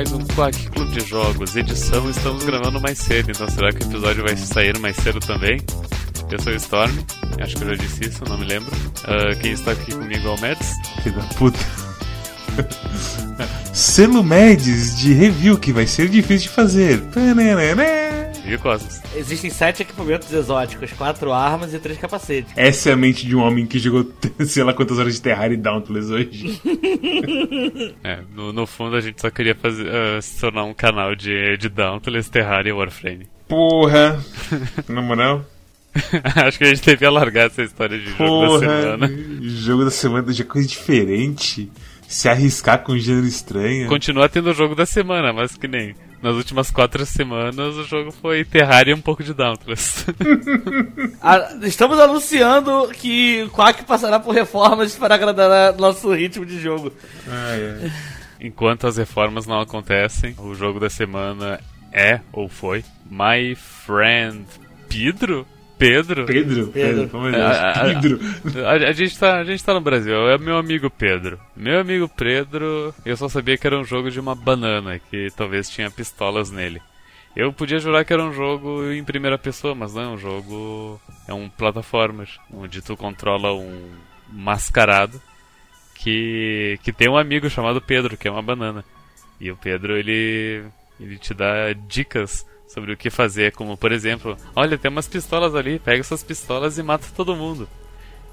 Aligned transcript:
mais 0.00 0.12
um 0.12 0.24
Quack 0.28 0.70
Clube 0.70 0.92
de 0.92 1.00
Jogos. 1.06 1.54
Edição, 1.54 2.08
estamos 2.08 2.42
gravando 2.44 2.80
mais 2.80 2.96
cedo, 2.96 3.32
então 3.32 3.46
será 3.50 3.70
que 3.70 3.84
o 3.84 3.86
episódio 3.86 4.22
vai 4.22 4.34
sair 4.34 4.78
mais 4.78 4.96
cedo 4.96 5.20
também? 5.20 5.60
Eu 6.30 6.40
sou 6.40 6.54
o 6.54 6.56
Storm, 6.56 6.90
acho 7.38 7.54
que 7.54 7.64
eu 7.64 7.68
já 7.68 7.74
disse 7.74 8.08
isso, 8.08 8.24
não 8.26 8.38
me 8.38 8.46
lembro. 8.46 8.74
Uh, 8.74 9.38
quem 9.42 9.52
está 9.52 9.72
aqui 9.72 9.92
comigo 9.92 10.26
é 10.26 10.30
o 10.30 10.40
Mads. 10.40 10.72
Filho 11.02 11.16
da 11.16 11.22
puta. 11.34 11.58
Selo 13.74 14.24
Mads 14.24 14.98
de 15.00 15.12
review 15.12 15.58
que 15.58 15.70
vai 15.70 15.86
ser 15.86 16.08
difícil 16.08 16.48
de 16.48 16.54
fazer. 16.54 17.02
E 18.46 18.56
Cosmos. 18.56 18.99
Existem 19.14 19.50
sete 19.50 19.82
equipamentos 19.82 20.32
exóticos, 20.32 20.92
quatro 20.92 21.32
armas 21.32 21.74
e 21.74 21.78
três 21.78 21.98
capacetes. 21.98 22.52
Essa 22.56 22.90
é 22.90 22.92
a 22.92 22.96
mente 22.96 23.26
de 23.26 23.34
um 23.34 23.40
homem 23.40 23.66
que 23.66 23.78
jogou 23.78 24.10
sei 24.46 24.62
lá 24.62 24.72
quantas 24.72 24.98
horas 24.98 25.14
de 25.14 25.20
Terraria 25.20 25.56
e 25.56 25.60
Dauntless 25.60 26.12
hoje. 26.12 26.60
é, 28.04 28.20
no, 28.34 28.52
no, 28.52 28.66
fundo 28.66 28.96
a 28.96 29.00
gente 29.00 29.20
só 29.20 29.30
queria 29.30 29.54
fazer, 29.54 29.86
uh, 29.86 30.22
se 30.22 30.40
tornar 30.40 30.64
um 30.64 30.74
canal 30.74 31.14
de, 31.14 31.56
de 31.56 31.68
Dauntless, 31.68 32.30
Terraria 32.30 32.70
e 32.70 32.72
Warframe. 32.72 33.26
Porra! 33.48 34.24
Na 34.88 35.02
moral. 35.02 35.44
Acho 36.36 36.58
que 36.58 36.64
a 36.64 36.68
gente 36.68 36.82
devia 36.82 37.10
largar 37.10 37.46
essa 37.46 37.62
história 37.62 37.98
de 37.98 38.12
Porra, 38.12 38.48
jogo 38.48 38.60
da 38.60 38.60
semana. 38.60 39.10
Jogo 39.42 39.84
da 39.84 39.90
semana 39.90 40.32
já 40.32 40.44
é 40.44 40.46
coisa 40.46 40.68
diferente. 40.68 41.70
Se 42.10 42.28
arriscar 42.28 42.82
com 42.82 42.92
um 42.92 42.98
gênero 42.98 43.24
estranho. 43.24 43.86
Continua 43.88 44.28
tendo 44.28 44.50
o 44.50 44.54
jogo 44.54 44.74
da 44.74 44.84
semana, 44.84 45.32
mas 45.32 45.56
que 45.56 45.68
nem 45.68 45.94
nas 46.20 46.34
últimas 46.34 46.68
quatro 46.68 47.06
semanas 47.06 47.76
o 47.76 47.84
jogo 47.84 48.10
foi 48.10 48.44
Terraria 48.44 48.92
e 48.92 48.96
um 48.96 49.00
pouco 49.00 49.22
de 49.22 49.32
Dauntless. 49.32 50.06
Estamos 51.62 52.00
anunciando 52.00 52.88
que 52.88 53.44
o 53.44 53.50
Quack 53.50 53.84
passará 53.84 54.18
por 54.18 54.34
reformas 54.34 54.96
para 54.96 55.14
agradar 55.14 55.76
nosso 55.76 56.12
ritmo 56.12 56.44
de 56.44 56.58
jogo. 56.60 56.92
Enquanto 58.40 58.88
as 58.88 58.96
reformas 58.96 59.46
não 59.46 59.60
acontecem, 59.60 60.34
o 60.36 60.52
jogo 60.52 60.80
da 60.80 60.90
semana 60.90 61.60
é 61.92 62.20
ou 62.32 62.48
foi 62.48 62.84
My 63.08 63.54
Friend 63.54 64.44
Pedro? 64.88 65.46
Pedro? 65.80 66.26
Pedro? 66.26 66.66
Pedro, 66.68 67.08
Pedro. 67.08 67.36
É, 67.36 67.42
a, 67.42 67.84
Pedro. 67.84 68.20
A, 68.66 68.68
a, 68.68 68.74
a, 68.74 68.92
gente 68.92 69.18
tá, 69.18 69.38
a 69.38 69.44
gente 69.44 69.64
tá 69.64 69.72
no 69.72 69.80
Brasil, 69.80 70.28
é 70.28 70.36
meu 70.36 70.58
amigo 70.58 70.90
Pedro. 70.90 71.40
Meu 71.56 71.80
amigo 71.80 72.06
Pedro, 72.06 72.94
eu 73.04 73.16
só 73.16 73.28
sabia 73.30 73.56
que 73.56 73.66
era 73.66 73.78
um 73.78 73.84
jogo 73.84 74.10
de 74.10 74.20
uma 74.20 74.34
banana, 74.34 74.98
que 74.98 75.28
talvez 75.34 75.70
tinha 75.70 75.90
pistolas 75.90 76.50
nele. 76.50 76.82
Eu 77.34 77.50
podia 77.52 77.78
jurar 77.78 78.04
que 78.04 78.12
era 78.12 78.22
um 78.22 78.32
jogo 78.32 78.90
em 78.92 79.02
primeira 79.02 79.38
pessoa, 79.38 79.74
mas 79.74 79.94
não 79.94 80.02
é 80.02 80.08
um 80.08 80.18
jogo. 80.18 81.00
É 81.26 81.32
um 81.32 81.48
plataforma, 81.48 82.26
onde 82.52 82.82
tu 82.82 82.96
controla 82.96 83.54
um 83.54 83.88
mascarado 84.28 85.20
que, 85.94 86.78
que 86.82 86.92
tem 86.92 87.08
um 87.08 87.16
amigo 87.16 87.48
chamado 87.48 87.80
Pedro, 87.80 88.16
que 88.16 88.28
é 88.28 88.30
uma 88.30 88.42
banana. 88.42 88.84
E 89.40 89.50
o 89.50 89.56
Pedro, 89.56 89.96
ele, 89.96 90.64
ele 90.98 91.16
te 91.16 91.32
dá 91.32 91.72
dicas 91.72 92.44
sobre 92.72 92.92
o 92.92 92.96
que 92.96 93.10
fazer, 93.10 93.52
como 93.52 93.76
por 93.76 93.90
exemplo, 93.90 94.36
olha, 94.54 94.78
tem 94.78 94.90
umas 94.90 95.08
pistolas 95.08 95.54
ali, 95.54 95.78
pega 95.78 96.00
essas 96.00 96.22
pistolas 96.22 96.78
e 96.78 96.82
mata 96.82 97.06
todo 97.16 97.36
mundo. 97.36 97.68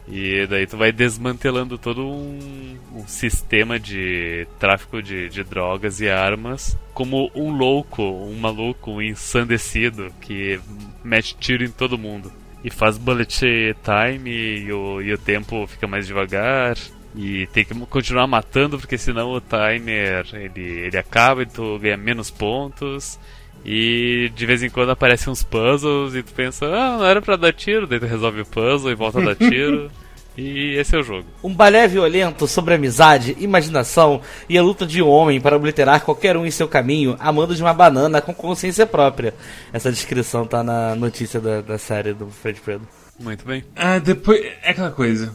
E 0.08 0.48
daí 0.48 0.66
tu 0.66 0.78
vai 0.78 0.92
desmantelando 0.92 1.78
todo 1.78 2.08
um, 2.08 2.78
um 2.94 3.08
sistema 3.08 3.78
de 3.78 4.48
tráfico 4.58 5.02
de, 5.02 5.28
de, 5.28 5.44
drogas 5.44 6.00
e 6.00 6.08
armas 6.08 6.78
como 6.94 7.30
um 7.36 7.52
louco, 7.52 8.02
um 8.02 8.40
maluco, 8.40 8.92
um 8.92 9.02
ensandecido 9.02 10.10
que 10.22 10.62
mete 11.04 11.36
tiro 11.36 11.66
em 11.66 11.72
todo 11.72 11.98
mundo. 11.98 12.32
E 12.64 12.70
faz 12.70 12.98
bullet 12.98 13.76
time 13.84 14.30
e 14.30 14.72
o, 14.72 15.02
e 15.02 15.12
o 15.12 15.18
tempo 15.18 15.68
fica 15.68 15.88
mais 15.88 16.08
devagar. 16.08 16.78
E 17.14 17.48
tem 17.48 17.66
que 17.66 17.74
continuar 17.88 18.28
matando 18.28 18.80
porque 18.80 18.98
senão 18.98 19.32
o 19.32 19.42
timer 19.42 20.26
ele, 20.34 20.62
ele 20.62 20.98
acaba 20.98 21.44
e 21.44 21.48
tu 21.48 21.78
ganha 21.80 21.98
menos 21.98 22.32
pontos. 22.32 23.20
E 23.66 24.32
de 24.36 24.46
vez 24.46 24.64
em 24.64 24.70
quando 24.70 24.92
aparecem 24.92 25.32
uns 25.32 25.44
puzzles 25.44 26.16
e 26.16 26.24
tu 26.24 26.34
pensa, 26.34 26.66
ah, 26.66 26.98
não 26.98 27.06
era 27.06 27.22
pra 27.22 27.36
dar 27.36 27.54
tiro, 27.54 27.86
daí 27.86 28.00
tu 28.00 28.06
resolve 28.06 28.42
o 28.42 28.46
puzzle 28.46 28.92
e 28.92 28.96
volta 28.96 29.20
a 29.20 29.26
dar 29.26 29.36
tiro. 29.36 29.92
e 30.38 30.76
esse 30.76 30.96
é 30.96 31.00
o 31.00 31.04
jogo. 31.04 31.26
Um 31.44 31.54
balé 31.54 31.88
violento 31.88 32.48
sobre 32.48 32.76
amizade, 32.76 33.36
imaginação 33.40 34.22
e 34.48 34.58
a 34.58 34.64
luta 34.64 34.86
de 34.86 35.02
um 35.02 35.08
homem 35.10 35.42
para 35.42 35.58
obliterar 35.58 36.02
qualquer 36.02 36.38
um 36.38 36.46
em 36.46 36.52
seu 36.52 36.68
caminho, 36.68 37.18
amando 37.20 37.56
de 37.56 37.62
uma 37.62 37.74
banana 37.74 38.22
com 38.22 38.34
consciência 38.34 38.86
própria. 38.86 39.34
Essa 39.74 39.92
descrição 39.92 40.46
tá 40.46 40.64
na 40.64 40.96
notícia 40.96 41.42
da, 41.42 41.62
da 41.62 41.78
série 41.78 42.14
do 42.14 42.28
Fred 42.28 42.62
Pedro. 42.64 42.88
Muito 43.20 43.46
bem. 43.46 43.64
Ah, 43.76 44.00
depois. 44.00 44.40
É 44.62 44.72
aquela 44.72 44.92
coisa. 44.92 45.34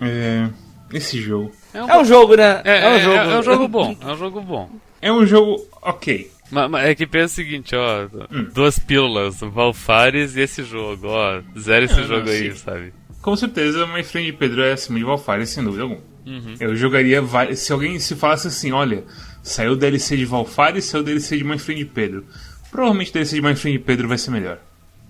É. 0.00 0.48
Esse 0.92 1.20
jogo. 1.20 1.50
É 1.74 1.82
um, 1.82 1.90
é 1.90 1.98
um 1.98 2.04
jogo, 2.04 2.36
né? 2.36 2.62
É, 2.64 2.78
é, 2.78 2.96
um 2.96 3.00
jogo. 3.00 3.16
É, 3.16 3.32
é 3.32 3.38
um 3.38 3.42
jogo 3.42 3.68
bom. 3.68 3.96
É 4.00 4.06
um 4.06 4.16
jogo 4.16 4.40
bom. 4.40 4.70
É 5.02 5.12
um 5.12 5.26
jogo 5.26 5.66
ok. 5.82 6.30
Mas, 6.50 6.70
mas, 6.70 6.86
é 6.86 6.94
que 6.94 7.06
pensa 7.06 7.26
o 7.26 7.36
seguinte, 7.36 7.74
ó. 7.74 8.06
Hum. 8.30 8.48
Duas 8.54 8.78
pílulas, 8.78 9.40
Valfares 9.40 10.36
e 10.36 10.40
esse 10.40 10.62
jogo, 10.62 11.08
ó. 11.08 11.42
Zero 11.58 11.84
esse 11.84 12.02
jogo 12.04 12.26
não, 12.26 12.32
aí, 12.32 12.52
sim. 12.52 12.58
sabe? 12.58 12.92
Com 13.20 13.34
certeza, 13.36 13.84
uma 13.84 14.02
frente 14.04 14.26
de 14.26 14.32
Pedro 14.32 14.62
é 14.62 14.72
acima 14.72 14.98
de 14.98 15.04
Valfares, 15.04 15.50
sem 15.50 15.64
dúvida 15.64 15.82
alguma. 15.82 16.02
Uhum. 16.24 16.54
Eu 16.60 16.76
jogaria. 16.76 17.22
Se 17.54 17.72
alguém 17.72 17.98
se 17.98 18.14
falasse 18.14 18.48
assim, 18.48 18.72
olha, 18.72 19.04
saiu 19.42 19.72
o 19.72 19.76
DLC 19.76 20.16
de 20.16 20.24
Valfares, 20.24 20.84
saiu 20.84 21.02
o 21.02 21.04
DLC 21.04 21.38
de 21.38 21.44
My 21.44 21.58
Friend 21.58 21.82
de 21.82 21.90
Pedro. 21.90 22.24
Provavelmente 22.70 23.10
o 23.10 23.14
DLC 23.14 23.36
de 23.36 23.42
My 23.42 23.54
Friend 23.54 23.78
de 23.78 23.84
Pedro 23.84 24.08
vai 24.08 24.18
ser 24.18 24.30
melhor. 24.30 24.58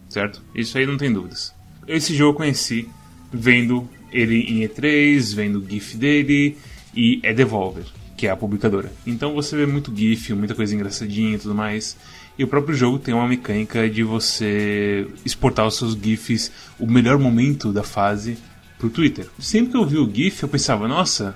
Certo? 0.09 0.43
Isso 0.55 0.79
aí 0.79 0.87
não 0.87 0.97
tem 0.97 1.13
dúvidas. 1.13 1.55
Esse 1.87 2.15
jogo 2.15 2.33
eu 2.33 2.37
conheci 2.37 2.89
vendo 3.33 3.89
ele 4.13 4.41
em 4.41 4.67
E3, 4.67 5.35
vendo 5.35 5.59
o 5.59 5.69
GIF 5.69 5.97
dele, 5.97 6.57
e 6.95 7.21
é 7.23 7.35
Devolver 7.35 7.85
que 8.17 8.27
é 8.27 8.31
a 8.31 8.37
publicadora. 8.37 8.93
Então 9.07 9.35
você 9.35 9.57
vê 9.57 9.67
muito 9.67 9.93
GIF, 9.95 10.33
muita 10.33 10.55
coisa 10.55 10.75
engraçadinha 10.75 11.35
e 11.35 11.39
tudo 11.39 11.55
mais. 11.55 11.97
E 12.39 12.45
o 12.45 12.49
próprio 12.49 12.77
jogo 12.77 12.99
tem 12.99 13.15
uma 13.15 13.27
mecânica 13.27 13.89
de 13.89 14.03
você 14.03 15.07
exportar 15.25 15.67
os 15.67 15.77
seus 15.77 15.95
GIFs, 15.95 16.53
o 16.79 16.87
melhor 16.87 17.19
momento 17.19 17.73
da 17.73 17.83
fase, 17.83 18.37
pro 18.79 18.91
Twitter. 18.91 19.27
Sempre 19.39 19.73
que 19.73 19.77
eu 19.77 19.87
vi 19.87 19.99
o 19.99 20.11
GIF, 20.13 20.43
eu 20.43 20.49
pensava, 20.49 20.87
nossa, 20.87 21.35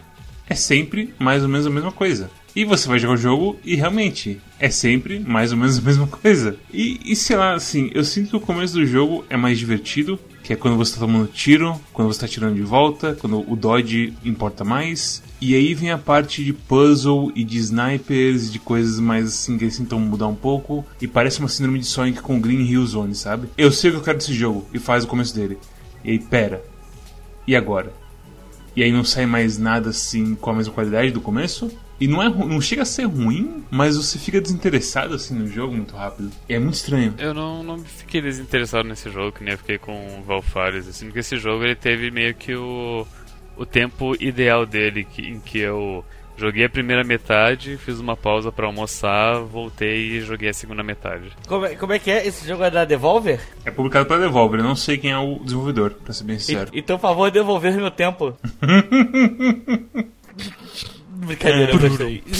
é 0.49 0.55
sempre 0.55 1.15
mais 1.19 1.43
ou 1.43 1.49
menos 1.49 1.67
a 1.67 1.71
mesma 1.71 1.93
coisa. 1.93 2.31
E 2.55 2.65
você 2.65 2.89
vai 2.89 2.99
jogar 2.99 3.15
o 3.15 3.17
jogo 3.17 3.59
e 3.65 3.77
realmente 3.77 4.41
é 4.59 4.69
sempre 4.69 5.21
mais 5.21 5.53
ou 5.53 5.59
menos 5.59 5.79
a 5.79 5.83
mesma 5.83 6.07
coisa. 6.07 6.57
E, 6.73 7.01
e 7.05 7.15
sei 7.15 7.37
lá, 7.37 7.55
assim, 7.55 7.91
eu 7.95 8.05
sinto 8.05 8.31
que 8.31 8.37
o 8.37 8.41
começo 8.41 8.75
do 8.75 8.85
jogo 8.85 9.25
é 9.31 9.37
mais 9.37 9.59
divertido, 9.59 10.19
que 10.43 10.53
é 10.53 10.57
quando 10.57 10.77
você 10.77 10.91
está 10.93 11.07
tomando 11.07 11.29
tiro, 11.29 11.81
quando 11.93 12.09
você 12.09 12.17
está 12.17 12.29
tirando 12.29 12.57
de 12.57 12.63
volta, 12.63 13.17
quando 13.21 13.49
o 13.49 13.55
dodge 13.55 14.13
importa 14.25 14.65
mais. 14.65 15.23
E 15.41 15.55
aí 15.55 15.73
vem 15.73 15.91
a 15.91 15.97
parte 15.97 16.45
de 16.45 16.53
puzzle 16.53 17.33
e 17.35 17.43
de 17.43 17.57
snipers, 17.59 18.53
de 18.53 18.59
coisas 18.59 19.01
mais 19.01 19.27
assim 19.27 19.57
que 19.57 19.65
eles 19.65 19.79
tentam 19.79 19.99
mudar 19.99 20.27
um 20.27 20.35
pouco. 20.35 20.85
E 21.01 21.09
parece 21.09 21.41
uma 21.41 21.49
síndrome 21.49 21.79
de 21.79 21.87
Sonic 21.87 22.21
com 22.21 22.41
Green 22.41 22.61
Hill 22.61 22.87
Zone, 22.87 23.15
sabe? 23.15 23.49
Eu 23.57 23.73
sei 23.73 23.91
o 23.91 23.95
que 23.95 23.99
eu 24.01 24.05
quero 24.05 24.19
desse 24.19 24.35
jogo 24.35 24.67
e 24.73 24.79
faz 24.79 25.05
o 25.05 25.07
começo 25.07 25.35
dele. 25.35 25.59
E 26.05 26.11
aí, 26.11 26.19
pera. 26.19 26.63
E 27.47 27.57
agora? 27.57 27.93
E 28.77 28.83
aí 28.83 28.93
não 28.93 29.03
sai 29.03 29.27
mais 29.27 29.59
nada 29.59 29.91
assim 29.91 30.35
com 30.35 30.51
a 30.51 30.55
mesma 30.55 30.73
qualidade 30.73 31.11
do 31.11 31.21
começo? 31.21 31.71
E 32.01 32.09
não, 32.09 32.23
é, 32.23 32.31
não 32.31 32.61
chega 32.63 32.81
a 32.81 32.87
ser 32.87 33.05
ruim, 33.05 33.63
mas 33.71 33.95
você 33.95 34.19
fica 34.19 34.41
desinteressado 34.41 35.15
assim 35.15 35.35
no 35.35 35.47
jogo 35.47 35.75
muito 35.75 35.95
rápido. 35.95 36.31
E 36.49 36.55
é 36.55 36.59
muito 36.59 36.75
estranho. 36.75 37.15
Eu 37.19 37.35
não, 37.35 37.63
não 37.63 37.79
fiquei 37.79 38.23
desinteressado 38.23 38.89
nesse 38.89 39.11
jogo, 39.11 39.33
que 39.33 39.45
nem 39.45 39.53
eu 39.53 39.59
fiquei 39.59 39.77
com 39.77 40.19
o 40.19 40.23
Valfares, 40.23 40.89
assim, 40.89 41.07
porque 41.07 41.19
esse 41.19 41.37
jogo 41.37 41.63
ele 41.63 41.75
teve 41.75 42.11
meio 42.11 42.35
que 42.35 42.55
o, 42.55 43.07
o 43.57 43.67
tempo 43.67 44.15
ideal 44.21 44.65
dele, 44.67 45.05
que, 45.05 45.23
em 45.23 45.41
que 45.41 45.59
eu 45.59 46.05
joguei 46.41 46.65
a 46.65 46.71
primeira 46.71 47.05
metade, 47.05 47.77
fiz 47.77 48.01
uma 48.01 48.17
pausa 48.17 48.51
para 48.51 48.65
almoçar, 48.67 49.41
voltei 49.41 50.17
e 50.17 50.23
joguei 50.23 50.49
a 50.49 50.55
segunda 50.55 50.83
metade. 50.83 51.31
Como 51.47 51.67
é, 51.67 51.75
como 51.75 51.93
é 51.93 51.99
que 51.99 52.11
é? 52.11 52.27
Esse 52.27 52.49
jogo 52.49 52.65
é 52.65 52.71
da 52.71 52.87
Devolver? 52.87 53.41
É 53.65 53.71
publicado 53.71 54.07
pela 54.07 54.21
Devolver, 54.21 54.61
eu 54.61 54.65
não 54.65 54.75
sei 54.75 54.97
quem 54.97 55.11
é 55.11 55.19
o 55.19 55.39
desenvolvedor, 55.45 55.91
pra 55.91 56.15
ser 56.15 56.25
bem 56.25 56.39
sincero. 56.39 56.71
E, 56.73 56.79
então, 56.81 56.97
por 56.97 57.03
favor, 57.03 57.31
devolver 57.31 57.75
meu 57.77 57.91
tempo. 57.91 58.35
Brincadeira, 61.09 61.73
eu 61.73 61.79
gostei. 61.79 62.25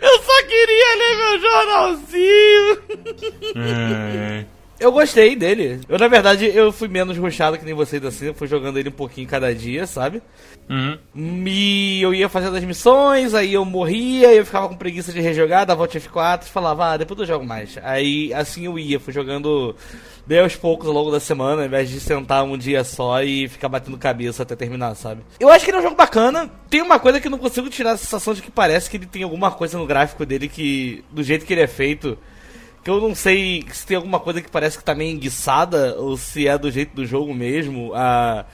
eu 0.00 0.22
só 0.22 0.42
queria 0.46 0.94
ler 0.96 1.16
meu 1.16 1.40
jornalzinho. 1.40 2.78
É. 3.56 4.44
Eu 4.80 4.90
gostei 4.90 5.36
dele. 5.36 5.78
Eu, 5.86 5.98
na 5.98 6.08
verdade, 6.08 6.46
eu 6.46 6.72
fui 6.72 6.88
menos 6.88 7.16
roxado 7.18 7.58
que 7.58 7.64
nem 7.66 7.74
vocês 7.74 8.02
assim. 8.02 8.26
Eu 8.26 8.34
fui 8.34 8.48
jogando 8.48 8.78
ele 8.78 8.88
um 8.88 8.92
pouquinho 8.92 9.28
cada 9.28 9.54
dia, 9.54 9.86
sabe? 9.86 10.22
Uhum. 10.70 10.98
E 11.46 12.00
eu 12.00 12.14
ia 12.14 12.28
fazendo 12.28 12.56
as 12.56 12.64
missões, 12.64 13.34
aí 13.34 13.52
eu 13.52 13.64
morria, 13.64 14.32
eu 14.32 14.46
ficava 14.46 14.68
com 14.68 14.76
preguiça 14.76 15.12
de 15.12 15.20
rejogar, 15.20 15.66
dava 15.66 15.82
Alt 15.82 15.96
F4 15.96 16.44
e 16.44 16.48
falava, 16.48 16.92
ah, 16.92 16.96
depois 16.96 17.20
eu 17.20 17.26
jogo 17.26 17.44
mais. 17.44 17.76
Aí 17.82 18.32
assim 18.32 18.64
eu 18.64 18.78
ia, 18.78 18.98
fui 18.98 19.12
jogando 19.12 19.76
bem 20.26 20.38
aos 20.38 20.56
poucos 20.56 20.86
ao 20.86 20.94
longo 20.94 21.10
da 21.10 21.20
semana, 21.20 21.62
ao 21.62 21.66
invés 21.66 21.90
de 21.90 21.98
sentar 21.98 22.44
um 22.44 22.56
dia 22.56 22.82
só 22.84 23.20
e 23.22 23.48
ficar 23.48 23.68
batendo 23.68 23.98
cabeça 23.98 24.44
até 24.44 24.54
terminar, 24.54 24.94
sabe? 24.94 25.22
Eu 25.40 25.50
acho 25.50 25.64
que 25.64 25.70
ele 25.72 25.78
é 25.78 25.80
um 25.80 25.84
jogo 25.84 25.96
bacana. 25.96 26.48
Tem 26.70 26.80
uma 26.80 27.00
coisa 27.00 27.20
que 27.20 27.26
eu 27.26 27.32
não 27.32 27.38
consigo 27.38 27.68
tirar 27.68 27.92
a 27.92 27.96
sensação 27.96 28.32
de 28.32 28.40
que 28.40 28.50
parece 28.50 28.88
que 28.88 28.96
ele 28.96 29.06
tem 29.06 29.24
alguma 29.24 29.50
coisa 29.50 29.76
no 29.76 29.86
gráfico 29.86 30.24
dele 30.24 30.48
que, 30.48 31.04
do 31.10 31.22
jeito 31.22 31.44
que 31.44 31.52
ele 31.52 31.62
é 31.62 31.66
feito, 31.66 32.16
que 32.82 32.90
eu 32.90 33.00
não 33.00 33.14
sei 33.14 33.64
se 33.72 33.86
tem 33.86 33.96
alguma 33.96 34.20
coisa 34.20 34.40
que 34.40 34.50
parece 34.50 34.78
que 34.78 34.84
tá 34.84 34.94
meio 34.94 35.14
enguiçada 35.14 35.96
ou 35.98 36.16
se 36.16 36.46
é 36.46 36.56
do 36.56 36.70
jeito 36.70 36.94
do 36.94 37.04
jogo 37.04 37.34
mesmo. 37.34 37.92
A 37.94 38.44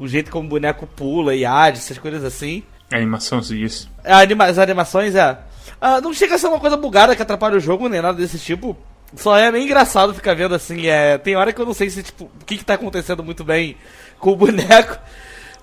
o 0.00 0.08
jeito 0.08 0.30
como 0.30 0.46
o 0.46 0.48
boneco 0.48 0.86
pula 0.86 1.34
e 1.34 1.44
age, 1.44 1.76
essas 1.76 1.98
coisas 1.98 2.24
assim. 2.24 2.62
A 2.90 2.96
animação 2.96 3.42
se 3.42 3.54
diz. 3.54 3.86
Anima 4.02 4.46
as 4.46 4.58
animações, 4.58 5.14
é. 5.14 5.38
Ah, 5.78 6.00
não 6.00 6.14
chega 6.14 6.36
a 6.36 6.38
ser 6.38 6.46
uma 6.46 6.58
coisa 6.58 6.76
bugada 6.76 7.14
que 7.14 7.20
atrapalha 7.20 7.58
o 7.58 7.60
jogo, 7.60 7.86
nem 7.86 8.00
nada 8.00 8.16
desse 8.16 8.38
tipo. 8.38 8.74
Só 9.14 9.36
é 9.36 9.52
meio 9.52 9.64
engraçado 9.64 10.14
ficar 10.14 10.34
vendo 10.34 10.54
assim. 10.54 10.86
É, 10.86 11.18
tem 11.18 11.36
hora 11.36 11.52
que 11.52 11.60
eu 11.60 11.66
não 11.66 11.74
sei 11.74 11.90
se, 11.90 12.02
tipo, 12.02 12.24
o 12.24 12.44
que, 12.46 12.56
que 12.56 12.64
tá 12.64 12.74
acontecendo 12.74 13.22
muito 13.22 13.44
bem 13.44 13.76
com 14.18 14.32
o 14.32 14.36
boneco. 14.36 14.98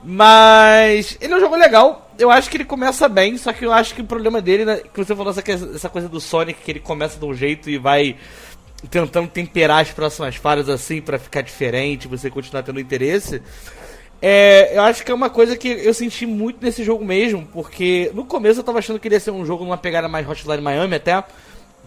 Mas 0.03 1.17
ele 1.19 1.33
é 1.33 1.37
um 1.37 1.39
jogo 1.39 1.55
legal. 1.55 2.06
Eu 2.17 2.31
acho 2.31 2.49
que 2.49 2.57
ele 2.57 2.65
começa 2.65 3.07
bem, 3.07 3.37
só 3.37 3.53
que 3.53 3.65
eu 3.65 3.71
acho 3.71 3.93
que 3.93 4.01
o 4.01 4.05
problema 4.05 4.41
dele, 4.41 4.65
né, 4.65 4.77
que 4.77 4.97
você 4.97 5.15
falou 5.15 5.31
essa, 5.31 5.43
essa 5.51 5.89
coisa 5.89 6.09
do 6.09 6.19
Sonic, 6.19 6.61
que 6.61 6.71
ele 6.71 6.79
começa 6.79 7.19
de 7.19 7.25
um 7.25 7.33
jeito 7.33 7.69
e 7.69 7.77
vai 7.77 8.15
tentando 8.89 9.27
temperar 9.27 9.81
as 9.81 9.91
próximas 9.91 10.35
falhas 10.35 10.69
assim 10.69 11.01
para 11.01 11.17
ficar 11.17 11.41
diferente, 11.41 12.07
você 12.07 12.29
continuar 12.29 12.63
tendo 12.63 12.79
interesse. 12.79 13.41
É, 14.21 14.75
eu 14.75 14.81
acho 14.81 15.03
que 15.03 15.11
é 15.11 15.13
uma 15.13 15.29
coisa 15.29 15.55
que 15.55 15.67
eu 15.67 15.93
senti 15.93 16.25
muito 16.25 16.63
nesse 16.63 16.83
jogo 16.83 17.05
mesmo, 17.05 17.47
porque 17.53 18.11
no 18.15 18.25
começo 18.25 18.59
eu 18.59 18.63
tava 18.63 18.79
achando 18.79 18.99
que 18.99 19.07
ele 19.07 19.15
ia 19.15 19.19
ser 19.19 19.31
um 19.31 19.45
jogo 19.45 19.63
numa 19.63 19.77
pegada 19.77 20.07
mais 20.07 20.27
Hotline 20.27 20.61
Miami 20.61 20.95
até, 20.95 21.23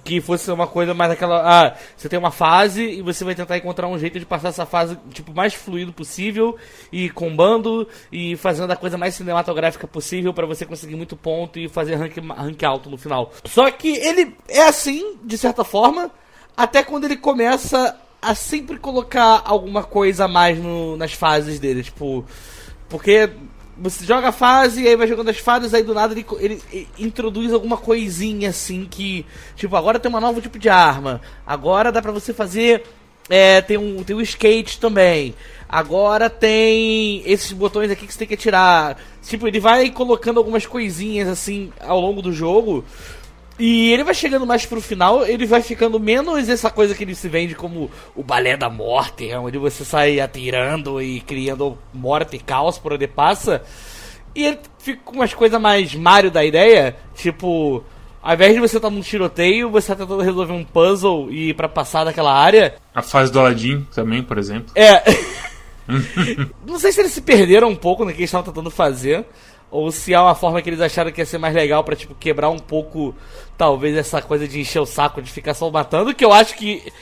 que 0.05 0.21
fosse 0.21 0.51
uma 0.51 0.67
coisa 0.67 0.95
mais 0.95 1.11
aquela, 1.11 1.43
ah, 1.45 1.77
você 1.97 2.09
tem 2.09 2.19
uma 2.19 2.31
fase 2.31 2.83
e 2.83 3.03
você 3.03 3.25
vai 3.25 3.35
tentar 3.35 3.57
encontrar 3.57 3.89
um 3.89 3.99
jeito 3.99 4.19
de 4.19 4.27
passar 4.27 4.49
essa 4.49 4.67
fase 4.67 4.99
tipo 5.13 5.35
mais 5.35 5.55
fluido 5.55 5.93
possível 5.93 6.57
e 6.93 7.11
combando 7.11 7.87
e 8.11 8.37
fazendo 8.37 8.71
a 8.71 8.77
coisa 8.77 8.97
mais 8.97 9.15
cinematográfica 9.15 9.87
possível 9.87 10.33
para 10.33 10.47
você 10.47 10.65
conseguir 10.65 10.97
muito 10.97 11.17
ponto 11.17 11.59
e 11.59 11.69
fazer 11.69 11.97
rank, 11.97 12.17
rank 12.17 12.63
alto 12.63 12.91
no 12.91 12.97
final. 12.97 13.33
Só 13.45 13.71
que 13.71 13.97
ele 13.97 14.37
é 14.49 14.63
assim, 14.63 15.17
de 15.23 15.37
certa 15.37 15.65
forma, 15.65 16.11
até 16.57 16.83
quando 16.83 17.05
ele 17.05 17.17
começa 17.17 17.97
a 18.21 18.35
sempre 18.35 18.79
colocar 18.79 19.43
alguma 19.45 19.83
coisa 19.83 20.25
a 20.27 20.29
mais 20.29 20.59
no, 20.59 20.97
nas 20.97 21.13
fases 21.13 21.59
dele, 21.59 21.83
tipo. 21.83 22.25
Porque 22.89 23.31
você 23.81 24.05
joga 24.05 24.29
a 24.29 24.33
fase, 24.33 24.87
aí 24.87 24.95
vai 24.95 25.07
jogando 25.07 25.31
as 25.31 25.39
fases, 25.39 25.73
aí 25.73 25.83
do 25.83 25.95
nada 25.95 26.13
ele, 26.13 26.27
ele, 26.39 26.63
ele, 26.71 26.89
introduz 26.99 27.53
alguma 27.53 27.79
coisinha 27.79 28.51
assim 28.51 28.87
que. 28.89 29.25
Tipo, 29.57 29.75
agora 29.75 29.99
tem 29.99 30.15
um 30.15 30.21
novo 30.21 30.41
tipo 30.41 30.59
de 30.59 30.69
arma. 30.69 31.21
Agora 31.47 31.91
dá 31.91 32.03
pra 32.03 32.13
você 32.13 32.35
fazer. 32.35 32.85
É, 33.29 33.61
tem 33.63 33.79
um, 33.79 34.03
tem 34.05 34.15
um 34.15 34.21
skate 34.21 34.79
também. 34.79 35.35
Agora 35.69 36.29
tem 36.29 37.23
esses 37.25 37.53
botões 37.53 37.91
aqui 37.91 38.07
que 38.07 38.13
você 38.13 38.19
tem 38.19 38.29
que 38.29 38.35
atirar. 38.35 38.99
Tipo, 39.23 39.49
ele 39.49 39.61
vai 39.61 39.89
colocando 39.91 40.39
algumas 40.39 40.67
coisinhas 40.67 41.29
assim 41.29 41.73
ao 41.81 42.01
longo 42.01 42.21
do 42.21 42.33
jogo 42.33 42.85
e 43.61 43.93
ele 43.93 44.03
vai 44.03 44.15
chegando 44.15 44.47
mais 44.47 44.65
pro 44.65 44.81
final, 44.81 45.27
ele 45.27 45.45
vai 45.45 45.61
ficando 45.61 46.01
menos 46.01 46.49
essa 46.49 46.71
coisa 46.71 46.95
que 46.95 47.05
ele 47.05 47.15
se 47.15 47.29
vende 47.29 47.55
como 47.55 47.91
o 48.17 48.23
balé 48.23 48.57
da 48.57 48.71
morte, 48.71 49.31
é 49.31 49.39
onde 49.39 49.59
você 49.59 49.85
sai 49.85 50.19
atirando 50.19 51.01
e 51.03 51.21
criando 51.21 51.77
morte 51.93 52.37
e 52.37 52.39
caos 52.39 52.79
por 52.79 52.95
onde 52.95 53.07
passa. 53.07 53.63
E 54.35 54.45
ele 54.45 54.59
fica 54.79 55.03
com 55.05 55.17
umas 55.17 55.35
coisas 55.35 55.61
mais 55.61 55.95
Mario 55.95 56.31
da 56.31 56.43
ideia, 56.43 56.97
tipo, 57.15 57.85
ao 58.23 58.33
invés 58.33 58.55
de 58.55 58.61
você 58.61 58.79
estar 58.79 58.89
num 58.89 59.03
tiroteio, 59.03 59.69
você 59.69 59.89
tá 59.89 59.97
tentando 59.97 60.23
resolver 60.23 60.55
um 60.55 60.65
puzzle 60.65 61.31
e 61.31 61.51
ir 61.51 61.55
pra 61.55 61.69
passar 61.69 62.05
daquela 62.05 62.33
área. 62.33 62.77
A 62.95 63.03
fase 63.03 63.31
do 63.31 63.41
Aladdin 63.41 63.87
também, 63.95 64.23
por 64.23 64.39
exemplo. 64.39 64.73
É. 64.75 65.03
Não 66.67 66.79
sei 66.79 66.93
se 66.93 67.01
eles 67.01 67.13
se 67.13 67.21
perderam 67.21 67.69
um 67.69 67.77
pouco 67.77 68.07
no 68.07 68.11
que 68.11 68.19
eles 68.19 68.31
estavam 68.31 68.47
tentando 68.47 68.71
fazer 68.71 69.27
ou 69.71 69.91
se 69.93 70.13
é 70.13 70.21
uma 70.21 70.35
forma 70.35 70.61
que 70.61 70.69
eles 70.69 70.81
acharam 70.81 71.13
que 71.13 71.21
ia 71.21 71.27
ser 71.27 71.39
mais 71.39 71.55
legal 71.55 71.85
para 71.85 71.95
tipo 71.95 72.15
quebrar 72.15 72.51
um 72.51 72.59
pouco 72.59 73.15
talvez 73.57 73.97
essa 73.97 74.21
coisa 74.21 74.49
de 74.49 74.61
encher 74.61 74.81
o 74.81 74.87
saco 74.87 75.23
de 75.23 75.31
ficar 75.31 75.55
só 75.55 75.71
matando, 75.71 76.15
que 76.15 76.25
eu 76.25 76.33
acho 76.33 76.57
que 76.57 76.93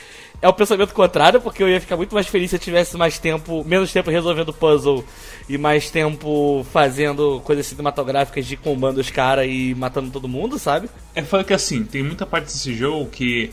é 0.41 0.47
o 0.47 0.53
pensamento 0.53 0.93
contrário, 0.93 1.41
porque 1.41 1.61
eu 1.61 1.67
ia 1.67 1.81
ficar 1.81 1.97
muito 1.97 2.13
mais 2.13 2.27
feliz 2.27 2.49
se 2.49 2.55
eu 2.55 2.59
tivesse 2.59 2.95
mais 2.95 3.19
tempo, 3.19 3.63
menos 3.65 3.91
tempo 3.91 4.09
resolvendo 4.09 4.53
puzzle 4.53 5.03
e 5.49 5.57
mais 5.57 5.89
tempo 5.89 6.65
fazendo 6.71 7.41
coisas 7.43 7.65
cinematográficas 7.65 8.45
de 8.45 8.55
combando 8.55 9.01
os 9.01 9.09
caras 9.09 9.47
e 9.49 9.75
matando 9.75 10.11
todo 10.11 10.27
mundo, 10.27 10.57
sabe? 10.57 10.89
É 11.13 11.21
foda 11.23 11.43
que 11.43 11.53
assim, 11.53 11.83
tem 11.83 12.03
muita 12.03 12.25
parte 12.25 12.45
desse 12.45 12.73
jogo 12.73 13.09
que 13.09 13.51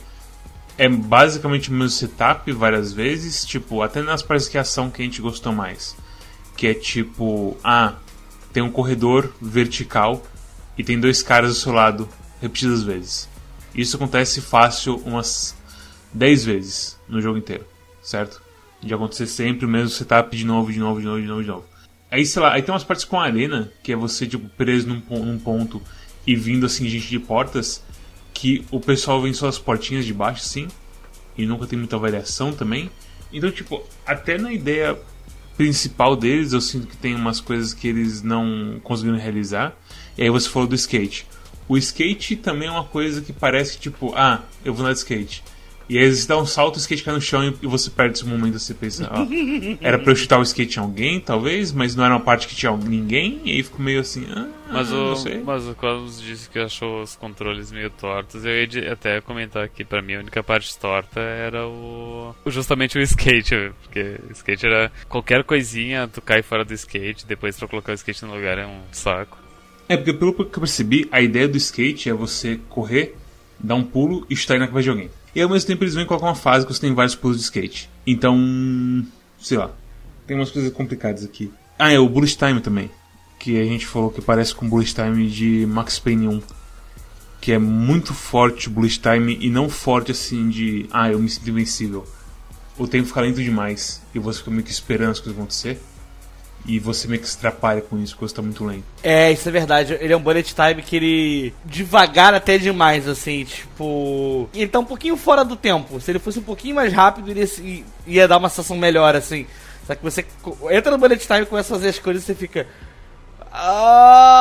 é 0.79 0.89
basicamente 0.89 1.71
o 1.71 1.73
mesmo 1.73 1.91
setup 1.91 2.51
várias 2.53 2.93
vezes, 2.93 3.45
tipo, 3.45 3.83
até 3.83 4.03
nas 4.03 4.23
partes 4.23 4.47
que 4.47 4.59
ação 4.59 4.91
que 4.91 5.03
a 5.03 5.05
gente 5.05 5.21
gostou 5.21 5.53
mais. 5.53 5.97
Que 6.57 6.69
é 6.69 6.75
tipo, 6.75 7.57
ah, 7.65 7.95
tem 8.57 8.63
um 8.63 8.73
corredor 8.73 9.35
vertical 9.39 10.25
e 10.79 10.83
tem 10.83 10.99
dois 10.99 11.23
caras 11.23 11.51
do 11.51 11.57
seu 11.57 11.73
lado 11.73 12.09
repetidas 12.41 12.83
vezes. 12.83 13.29
Isso 13.75 13.97
acontece 13.97 14.41
fácil 14.41 14.97
umas 15.05 15.55
10 16.15 16.45
vezes 16.47 16.99
no 17.07 17.21
jogo 17.21 17.37
inteiro, 17.37 17.67
certo? 18.03 18.41
De 18.81 18.95
acontecer 18.95 19.27
sempre 19.27 19.67
o 19.67 19.69
mesmo 19.69 19.91
setup 19.91 20.35
de 20.35 20.47
novo, 20.47 20.73
de 20.73 20.79
novo, 20.79 21.01
de 21.01 21.07
novo, 21.07 21.21
de 21.21 21.27
novo, 21.27 21.43
de 21.43 21.49
novo. 21.49 21.65
Aí, 22.11 22.25
sei 22.25 22.41
lá, 22.41 22.55
aí 22.55 22.63
tem 22.63 22.73
umas 22.73 22.83
partes 22.83 23.05
com 23.05 23.21
arena, 23.21 23.71
que 23.83 23.93
é 23.93 23.97
você, 23.97 24.27
tipo, 24.27 24.49
preso 24.49 24.89
num, 24.89 25.03
num 25.23 25.39
ponto 25.39 25.83
e 26.27 26.35
vindo, 26.35 26.65
assim, 26.65 26.89
gente 26.89 27.09
de 27.09 27.19
portas, 27.19 27.85
que 28.33 28.65
o 28.71 28.81
pessoal 28.81 29.21
vem 29.21 29.35
só 29.35 29.49
as 29.49 29.59
portinhas 29.59 30.07
de 30.07 30.15
baixo, 30.15 30.41
sim, 30.41 30.67
e 31.37 31.45
nunca 31.45 31.67
tem 31.67 31.79
muita 31.79 31.99
variação 31.99 32.55
também. 32.55 32.91
Então, 33.31 33.51
tipo, 33.51 33.87
até 34.07 34.39
na 34.39 34.51
ideia 34.51 34.99
principal 35.57 36.15
deles, 36.15 36.53
eu 36.53 36.61
sinto 36.61 36.87
que 36.87 36.97
tem 36.97 37.15
umas 37.15 37.41
coisas 37.41 37.73
que 37.73 37.89
eles 37.89 38.23
não 38.23 38.81
conseguiram 38.83 39.19
realizar. 39.19 39.77
E 40.17 40.23
aí 40.23 40.31
você 40.31 40.49
falou 40.49 40.69
do 40.69 40.75
skate. 40.75 41.27
O 41.69 41.77
skate 41.77 42.37
também 42.37 42.69
é 42.69 42.71
uma 42.71 42.85
coisa 42.85 43.21
que 43.21 43.33
parece 43.33 43.79
tipo, 43.79 44.13
ah, 44.15 44.43
eu 44.65 44.73
vou 44.73 44.85
andar 44.85 44.93
de 44.93 44.99
skate. 45.01 45.43
E 45.89 45.99
aí 45.99 46.13
você 46.13 46.27
dá 46.27 46.37
um 46.37 46.47
salto, 46.47 46.77
o 46.77 46.79
skate 46.79 47.03
cai 47.03 47.15
no 47.15 47.21
chão 47.21 47.55
e 47.63 47.67
você 47.67 47.91
perde 47.91 48.19
esse 48.19 48.27
momento. 48.27 48.59
Você 48.59 48.75
pensa, 48.75 49.09
ó, 49.11 49.27
era 49.81 49.99
pra 49.99 50.13
eu 50.13 50.17
chutar 50.17 50.39
o 50.39 50.43
skate 50.43 50.79
em 50.79 50.83
alguém, 50.83 51.21
talvez, 51.21 51.73
mas 51.73 51.95
não 51.95 52.05
era 52.05 52.15
uma 52.15 52.21
parte 52.21 52.49
que 52.49 52.57
tinha 52.57 52.77
ninguém. 52.77 53.41
E 53.45 53.53
aí 53.53 53.63
ficou 53.63 53.81
meio 53.81 54.01
assim, 54.01 54.27
ah, 54.35 54.49
mas 54.71 54.91
o, 54.91 54.97
não 54.97 55.17
sei. 55.17 55.43
Mas 55.43 55.67
o 55.67 55.75
Cosmos 55.75 56.21
disse 56.21 56.51
que 56.51 56.59
achou 56.59 57.03
os 57.03 57.15
controles 57.15 57.71
meio 57.71 57.91
tortos. 57.91 58.45
Eu 58.45 58.53
ia 58.53 58.93
até 58.93 59.21
comentar 59.21 59.65
aqui, 59.65 59.85
pra 59.85 60.03
mim, 60.03 60.15
a 60.15 60.21
única 60.21 60.43
parte 60.43 60.77
torta 60.77 61.21
era 61.21 61.67
o. 61.67 62.35
justamente 62.47 62.99
o 62.99 63.03
skate. 63.03 63.73
Porque 63.83 64.19
o 64.29 64.33
skate 64.33 64.67
era 64.67 64.93
qualquer 65.09 65.45
coisinha, 65.45 66.09
tu 66.09 66.21
cai 66.21 66.43
fora 66.43 66.65
do 66.65 66.75
skate, 66.75 67.27
depois 67.27 67.57
pra 67.57 67.69
colocar 67.69 67.93
o 67.93 67.95
skate 67.95 68.25
no 68.25 68.35
lugar 68.35 68.59
é 68.59 68.67
um 68.67 68.81
saco. 68.91 69.39
É, 69.89 69.97
porque 69.97 70.13
pelo 70.13 70.35
que 70.35 70.43
eu 70.43 70.61
percebi, 70.61 71.09
a 71.13 71.21
ideia 71.21 71.47
do 71.47 71.57
skate 71.57 72.11
é 72.11 72.13
você 72.13 72.59
correr, 72.69 73.15
dar 73.59 73.77
um 73.77 73.85
pulo 73.85 74.27
e 74.29 74.35
chutar 74.35 74.59
na 74.59 74.67
cabeça 74.67 74.83
de 74.85 74.91
alguém. 74.91 75.11
E 75.37 75.43
ao 75.43 75.51
mesmo 75.51 75.67
tempo 75.67 75.85
eles 75.85 75.93
vêm 75.93 76.07
colocar 76.07 76.25
uma 76.25 76.35
fase 76.35 76.67
que 76.67 76.73
você 76.73 76.81
tem 76.81 76.95
vários 76.95 77.15
pulos 77.15 77.37
de 77.37 77.43
skate. 77.43 77.91
Então, 78.07 79.07
sei 79.39 79.59
lá. 79.59 79.71
Tem 80.27 80.35
umas 80.35 80.51
coisas 80.51 80.73
complicadas 80.73 81.27
aqui. 81.27 81.53
Ah, 81.79 81.93
é 81.93 81.99
o 81.99 82.09
Bullet 82.09 82.35
Time 82.39 82.59
também. 82.59 82.91
Que 83.39 83.61
a 83.61 83.65
gente 83.65 83.87
falou 83.87 84.11
que 84.11 84.23
parece 84.23 84.55
com 84.55 84.65
o 84.65 84.69
Bullet 84.71 84.95
Time 84.95 85.29
de 85.29 85.67
Max 85.67 85.99
Payne 85.99 86.27
1. 86.27 86.43
Que 87.39 87.53
é 87.53 87.59
muito 87.59 88.15
forte 88.15 88.69
o 88.69 88.71
Bullet 88.71 88.99
Time 88.99 89.37
e 89.39 89.51
não 89.51 89.69
forte 89.69 90.11
assim 90.11 90.49
de. 90.49 90.87
Ah, 90.91 91.13
eu 91.13 91.19
me 91.19 91.29
sinto 91.29 91.51
invencível. 91.51 92.07
O 92.79 92.89
tempo 92.89 93.07
fica 93.07 93.21
lento 93.21 93.43
demais 93.43 94.01
e 94.15 94.19
você 94.19 94.39
fica 94.39 94.51
meio 94.51 94.63
que 94.63 94.71
esperando 94.71 95.11
as 95.11 95.21
coisas 95.21 95.39
acontecer. 95.39 95.79
E 96.67 96.81
você 96.81 97.07
meio 97.07 97.21
que 97.21 97.29
se 97.29 97.37
atrapalha 97.37 97.81
com 97.81 97.97
isso, 97.99 98.15
porque 98.15 98.29
você 98.29 98.35
tá 98.35 98.43
muito 98.43 98.65
lento. 98.65 98.83
É, 99.03 99.31
isso 99.31 99.49
é 99.49 99.53
verdade. 99.53 99.97
Ele 100.01 100.13
é 100.13 100.17
um 100.17 100.21
bullet 100.21 100.53
time 100.53 100.83
que 100.83 100.97
ele. 100.97 101.55
devagar 101.65 102.35
até 102.35 102.59
demais, 102.59 103.07
assim, 103.07 103.45
tipo. 103.45 104.49
Ele 104.53 104.67
tá 104.67 104.81
um 104.81 104.85
pouquinho 104.85 105.17
fora 105.17 105.45
do 105.45 105.55
tempo. 105.55 106.01
Se 106.01 106.11
ele 106.11 106.19
fosse 106.19 106.41
um 106.41 106.43
pouquinho 106.43 106.75
mais 106.75 106.93
rápido, 106.93 107.31
ele 107.31 107.85
ia 108.07 108.27
dar 108.27 108.39
uma 108.39 108.49
sensação 108.49 108.77
melhor, 108.77 109.15
assim. 109.15 109.47
Só 109.87 109.95
que 109.95 110.03
você 110.03 110.27
entra 110.71 110.91
no 110.91 110.99
bullet 110.99 111.25
time 111.25 111.43
e 111.43 111.47
começa 111.47 111.73
a 111.73 111.77
fazer 111.77 111.91
as 111.91 112.01
coisas 112.01 112.25
e 112.25 112.27
você 112.27 112.35
fica. 112.35 112.67
Ah, 113.53 114.35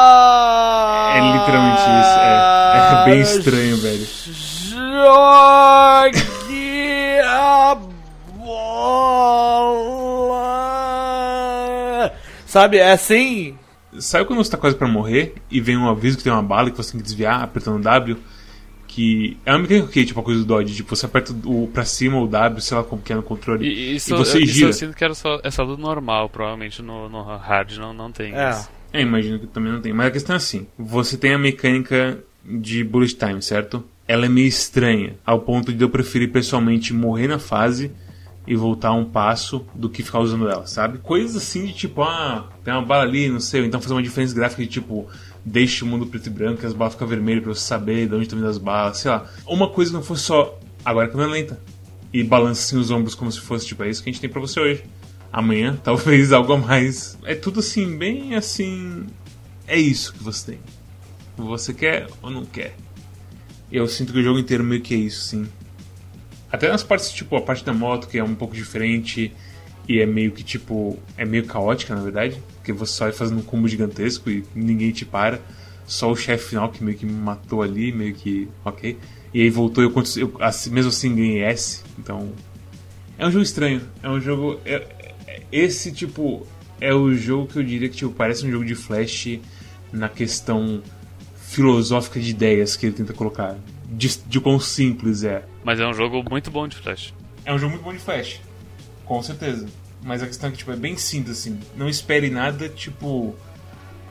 é 1.15 1.19
literalmente 1.21 1.81
isso. 1.81 2.19
É, 2.19 3.01
é 3.01 3.05
bem 3.05 3.21
estranho, 3.21 3.77
velho. 3.77 4.07
Jogue 4.95 6.23
a 7.23 7.77
bola. 8.43 10.04
Sabe, 12.55 12.77
é 12.77 12.93
assim. 12.93 13.53
Sabe 13.99 14.23
quando 14.23 14.41
você 14.41 14.49
tá 14.49 14.57
quase 14.57 14.77
para 14.77 14.87
morrer 14.87 15.35
e 15.51 15.59
vem 15.59 15.75
um 15.75 15.89
aviso 15.89 16.15
que 16.15 16.23
tem 16.23 16.31
uma 16.31 16.41
bala 16.41 16.71
que 16.71 16.77
você 16.77 16.93
tem 16.93 17.01
que 17.01 17.03
desviar 17.03 17.43
apertando 17.43 17.83
W? 17.83 18.15
Que 18.87 19.37
é 19.45 19.51
uma 19.51 19.59
mecânica 19.59 19.89
que, 19.89 20.05
tipo 20.05 20.17
a 20.21 20.23
coisa 20.23 20.39
do 20.39 20.45
Dodge, 20.45 20.73
tipo, 20.73 20.95
você 20.95 21.05
aperta 21.05 21.35
o 21.43 21.69
pra 21.73 21.83
cima 21.83 22.15
ou 22.15 22.23
o 22.23 22.27
W, 22.29 22.61
sei 22.61 22.77
lá 22.77 22.83
como 22.85 23.01
que 23.01 23.11
é 23.11 23.15
no 23.17 23.23
controle. 23.23 23.67
E, 23.67 23.97
isso, 23.97 24.13
e 24.13 24.17
você 24.17 24.39
isso 24.39 24.53
gira. 24.53 24.69
eu 24.69 24.73
sinto 24.73 24.95
que 24.95 25.03
era 25.03 25.13
só, 25.13 25.37
é 25.43 25.51
só 25.51 25.65
do 25.65 25.77
normal, 25.77 26.29
provavelmente 26.29 26.81
no, 26.81 27.09
no 27.09 27.23
hard 27.23 27.75
não, 27.75 27.93
não 27.93 28.09
tem 28.09 28.33
é. 28.33 28.51
isso. 28.51 28.69
É, 28.93 29.01
imagino 29.01 29.37
que 29.37 29.47
também 29.47 29.73
não 29.73 29.81
tem. 29.81 29.91
Mas 29.91 30.07
a 30.07 30.11
questão 30.11 30.35
é 30.35 30.37
assim: 30.37 30.65
você 30.79 31.17
tem 31.17 31.33
a 31.33 31.37
mecânica 31.37 32.23
de 32.41 32.85
bullet 32.85 33.17
time, 33.17 33.41
certo? 33.41 33.83
Ela 34.07 34.27
é 34.27 34.29
meio 34.29 34.47
estranha, 34.47 35.17
ao 35.25 35.41
ponto 35.41 35.73
de 35.73 35.83
eu 35.83 35.89
preferir 35.89 36.31
pessoalmente 36.31 36.93
morrer 36.93 37.27
na 37.27 37.37
fase 37.37 37.91
e 38.47 38.55
voltar 38.55 38.93
um 38.93 39.05
passo 39.05 39.65
do 39.73 39.89
que 39.89 40.03
ficar 40.03 40.19
usando 40.19 40.47
ela, 40.47 40.67
sabe? 40.67 40.99
Coisas 40.99 41.35
assim 41.35 41.65
de 41.65 41.73
tipo, 41.73 42.03
ah, 42.03 42.49
tem 42.63 42.73
uma 42.73 42.85
bala 42.85 43.03
ali, 43.03 43.27
não 43.27 43.39
sei, 43.39 43.65
então 43.65 43.81
fazer 43.81 43.93
uma 43.93 44.03
diferença 44.03 44.35
gráfica 44.35 44.61
de 44.61 44.69
tipo, 44.69 45.07
deixe 45.43 45.83
o 45.83 45.87
mundo 45.87 46.05
preto 46.05 46.27
e 46.27 46.29
branco 46.29 46.61
e 46.63 46.65
as 46.65 46.73
balas 46.73 46.93
ficam 46.93 47.07
vermelhas 47.07 47.43
pra 47.43 47.53
você 47.53 47.61
saber 47.61 48.07
de 48.07 48.13
onde 48.13 48.23
estão 48.23 48.37
vindo 48.37 48.49
as 48.49 48.57
balas, 48.57 48.97
sei 48.97 49.11
lá. 49.11 49.25
Uma 49.47 49.69
coisa 49.69 49.91
que 49.91 49.97
não 49.97 50.03
fosse 50.03 50.23
só, 50.23 50.59
agora 50.83 51.07
a 51.07 51.09
câmera 51.09 51.31
lenta. 51.31 51.59
E 52.13 52.23
balança 52.23 52.61
assim 52.61 52.77
os 52.77 52.91
ombros 52.91 53.13
como 53.13 53.31
se 53.31 53.41
fosse, 53.41 53.65
tipo, 53.65 53.83
é 53.83 53.89
isso 53.89 54.01
que 54.01 54.09
a 54.09 54.13
gente 54.13 54.21
tem 54.21 54.29
pra 54.29 54.39
você 54.39 54.59
hoje. 54.59 54.83
Amanhã, 55.33 55.77
talvez 55.83 56.31
algo 56.31 56.53
a 56.53 56.57
mais. 56.57 57.17
É 57.25 57.35
tudo 57.35 57.59
assim, 57.59 57.97
bem 57.97 58.35
assim. 58.35 59.05
é 59.67 59.77
isso 59.77 60.13
que 60.13 60.23
você 60.23 60.53
tem. 60.53 60.59
Você 61.35 61.73
quer 61.73 62.07
ou 62.21 62.31
não 62.31 62.45
quer? 62.45 62.75
Eu 63.69 63.87
sinto 63.87 64.13
que 64.13 64.19
o 64.19 64.23
jogo 64.23 64.39
inteiro 64.39 64.63
meio 64.63 64.81
que 64.81 64.93
é 64.93 64.97
isso, 64.97 65.21
sim. 65.25 65.45
Até 66.51 66.69
nas 66.69 66.83
partes, 66.83 67.11
tipo, 67.11 67.35
a 67.35 67.41
parte 67.41 67.65
da 67.65 67.73
moto, 67.73 68.07
que 68.07 68.17
é 68.17 68.23
um 68.23 68.35
pouco 68.35 68.55
diferente 68.55 69.31
e 69.87 69.99
é 69.99 70.05
meio 70.05 70.31
que, 70.31 70.43
tipo, 70.43 70.97
é 71.17 71.25
meio 71.25 71.45
caótica, 71.45 71.95
na 71.95 72.01
verdade. 72.01 72.41
Porque 72.55 72.71
você 72.71 72.93
só 72.93 73.05
vai 73.05 73.13
fazendo 73.13 73.39
um 73.39 73.43
combo 73.43 73.67
gigantesco 73.67 74.29
e 74.29 74.43
ninguém 74.53 74.91
te 74.91 75.05
para. 75.05 75.39
Só 75.85 76.11
o 76.11 76.15
chefe 76.15 76.49
final 76.49 76.69
que 76.69 76.83
meio 76.83 76.97
que 76.97 77.05
me 77.05 77.13
matou 77.13 77.61
ali, 77.61 77.91
meio 77.91 78.15
que, 78.15 78.47
ok. 78.63 78.97
E 79.33 79.41
aí 79.41 79.49
voltou 79.49 79.83
eu, 79.83 79.93
eu 80.17 80.31
mesmo 80.71 80.89
assim 80.89 81.15
ganhei 81.15 81.43
S. 81.43 81.83
Então, 81.99 82.31
é 83.17 83.27
um 83.27 83.31
jogo 83.31 83.43
estranho. 83.43 83.81
É 84.01 84.09
um 84.09 84.19
jogo... 84.19 84.59
É, 84.65 84.75
é, 85.27 85.41
esse, 85.51 85.91
tipo, 85.91 86.45
é 86.81 86.93
o 86.93 87.13
jogo 87.13 87.47
que 87.47 87.59
eu 87.59 87.63
diria 87.63 87.89
que, 87.89 87.97
tipo, 87.97 88.11
parece 88.11 88.45
um 88.45 88.51
jogo 88.51 88.65
de 88.65 88.75
Flash 88.75 89.39
na 89.91 90.09
questão 90.09 90.81
filosófica 91.35 92.19
de 92.19 92.31
ideias 92.31 92.75
que 92.75 92.87
ele 92.87 92.95
tenta 92.95 93.13
colocar. 93.13 93.55
De, 93.85 94.17
de 94.25 94.39
quão 94.39 94.59
simples 94.59 95.23
é. 95.23 95.45
Mas 95.63 95.79
é 95.79 95.87
um 95.87 95.93
jogo 95.93 96.23
muito 96.29 96.49
bom 96.49 96.67
de 96.67 96.75
Flash. 96.75 97.13
É 97.45 97.53
um 97.53 97.59
jogo 97.59 97.73
muito 97.73 97.83
bom 97.83 97.93
de 97.93 97.99
Flash. 97.99 98.41
Com 99.05 99.21
certeza. 99.21 99.67
Mas 100.03 100.21
a 100.21 100.27
questão 100.27 100.49
é 100.49 100.51
que 100.51 100.57
tipo, 100.57 100.71
é 100.71 100.75
bem 100.75 100.97
simples, 100.97 101.39
assim. 101.39 101.59
Não 101.75 101.87
espere 101.87 102.29
nada, 102.29 102.67
tipo, 102.69 103.35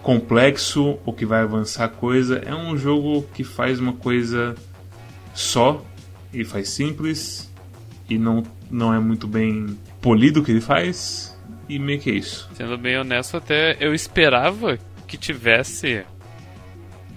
complexo 0.03 0.99
ou 1.05 1.13
que 1.13 1.27
vai 1.27 1.43
avançar 1.43 1.89
coisa. 1.89 2.39
É 2.39 2.55
um 2.55 2.77
jogo 2.77 3.23
que 3.35 3.43
faz 3.43 3.81
uma 3.81 3.93
coisa 3.93 4.55
só. 5.35 5.85
Ele 6.33 6.45
faz 6.45 6.69
simples. 6.69 7.53
E 8.09 8.19
não, 8.19 8.43
não 8.71 8.93
é 8.93 8.99
muito 8.99 9.27
bem 9.27 9.79
polido 10.01 10.41
o 10.41 10.45
que 10.45 10.51
ele 10.51 10.61
faz. 10.61 11.37
E 11.69 11.79
meio 11.79 12.01
que 12.01 12.11
é 12.11 12.15
isso. 12.15 12.49
Sendo 12.55 12.77
bem 12.77 12.99
honesto, 12.99 13.37
até 13.37 13.77
eu 13.81 13.95
esperava 13.95 14.79
que 15.07 15.17
tivesse 15.17 16.05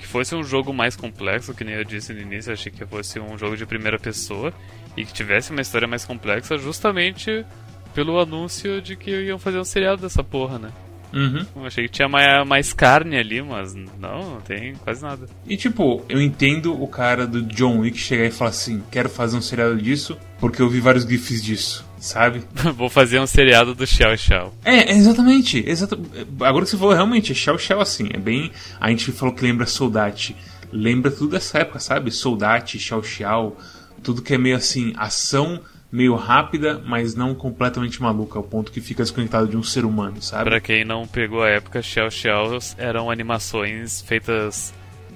que 0.07 0.11
fosse 0.11 0.33
um 0.33 0.43
jogo 0.43 0.73
mais 0.73 0.95
complexo, 0.95 1.53
que 1.53 1.65
nem 1.65 1.75
eu 1.75 1.83
disse 1.83 2.13
no 2.13 2.21
início, 2.21 2.53
achei 2.53 2.71
que 2.71 2.85
fosse 2.85 3.19
um 3.19 3.37
jogo 3.37 3.57
de 3.57 3.65
primeira 3.65 3.99
pessoa 3.99 4.53
e 4.95 5.03
que 5.03 5.11
tivesse 5.11 5.51
uma 5.51 5.61
história 5.61 5.87
mais 5.87 6.05
complexa, 6.05 6.57
justamente 6.57 7.45
pelo 7.93 8.17
anúncio 8.17 8.81
de 8.81 8.95
que 8.95 9.11
iam 9.11 9.37
fazer 9.37 9.59
um 9.59 9.65
seriado 9.65 10.01
dessa 10.01 10.23
porra, 10.23 10.57
né? 10.57 10.71
Uhum. 11.13 11.45
Eu 11.55 11.65
achei 11.65 11.85
que 11.85 11.91
tinha 11.91 12.07
mais, 12.07 12.47
mais 12.47 12.73
carne 12.73 13.17
ali, 13.17 13.41
mas 13.41 13.73
não, 13.73 14.35
não 14.35 14.41
tem 14.41 14.75
quase 14.75 15.01
nada. 15.01 15.25
E 15.45 15.57
tipo, 15.57 16.03
eu 16.07 16.21
entendo 16.21 16.81
o 16.81 16.87
cara 16.87 17.27
do 17.27 17.41
John 17.41 17.79
Wick 17.79 17.97
chegar 17.97 18.25
e 18.25 18.31
falar 18.31 18.49
assim: 18.51 18.83
quero 18.91 19.09
fazer 19.09 19.37
um 19.37 19.41
seriado 19.41 19.77
disso 19.77 20.17
porque 20.39 20.61
eu 20.61 20.69
vi 20.69 20.79
vários 20.79 21.05
gifs 21.05 21.41
disso 21.41 21.86
sabe? 21.99 22.43
Vou 22.75 22.89
fazer 22.89 23.19
um 23.19 23.27
seriado 23.27 23.73
do 23.73 23.85
Xiao 23.85 24.17
Xiao. 24.17 24.53
É, 24.63 24.91
exatamente. 24.93 25.63
Exata... 25.67 25.97
Agora 26.41 26.65
que 26.65 26.71
você 26.71 26.77
falou, 26.77 26.93
realmente, 26.93 27.31
é 27.31 27.35
Xiao 27.35 27.57
Xiao 27.57 27.81
assim. 27.81 28.09
É 28.13 28.17
bem. 28.17 28.51
A 28.79 28.89
gente 28.89 29.11
falou 29.11 29.33
que 29.33 29.43
lembra 29.43 29.65
Soldate. 29.65 30.35
Lembra 30.71 31.11
tudo 31.11 31.31
dessa 31.31 31.59
época, 31.59 31.79
sabe? 31.79 32.11
Soldate, 32.11 32.79
Xiao 32.79 33.03
Xiao. 33.03 33.57
Tudo 34.03 34.21
que 34.21 34.33
é 34.33 34.37
meio 34.37 34.55
assim, 34.55 34.93
ação 34.95 35.61
meio 35.91 36.15
rápida, 36.15 36.81
mas 36.85 37.15
não 37.15 37.33
completamente 37.33 38.01
maluca, 38.01 38.37
ao 38.37 38.43
ponto 38.43 38.71
que 38.71 38.81
fica 38.81 39.03
desconectado 39.03 39.47
de 39.47 39.55
um 39.55 39.63
ser 39.63 39.85
humano, 39.85 40.21
sabe? 40.21 40.49
Pra 40.49 40.59
quem 40.59 40.83
não 40.83 41.07
pegou 41.07 41.41
a 41.41 41.49
época, 41.49 41.81
Xiao 41.81 42.11
Xiao 42.11 42.57
eram 42.77 43.09
animações 43.09 44.01
feitas 44.01 44.73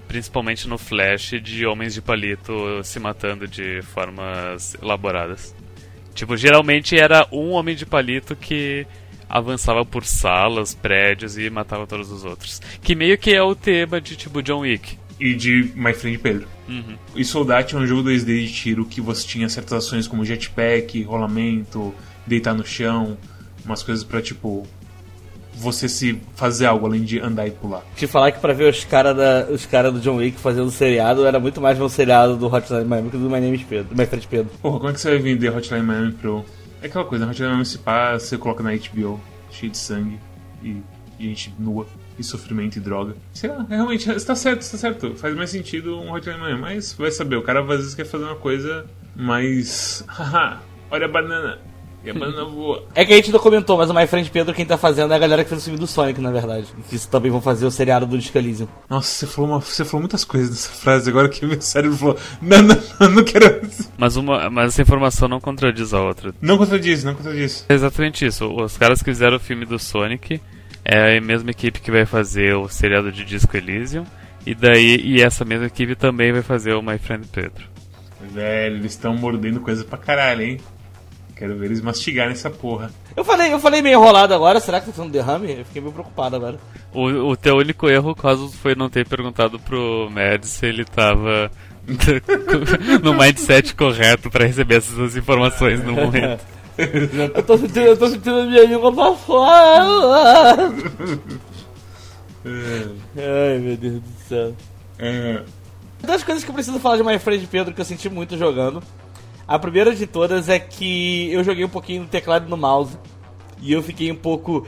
principalmente 0.08 0.68
no 0.68 0.78
Flash 0.78 1.36
de 1.42 1.66
homens 1.66 1.94
de 1.94 2.02
palito 2.02 2.84
se 2.84 3.00
matando 3.00 3.48
de 3.48 3.82
formas 3.82 4.76
elaboradas. 4.82 5.56
Tipo, 6.13 6.36
geralmente 6.36 6.98
era 6.98 7.27
um 7.32 7.51
homem 7.51 7.75
de 7.75 7.86
palito 7.86 8.36
que 8.36 8.86
avançava 9.30 9.86
por 9.86 10.06
salas, 10.06 10.75
prédios 10.75 11.38
e 11.38 11.50
matava 11.50 11.88
todos 11.88 12.12
os 12.12 12.25
outros. 12.25 12.62
Que 12.82 12.94
meio 12.94 13.18
que 13.18 13.34
é 13.34 13.41
o 13.41 13.56
tema 13.56 14.01
de 14.01 14.15
tipo 14.18 14.44
John 14.44 14.60
Wick. 14.60 14.98
E 15.20 15.34
de 15.34 15.72
My 15.75 15.94
Friend 15.94 16.18
Pedro. 16.18 16.48
Uhum. 16.68 16.98
E 17.15 17.24
Soldate 17.24 17.75
é 17.75 17.77
um 17.77 17.88
jogo 17.88 18.10
2D 18.10 18.46
de 18.46 18.53
tiro 18.53 18.86
que 18.86 19.00
você 19.00 19.25
tinha 19.25 19.48
certas 19.48 19.86
ações 19.86 20.08
como 20.08 20.25
jetpack, 20.25 21.01
rolamento, 21.03 21.94
deitar 22.25 22.53
no 22.53 22.65
chão, 22.65 23.18
umas 23.63 23.84
coisas 23.84 24.03
para 24.03 24.22
tipo 24.22 24.68
você 25.62 25.88
se 25.88 26.20
fazer 26.36 26.65
algo 26.65 26.86
além 26.86 27.03
de 27.03 27.20
andar 27.20 27.48
e 27.48 27.51
pular. 27.51 27.84
Te 27.96 28.08
falar 28.08 28.32
que 28.32 28.39
pra 28.39 28.53
ver 28.53 28.70
os 28.70 28.84
caras 28.84 29.15
os 29.50 29.65
cara 29.65 29.91
do 29.91 30.00
John 30.00 30.18
Wick 30.18 30.39
fazendo 30.39 30.72
seriado, 30.72 31.25
era 31.25 31.39
muito 31.39 31.62
mais 31.62 31.80
o 31.80 31.88
seriado 31.88 32.36
do 32.36 32.48
Hotline 32.48 32.86
Miami 32.86 33.10
que 33.10 33.18
do 33.18 33.30
My 33.30 33.39
Name 33.39 33.56
is 33.56 33.63
Pedro, 33.63 33.94
do 33.94 33.96
My 33.96 34.06
Friend 34.06 34.27
Pedro. 34.27 34.51
Porra, 34.62 34.77
como 34.80 34.89
é 34.89 34.94
que 34.94 35.00
você 35.00 35.10
vai 35.10 35.20
vender 35.20 35.56
Hotline 35.56 35.84
Miami 35.84 36.12
pro... 36.13 36.44
É 36.82 36.88
aquela 36.88 37.06
coisa, 37.06 37.27
Hotline 37.27 37.50
Miami 37.50 37.65
se 37.65 37.77
pá, 37.77 38.13
você 38.13 38.38
coloca 38.38 38.63
na 38.63 38.72
HBO, 38.72 39.20
cheio 39.51 39.72
de 39.72 39.77
sangue 39.77 40.20
e 40.63 40.82
gente 41.20 41.53
nua 41.60 41.86
e 42.18 42.24
sofrimento 42.24 42.77
e 42.77 42.80
droga. 42.80 43.15
Sei 43.34 43.50
lá, 43.50 43.65
realmente, 43.70 44.10
está 44.10 44.36
certo, 44.36 44.62
está 44.62 44.77
certo. 44.77 45.15
Faz 45.15 45.36
mais 45.36 45.51
sentido 45.51 46.00
um 46.00 46.12
Hotline 46.12 46.39
Miami, 46.39 46.62
mas 46.62 46.94
vai 46.94 47.12
saber, 47.12 47.36
o 47.36 47.44
cara 47.44 47.62
às 47.62 47.68
vezes 47.68 47.96
quer 47.96 48.06
fazer 48.06 48.25
uma 48.25 48.36
coisa 48.36 48.86
mais... 49.15 50.03
Haha, 50.10 50.60
olha 50.89 51.06
a 51.06 51.10
banana, 51.10 51.60
e 52.03 52.12
voa. 52.12 52.84
É 52.96 53.05
que 53.05 53.13
a 53.13 53.15
gente 53.15 53.31
não 53.31 53.39
comentou, 53.39 53.77
mas 53.77 53.89
o 53.89 53.93
My 53.93 54.08
Friend 54.08 54.29
Pedro, 54.29 54.53
quem 54.53 54.65
tá 54.65 54.77
fazendo 54.77 55.13
é 55.13 55.15
a 55.15 55.20
galera 55.20 55.43
que 55.43 55.50
fez 55.50 55.62
o 55.62 55.65
filme 55.65 55.79
do 55.79 55.88
Sonic, 55.88 56.20
na 56.20 56.31
verdade. 56.31 56.67
Que 56.89 57.00
também 57.08 57.31
vão 57.31 57.41
fazer 57.41 57.65
o 57.65 57.72
seriado 57.72 58.05
do 58.05 58.17
Disco 58.17 58.38
Elysium. 58.38 58.67
Nossa, 58.89 59.08
você 59.08 59.27
falou, 59.27 59.51
uma, 59.51 59.60
você 59.60 59.86
falou 59.86 60.01
muitas 60.01 60.24
coisas 60.24 60.50
nessa 60.50 60.70
frase, 60.70 61.10
agora 61.10 61.29
que 61.29 61.46
meu 61.46 61.62
cérebro 61.62 61.98
falou, 61.98 62.17
não, 62.41 62.62
não, 62.62 62.84
não, 63.00 63.10
não 63.12 63.24
quero... 63.24 63.62
Mas, 63.98 64.15
uma, 64.15 64.50
mas 64.50 64.74
essa 64.74 64.81
informação 64.81 65.27
não 65.27 65.39
contradiz 65.39 65.93
a 65.93 66.01
outra. 66.01 66.34
Não 66.41 66.58
contradiz, 66.58 67.03
não 67.03 67.13
contradiz. 67.13 67.65
É 67.70 67.74
exatamente 67.74 68.25
isso. 68.25 68.48
Os 68.48 68.77
caras 68.77 69.00
que 69.00 69.05
fizeram 69.05 69.38
o 69.38 69.39
filme 69.39 69.65
do 69.65 69.77
Sonic 69.77 70.41
é 70.84 71.17
a 71.17 71.22
mesma 71.22 71.51
equipe 71.51 71.79
que 71.79 71.91
vai 71.91 72.05
fazer 72.05 72.55
o 72.55 72.67
seriado 72.67 73.12
de 73.12 73.24
Disco 73.24 73.55
Elysium. 73.55 74.05
E 74.46 74.55
daí, 74.55 75.00
e 75.03 75.22
essa 75.22 75.46
mesma 75.46 75.67
equipe 75.67 75.96
também 75.96 76.31
vai 76.31 76.41
fazer 76.41 76.74
o 76.74 76.81
My 76.81 76.98
Friend 76.98 77.27
Pedro. 77.27 77.70
Velho, 78.34 78.77
eles 78.77 78.93
estão 78.93 79.15
mordendo 79.15 79.60
coisa 79.60 79.84
pra 79.84 79.98
caralho, 79.98 80.41
hein? 80.41 80.58
Quero 81.42 81.56
ver 81.56 81.66
eles 81.66 81.82
mastigarem 81.82 82.34
essa 82.34 82.52
porra. 82.52 82.92
Eu 83.18 83.26
falei, 83.26 83.52
eu 83.52 83.60
falei 83.60 83.82
meio 83.82 83.98
enrolado 83.98 84.32
agora, 84.32 84.60
será 84.60 84.80
que 84.80 84.86
tá 84.86 84.94
sendo 84.94 85.10
derrame? 85.10 85.52
Eu 85.58 85.66
fiquei 85.66 85.82
meio 85.82 85.92
preocupado 85.92 86.36
agora. 86.36 86.60
O, 86.94 87.32
o 87.32 87.36
teu 87.36 87.56
único 87.56 87.90
erro, 87.90 88.14
caso 88.14 88.48
foi 88.48 88.76
não 88.76 88.92
ter 88.92 89.08
perguntado 89.08 89.60
pro 89.60 90.08
Mads 90.12 90.52
se 90.52 90.68
ele 90.68 90.86
tava 90.86 91.50
no 93.02 93.16
mindset 93.16 93.74
correto 93.74 94.30
para 94.30 94.46
receber 94.46 94.76
essas 94.76 95.18
informações 95.18 95.84
no 95.84 95.94
momento. 95.94 96.46
eu, 96.78 97.42
tô 97.42 97.58
sentindo, 97.58 97.88
eu 97.88 97.98
tô 97.98 98.08
sentindo 98.08 98.42
a 98.42 98.46
minha 98.46 98.64
língua 98.64 98.94
pra 98.94 99.14
fora. 99.14 100.72
Ai, 103.18 103.58
meu 103.58 103.78
Deus 103.78 103.96
do 103.96 104.20
céu. 104.30 104.56
É. 105.00 105.42
Das 106.04 106.22
coisas 106.22 106.44
que 106.44 106.52
eu 106.52 106.54
preciso 106.54 106.80
falar 106.80 106.98
de 106.98 107.04
My 107.04 107.18
Friend 107.18 107.48
Pedro 107.48 107.74
que 107.74 107.82
eu 107.82 107.86
senti 107.86 108.08
muito 108.12 108.38
jogando 108.38 108.84
a 109.51 109.60
primeira 109.60 109.93
de 109.93 110.08
todas 110.08 110.48
é 110.48 110.58
que 110.58 111.31
eu 111.31 111.43
joguei 111.43 111.65
um 111.65 111.70
pouquinho 111.70 112.03
no 112.03 112.08
teclado 112.08 112.48
e 112.48 112.50
no 112.50 112.55
mouse. 112.55 112.98
E 113.62 113.74
eu 113.74 113.84
fiquei 113.84 114.10
um 114.10 114.15
pouco. 114.15 114.65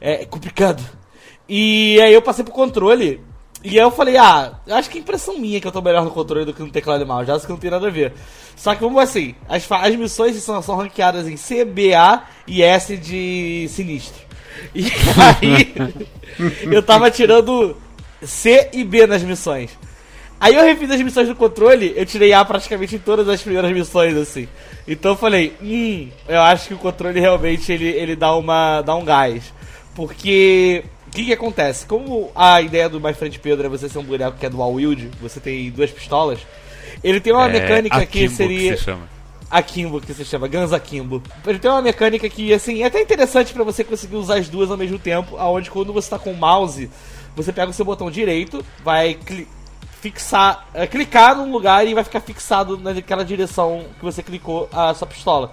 É 0.00 0.26
complicado. 0.26 0.84
E 1.48 1.98
aí 2.02 2.12
eu 2.12 2.20
passei 2.20 2.44
pro 2.44 2.52
controle. 2.52 3.20
E 3.64 3.70
aí 3.70 3.84
eu 3.84 3.90
falei, 3.90 4.18
ah, 4.18 4.60
acho 4.70 4.90
que 4.90 4.98
é 4.98 5.00
impressão 5.00 5.38
minha 5.38 5.60
que 5.60 5.66
eu 5.66 5.72
tô 5.72 5.80
melhor 5.80 6.04
no 6.04 6.10
controle 6.10 6.44
do 6.44 6.52
que 6.52 6.62
no 6.62 6.70
teclado 6.70 7.02
e 7.02 7.06
mouse. 7.06 7.26
Já 7.26 7.34
acho 7.34 7.46
que 7.46 7.52
não 7.52 7.58
tem 7.58 7.70
nada 7.70 7.86
a 7.86 7.90
ver. 7.90 8.12
Só 8.54 8.74
que 8.74 8.82
vamos 8.82 9.02
assim, 9.02 9.34
as, 9.48 9.66
as 9.70 9.96
missões 9.96 10.36
são, 10.36 10.60
são 10.60 10.76
ranqueadas 10.76 11.26
em 11.26 11.38
C, 11.38 11.64
B, 11.64 11.94
A 11.94 12.24
e 12.46 12.62
S 12.62 12.96
de 12.98 13.66
sinistro. 13.70 14.22
E 14.74 14.84
aí 15.40 15.74
eu 16.70 16.82
tava 16.82 17.10
tirando 17.10 17.76
C 18.22 18.68
e 18.74 18.84
B 18.84 19.06
nas 19.06 19.22
missões. 19.22 19.70
Aí 20.38 20.54
eu 20.54 20.62
refiz 20.62 20.90
as 20.90 21.00
missões 21.00 21.28
do 21.28 21.34
controle, 21.34 21.94
eu 21.96 22.04
tirei 22.04 22.32
A 22.32 22.44
praticamente 22.44 22.96
em 22.96 22.98
todas 22.98 23.28
as 23.28 23.40
primeiras 23.40 23.72
missões, 23.72 24.14
assim. 24.16 24.46
Então 24.86 25.12
eu 25.12 25.16
falei, 25.16 25.54
hum, 25.62 26.08
eu 26.28 26.40
acho 26.42 26.68
que 26.68 26.74
o 26.74 26.78
controle 26.78 27.18
realmente 27.18 27.72
ele, 27.72 27.88
ele 27.88 28.14
dá, 28.14 28.34
uma, 28.34 28.82
dá 28.82 28.94
um 28.94 29.04
gás. 29.04 29.52
Porque 29.94 30.84
o 31.06 31.10
que, 31.10 31.24
que 31.24 31.32
acontece? 31.32 31.86
Como 31.86 32.30
a 32.34 32.60
ideia 32.60 32.88
do 32.88 33.00
My 33.00 33.14
Friend 33.14 33.38
Pedro 33.38 33.66
é 33.66 33.68
você 33.68 33.88
ser 33.88 33.98
um 33.98 34.04
boneco 34.04 34.36
que 34.38 34.44
é 34.44 34.50
dual 34.50 34.74
wield, 34.74 35.10
você 35.20 35.40
tem 35.40 35.70
duas 35.70 35.90
pistolas, 35.90 36.38
ele 37.02 37.20
tem 37.20 37.32
uma 37.32 37.48
é, 37.48 37.52
mecânica 37.52 38.04
que 38.04 38.28
seria. 38.28 38.72
Que 38.72 38.78
se 38.78 38.84
chama. 38.84 39.16
Akimbo, 39.50 40.00
que 40.00 40.12
se 40.12 40.24
chama, 40.24 40.48
Guns 40.48 40.72
Akimbo. 40.72 41.22
Ele 41.46 41.58
tem 41.58 41.70
uma 41.70 41.80
mecânica 41.80 42.28
que, 42.28 42.52
assim, 42.52 42.82
é 42.82 42.86
até 42.86 43.00
interessante 43.00 43.52
para 43.52 43.62
você 43.62 43.84
conseguir 43.84 44.16
usar 44.16 44.38
as 44.38 44.48
duas 44.48 44.70
ao 44.70 44.76
mesmo 44.76 44.98
tempo, 44.98 45.36
aonde 45.36 45.70
quando 45.70 45.92
você 45.92 46.10
tá 46.10 46.18
com 46.18 46.32
o 46.32 46.36
mouse, 46.36 46.90
você 47.34 47.52
pega 47.52 47.70
o 47.70 47.72
seu 47.72 47.84
botão 47.84 48.10
direito, 48.10 48.64
vai 48.84 49.16
fixar, 50.00 50.66
é, 50.74 50.86
clicar 50.86 51.36
num 51.36 51.50
lugar 51.50 51.86
e 51.86 51.94
vai 51.94 52.04
ficar 52.04 52.20
fixado 52.20 52.78
naquela 52.78 53.24
direção 53.24 53.84
que 53.98 54.04
você 54.04 54.22
clicou 54.22 54.68
a 54.72 54.94
sua 54.94 55.06
pistola. 55.06 55.52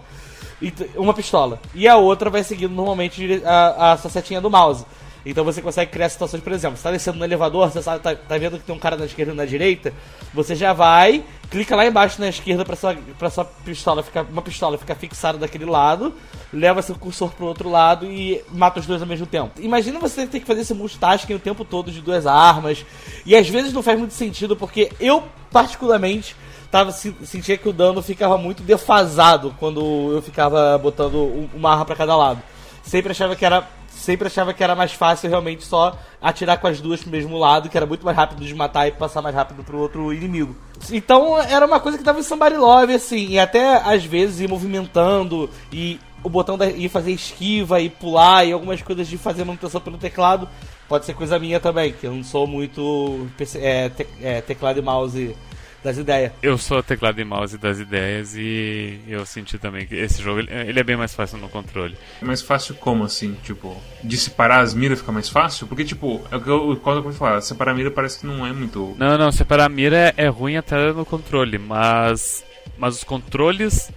Uma 0.95 1.13
pistola. 1.13 1.59
E 1.73 1.87
a 1.87 1.97
outra 1.97 2.29
vai 2.29 2.43
seguindo 2.43 2.73
normalmente 2.73 3.41
a, 3.45 3.93
a 3.93 3.97
sua 3.97 4.09
setinha 4.09 4.39
do 4.39 4.49
mouse. 4.49 4.85
Então 5.25 5.43
você 5.43 5.61
consegue 5.61 5.91
criar 5.91 6.09
situações, 6.09 6.43
por 6.43 6.51
exemplo, 6.51 6.77
você 6.77 6.83
tá 6.83 6.91
descendo 6.91 7.17
no 7.17 7.23
elevador, 7.23 7.71
você 7.71 7.81
sabe, 7.81 8.01
tá, 8.01 8.13
tá 8.13 8.37
vendo 8.37 8.57
que 8.57 8.65
tem 8.65 8.75
um 8.75 8.79
cara 8.79 8.97
na 8.97 9.05
esquerda 9.05 9.31
e 9.31 9.35
na 9.35 9.45
direita, 9.45 9.93
você 10.33 10.53
já 10.53 10.73
vai, 10.73 11.23
clica 11.49 11.75
lá 11.75 11.85
embaixo 11.85 12.19
na 12.19 12.27
esquerda 12.27 12.65
pra 12.65 12.75
sua, 12.75 12.95
pra 13.17 13.29
sua 13.29 13.45
pistola 13.45 14.03
ficar. 14.03 14.23
Uma 14.23 14.41
pistola 14.41 14.77
ficar 14.77 14.95
fixada 14.95 15.37
daquele 15.37 15.65
lado, 15.65 16.13
leva 16.51 16.81
seu 16.81 16.95
cursor 16.95 17.31
pro 17.31 17.45
outro 17.45 17.69
lado 17.69 18.05
e 18.05 18.43
mata 18.51 18.79
os 18.79 18.85
dois 18.85 19.01
ao 19.01 19.07
mesmo 19.07 19.25
tempo. 19.25 19.61
Imagina 19.61 19.99
você 19.99 20.27
ter 20.27 20.39
que 20.39 20.45
fazer 20.45 20.61
esse 20.61 20.73
multitasking 20.73 21.35
o 21.35 21.39
tempo 21.39 21.63
todo 21.63 21.91
de 21.91 22.01
duas 22.01 22.27
armas. 22.27 22.85
E 23.25 23.35
às 23.35 23.47
vezes 23.47 23.71
não 23.71 23.83
faz 23.83 23.97
muito 23.97 24.13
sentido, 24.13 24.55
porque 24.55 24.91
eu, 24.99 25.23
particularmente, 25.51 26.35
tava, 26.71 26.91
sentia 26.91 27.57
que 27.57 27.69
o 27.69 27.73
dano 27.73 28.01
ficava 28.01 28.37
muito 28.37 28.63
defasado 28.63 29.55
quando 29.59 30.11
eu 30.11 30.21
ficava 30.21 30.77
botando 30.77 31.47
uma 31.53 31.71
arma 31.71 31.85
para 31.85 31.95
cada 31.95 32.15
lado. 32.15 32.41
Sempre 32.83 33.11
achava 33.11 33.35
que 33.35 33.45
era 33.45 33.67
sempre 34.03 34.27
achava 34.27 34.53
que 34.53 34.63
era 34.63 34.75
mais 34.75 34.91
fácil 34.91 35.29
realmente 35.29 35.63
só 35.63 35.97
atirar 36.21 36.57
com 36.57 36.67
as 36.67 36.81
duas 36.81 37.01
pro 37.01 37.09
mesmo 37.09 37.37
lado, 37.37 37.69
que 37.69 37.77
era 37.77 37.85
muito 37.85 38.05
mais 38.05 38.15
rápido 38.15 38.45
de 38.45 38.53
matar 38.53 38.87
e 38.87 38.91
passar 38.91 39.21
mais 39.21 39.33
rápido 39.33 39.63
pro 39.63 39.79
outro 39.79 40.13
inimigo. 40.13 40.55
Então 40.91 41.39
era 41.39 41.65
uma 41.65 41.79
coisa 41.79 41.97
que 41.97 42.03
dava 42.03 42.19
em 42.19 42.23
Somebody 42.23 42.57
Love, 42.57 42.93
assim, 42.93 43.27
e 43.29 43.39
até 43.39 43.77
às 43.77 44.03
vezes 44.03 44.41
ir 44.41 44.49
movimentando 44.49 45.49
e 45.71 45.99
o 46.23 46.29
botão 46.29 46.57
de 46.57 46.69
ir 46.71 46.89
fazer 46.89 47.11
esquiva 47.11 47.79
e 47.81 47.89
pular 47.89 48.45
e 48.45 48.51
algumas 48.51 48.81
coisas 48.81 49.07
de 49.07 49.17
fazer 49.17 49.43
manutenção 49.43 49.81
pelo 49.81 49.97
teclado. 49.97 50.47
Pode 50.87 51.05
ser 51.05 51.13
coisa 51.13 51.39
minha 51.39 51.59
também, 51.59 51.93
que 51.93 52.05
eu 52.05 52.13
não 52.13 52.23
sou 52.23 52.45
muito 52.45 53.27
é, 53.55 53.89
te, 53.89 54.07
é, 54.21 54.41
teclado 54.41 54.79
e 54.79 54.81
mouse 54.81 55.35
das 55.83 55.97
ideias. 55.97 56.31
Eu 56.41 56.57
sou 56.57 56.81
teclado 56.81 57.19
e 57.19 57.25
mouse 57.25 57.57
das 57.57 57.79
ideias 57.79 58.35
e 58.35 58.99
eu 59.07 59.25
senti 59.25 59.57
também 59.57 59.85
que 59.85 59.95
esse 59.95 60.21
jogo 60.21 60.39
ele 60.39 60.79
é 60.79 60.83
bem 60.83 60.95
mais 60.95 61.13
fácil 61.13 61.37
no 61.37 61.49
controle. 61.49 61.97
É 62.21 62.25
mais 62.25 62.41
fácil 62.41 62.75
como 62.75 63.03
assim? 63.03 63.35
Tipo, 63.43 63.75
de 64.03 64.17
separar 64.17 64.61
as 64.61 64.73
miras 64.73 64.99
fica 64.99 65.11
mais 65.11 65.29
fácil? 65.29 65.67
Porque, 65.67 65.83
tipo, 65.83 66.21
é 66.31 66.37
o 66.37 66.41
que 66.41 66.49
eu, 66.49 66.79
quando 66.81 66.97
eu 66.97 67.03
vou 67.03 67.11
falar, 67.11 67.41
separar 67.41 67.71
a 67.71 67.75
mira 67.75 67.91
parece 67.91 68.19
que 68.19 68.25
não 68.25 68.45
é 68.45 68.53
muito. 68.53 68.95
Não, 68.97 69.17
não, 69.17 69.31
separar 69.31 69.65
a 69.65 69.69
mira 69.69 69.97
é, 69.97 70.25
é 70.25 70.27
ruim 70.27 70.55
até 70.55 70.91
no 70.93 71.05
controle, 71.05 71.57
mas. 71.57 72.43
Mas 72.77 72.95
os 72.95 73.03
controles 73.03 73.91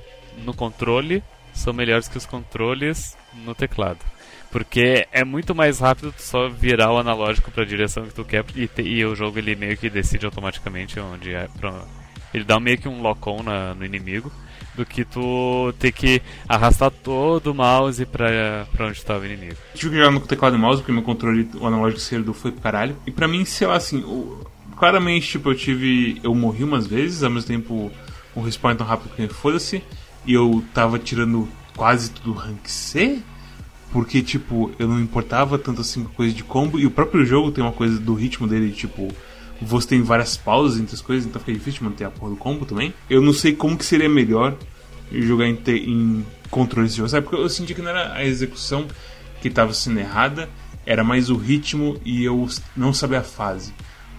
no 0.44 0.52
controle 0.52 1.22
são 1.54 1.72
melhores 1.72 2.08
que 2.08 2.18
os 2.18 2.26
controles 2.26 3.16
no 3.44 3.54
teclado. 3.54 3.98
Porque 4.50 5.06
é 5.12 5.24
muito 5.24 5.54
mais 5.54 5.80
rápido 5.80 6.12
tu 6.12 6.22
só 6.22 6.48
virar 6.48 6.92
o 6.92 6.98
analógico 6.98 7.50
para 7.50 7.62
a 7.62 7.66
direção 7.66 8.04
que 8.04 8.14
tu 8.14 8.24
quer 8.24 8.44
e, 8.54 8.66
te, 8.66 8.82
e, 8.82 9.04
o 9.04 9.14
jogo 9.14 9.38
ele 9.38 9.54
meio 9.54 9.76
que 9.76 9.90
decide 9.90 10.24
automaticamente 10.24 10.98
onde 11.00 11.34
é 11.34 11.48
pra, 11.58 11.84
ele 12.32 12.44
dá 12.44 12.58
meio 12.58 12.78
que 12.78 12.88
um 12.88 13.02
lock-on 13.02 13.42
no 13.76 13.84
inimigo 13.84 14.32
do 14.76 14.84
que 14.84 15.04
tu 15.04 15.72
ter 15.78 15.90
que 15.90 16.22
arrastar 16.46 16.90
todo 16.90 17.50
o 17.50 17.54
mouse 17.54 18.04
pra, 18.04 18.66
pra 18.72 18.86
onde 18.86 18.98
estava 18.98 19.22
o 19.22 19.26
inimigo. 19.26 19.56
Eu 19.72 19.78
tive 19.78 19.92
que 19.92 19.96
jogar 19.98 20.10
no 20.10 20.20
teclado 20.20 20.54
e 20.54 20.58
mouse 20.58 20.80
porque 20.80 20.92
meu 20.92 21.02
controle, 21.02 21.48
o 21.54 21.66
analógico 21.66 22.00
esquerdo 22.00 22.34
foi 22.34 22.52
pro 22.52 22.60
caralho. 22.60 22.96
E 23.06 23.10
pra 23.10 23.26
mim, 23.26 23.44
sei 23.44 23.66
lá, 23.66 23.76
assim, 23.76 24.04
claramente, 24.76 25.28
tipo, 25.28 25.50
eu 25.50 25.54
tive. 25.54 26.20
Eu 26.22 26.34
morri 26.34 26.62
umas 26.62 26.86
vezes, 26.86 27.22
ao 27.22 27.30
mesmo 27.30 27.48
tempo 27.48 27.90
um 28.36 28.42
respawn 28.42 28.76
tão 28.76 28.86
rápido 28.86 29.14
que 29.16 29.28
foda-se. 29.28 29.82
E 30.26 30.34
eu 30.34 30.62
tava 30.74 30.98
tirando 30.98 31.48
quase 31.74 32.10
tudo 32.10 32.32
rank 32.32 32.68
C 32.68 33.22
porque, 33.96 34.20
tipo, 34.20 34.70
eu 34.78 34.86
não 34.86 35.00
importava 35.00 35.58
tanto 35.58 35.80
assim 35.80 36.04
com 36.04 36.12
coisa 36.12 36.34
de 36.34 36.44
combo. 36.44 36.78
E 36.78 36.84
o 36.84 36.90
próprio 36.90 37.24
jogo 37.24 37.50
tem 37.50 37.64
uma 37.64 37.72
coisa 37.72 37.98
do 37.98 38.12
ritmo 38.12 38.46
dele, 38.46 38.70
tipo, 38.70 39.08
você 39.58 39.88
tem 39.88 40.02
várias 40.02 40.36
pausas 40.36 40.78
entre 40.78 40.94
as 40.94 41.00
coisas, 41.00 41.26
então 41.26 41.40
fica 41.40 41.54
difícil 41.54 41.82
manter 41.82 42.04
a 42.04 42.10
porra 42.10 42.32
do 42.32 42.36
combo 42.36 42.66
também. 42.66 42.92
Eu 43.08 43.22
não 43.22 43.32
sei 43.32 43.54
como 43.54 43.74
que 43.74 43.86
seria 43.86 44.06
melhor 44.06 44.54
jogar 45.10 45.46
em, 45.46 45.58
em 45.66 46.26
controle 46.50 46.86
desse 46.86 46.98
jogo, 46.98 47.08
sabe? 47.08 47.26
Porque 47.26 47.42
eu 47.42 47.48
senti 47.48 47.72
que 47.72 47.80
não 47.80 47.88
era 47.88 48.12
a 48.12 48.22
execução 48.22 48.86
que 49.40 49.48
estava 49.48 49.72
sendo 49.72 49.98
errada, 49.98 50.46
era 50.84 51.02
mais 51.02 51.30
o 51.30 51.36
ritmo 51.36 51.98
e 52.04 52.22
eu 52.22 52.46
não 52.76 52.92
sabia 52.92 53.20
a 53.20 53.22
fase. 53.22 53.72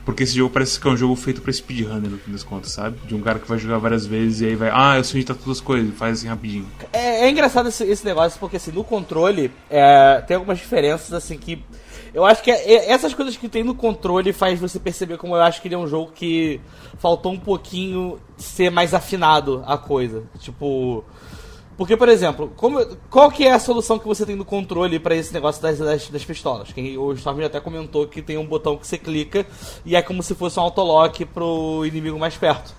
Porque 0.08 0.24
esse 0.24 0.38
jogo 0.38 0.54
parece 0.54 0.80
que 0.80 0.88
é 0.88 0.89
um 0.89 0.96
jogo 0.96 1.17
feito 1.17 1.41
pra 1.41 1.52
speedrunner, 1.52 2.10
no 2.10 2.17
fim 2.17 2.32
das 2.32 2.41
contas, 2.41 2.72
sabe? 2.72 2.98
De 3.06 3.13
um 3.13 3.20
cara 3.20 3.39
que 3.39 3.46
vai 3.46 3.58
jogar 3.58 3.78
várias 3.78 4.06
vezes 4.06 4.39
e 4.39 4.46
aí 4.46 4.56
vai, 4.56 4.70
ah, 4.74 4.96
eu 4.96 5.04
sei 5.04 5.22
tá 5.22 5.34
todas 5.34 5.58
as 5.58 5.62
coisas, 5.62 5.93
faz 5.96 6.20
assim 6.20 6.30
rapidinho. 6.30 6.65
É, 6.93 7.26
é 7.26 7.30
engraçado 7.30 7.67
esse, 7.67 7.84
esse, 7.84 8.06
negócio, 8.06 8.39
porque 8.39 8.56
assim, 8.56 8.72
no 8.72 8.86
controle 8.86 9.52
é, 9.70 10.24
tem 10.26 10.36
algumas 10.38 10.60
diferenças, 10.60 11.12
assim, 11.12 11.38
que. 11.38 11.62
Eu 12.13 12.24
acho 12.24 12.41
que 12.41 12.50
é, 12.50 12.56
é, 12.56 12.89
essas 12.89 13.13
coisas 13.13 13.36
que 13.36 13.50
tem 13.50 13.65
no 13.65 13.76
controle 13.76 14.32
faz 14.32 14.58
você 14.62 14.80
perceber 14.80 15.17
como 15.17 15.36
eu 15.36 15.41
acho 15.41 15.62
que 15.62 15.67
ele 15.67 15.76
é 15.76 15.78
um 15.78 15.88
jogo 15.88 16.13
que 16.15 16.62
faltou 17.00 17.34
um 17.34 17.39
pouquinho 17.39 18.17
ser 18.38 18.70
mais 18.70 18.93
afinado 18.93 19.62
a 19.67 19.78
coisa. 19.78 20.24
Tipo. 20.39 21.04
Porque, 21.77 21.95
por 21.95 22.09
exemplo, 22.09 22.51
como, 22.55 22.83
qual 23.07 23.29
que 23.29 23.45
é 23.45 23.51
a 23.51 23.59
solução 23.59 23.99
que 23.99 24.07
você 24.07 24.25
tem 24.25 24.35
no 24.35 24.43
controle 24.43 24.99
para 24.99 25.15
esse 25.15 25.31
negócio 25.31 25.61
das, 25.61 25.77
das, 25.77 26.09
das 26.09 26.25
pistolas? 26.25 26.73
Quem, 26.73 26.97
o 26.97 27.13
Storm 27.13 27.43
até 27.45 27.59
comentou 27.59 28.07
que 28.07 28.19
tem 28.19 28.35
um 28.35 28.47
botão 28.47 28.75
que 28.75 28.87
você 28.87 28.97
clica 28.97 29.45
e 29.85 29.95
é 29.95 30.01
como 30.01 30.23
se 30.23 30.33
fosse 30.33 30.59
um 30.59 30.63
autolock 30.63 31.23
pro 31.25 31.85
inimigo 31.85 32.17
mais 32.17 32.35
perto. 32.35 32.73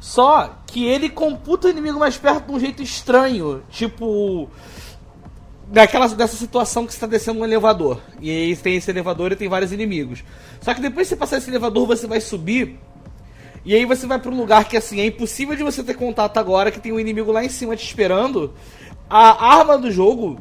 Só 0.00 0.58
que 0.64 0.86
ele 0.86 1.08
computa 1.08 1.66
o 1.66 1.70
inimigo 1.70 1.98
mais 1.98 2.16
perto 2.16 2.46
de 2.46 2.52
um 2.52 2.60
jeito 2.60 2.82
estranho. 2.82 3.62
Tipo. 3.70 4.48
Daquela, 5.66 6.06
dessa 6.08 6.36
situação 6.36 6.84
que 6.84 6.92
você 6.92 6.98
está 6.98 7.06
descendo 7.06 7.40
um 7.40 7.44
elevador. 7.44 7.98
E 8.20 8.30
aí 8.30 8.54
tem 8.54 8.76
esse 8.76 8.90
elevador 8.90 9.32
e 9.32 9.36
tem 9.36 9.48
vários 9.48 9.72
inimigos. 9.72 10.22
Só 10.60 10.74
que 10.74 10.80
depois 10.80 11.08
que 11.08 11.14
você 11.14 11.16
passar 11.16 11.38
esse 11.38 11.50
elevador, 11.50 11.86
você 11.86 12.06
vai 12.06 12.20
subir 12.20 12.78
e 13.64 13.74
aí 13.74 13.84
você 13.84 14.06
vai 14.06 14.18
para 14.18 14.30
um 14.30 14.36
lugar 14.36 14.68
que 14.68 14.76
assim 14.76 15.00
é 15.00 15.06
impossível 15.06 15.56
de 15.56 15.62
você 15.62 15.82
ter 15.82 15.94
contato 15.94 16.36
agora, 16.38 16.70
que 16.70 16.80
tem 16.80 16.92
um 16.92 17.00
inimigo 17.00 17.32
lá 17.32 17.44
em 17.44 17.48
cima 17.48 17.74
te 17.74 17.84
esperando. 17.84 18.52
A 19.08 19.56
arma 19.56 19.78
do 19.78 19.90
jogo, 19.90 20.38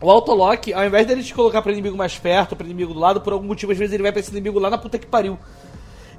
o 0.00 0.10
autolock, 0.10 0.72
ao 0.72 0.84
invés 0.84 1.06
dele 1.06 1.22
te 1.22 1.32
colocar 1.32 1.62
para 1.62 1.72
inimigo 1.72 1.96
mais 1.96 2.18
perto, 2.18 2.56
para 2.56 2.66
inimigo 2.66 2.92
do 2.92 2.98
lado, 2.98 3.20
por 3.20 3.32
algum 3.32 3.46
motivo 3.46 3.72
às 3.72 3.78
vezes 3.78 3.94
ele 3.94 4.02
vai 4.02 4.10
para 4.10 4.20
esse 4.20 4.30
inimigo 4.30 4.58
lá 4.58 4.68
na 4.68 4.78
puta 4.78 4.98
que 4.98 5.06
pariu. 5.06 5.38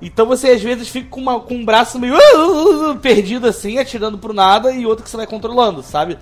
Então 0.01 0.25
você 0.25 0.49
às 0.49 0.61
vezes 0.61 0.87
fica 0.87 1.09
com, 1.09 1.19
uma, 1.19 1.39
com 1.39 1.55
um 1.55 1.65
braço 1.65 1.99
meio 1.99 2.15
uh, 2.15 2.95
perdido 2.97 3.47
assim, 3.47 3.77
atirando 3.77 4.17
pro 4.17 4.33
nada 4.33 4.71
e 4.71 4.85
outro 4.85 5.03
que 5.03 5.09
você 5.09 5.17
vai 5.17 5.27
controlando, 5.27 5.81
sabe? 5.81 6.17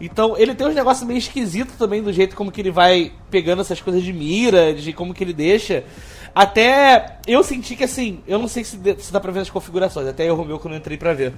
Então 0.00 0.36
ele 0.36 0.54
tem 0.54 0.66
uns 0.66 0.74
negócios 0.74 1.06
meio 1.06 1.18
esquisitos 1.18 1.76
também 1.76 2.02
do 2.02 2.12
jeito 2.12 2.34
como 2.34 2.50
que 2.50 2.60
ele 2.60 2.72
vai 2.72 3.12
pegando 3.30 3.62
essas 3.62 3.80
coisas 3.80 4.02
de 4.02 4.12
mira, 4.12 4.74
de 4.74 4.92
como 4.92 5.14
que 5.14 5.22
ele 5.22 5.32
deixa. 5.32 5.84
Até 6.34 7.18
eu 7.26 7.42
senti 7.42 7.76
que 7.76 7.84
assim, 7.84 8.20
eu 8.26 8.38
não 8.38 8.48
sei 8.48 8.64
se, 8.64 8.78
se 8.98 9.12
dá 9.12 9.20
pra 9.20 9.30
ver 9.30 9.40
as 9.40 9.50
configurações, 9.50 10.08
até 10.08 10.28
eu 10.28 10.34
Romeu 10.34 10.58
que 10.58 10.66
eu 10.66 10.70
não 10.70 10.78
entrei 10.78 10.96
pra 10.96 11.12
ver. 11.12 11.34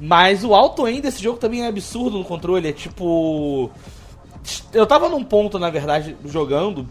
Mas 0.00 0.44
o 0.44 0.54
alto 0.54 0.86
end 0.86 1.00
desse 1.00 1.22
jogo 1.22 1.38
também 1.38 1.64
é 1.64 1.68
absurdo 1.68 2.18
no 2.18 2.24
controle, 2.24 2.68
é 2.68 2.72
tipo. 2.72 3.70
Eu 4.72 4.86
tava 4.86 5.08
num 5.08 5.24
ponto, 5.24 5.58
na 5.58 5.70
verdade, 5.70 6.16
jogando, 6.24 6.86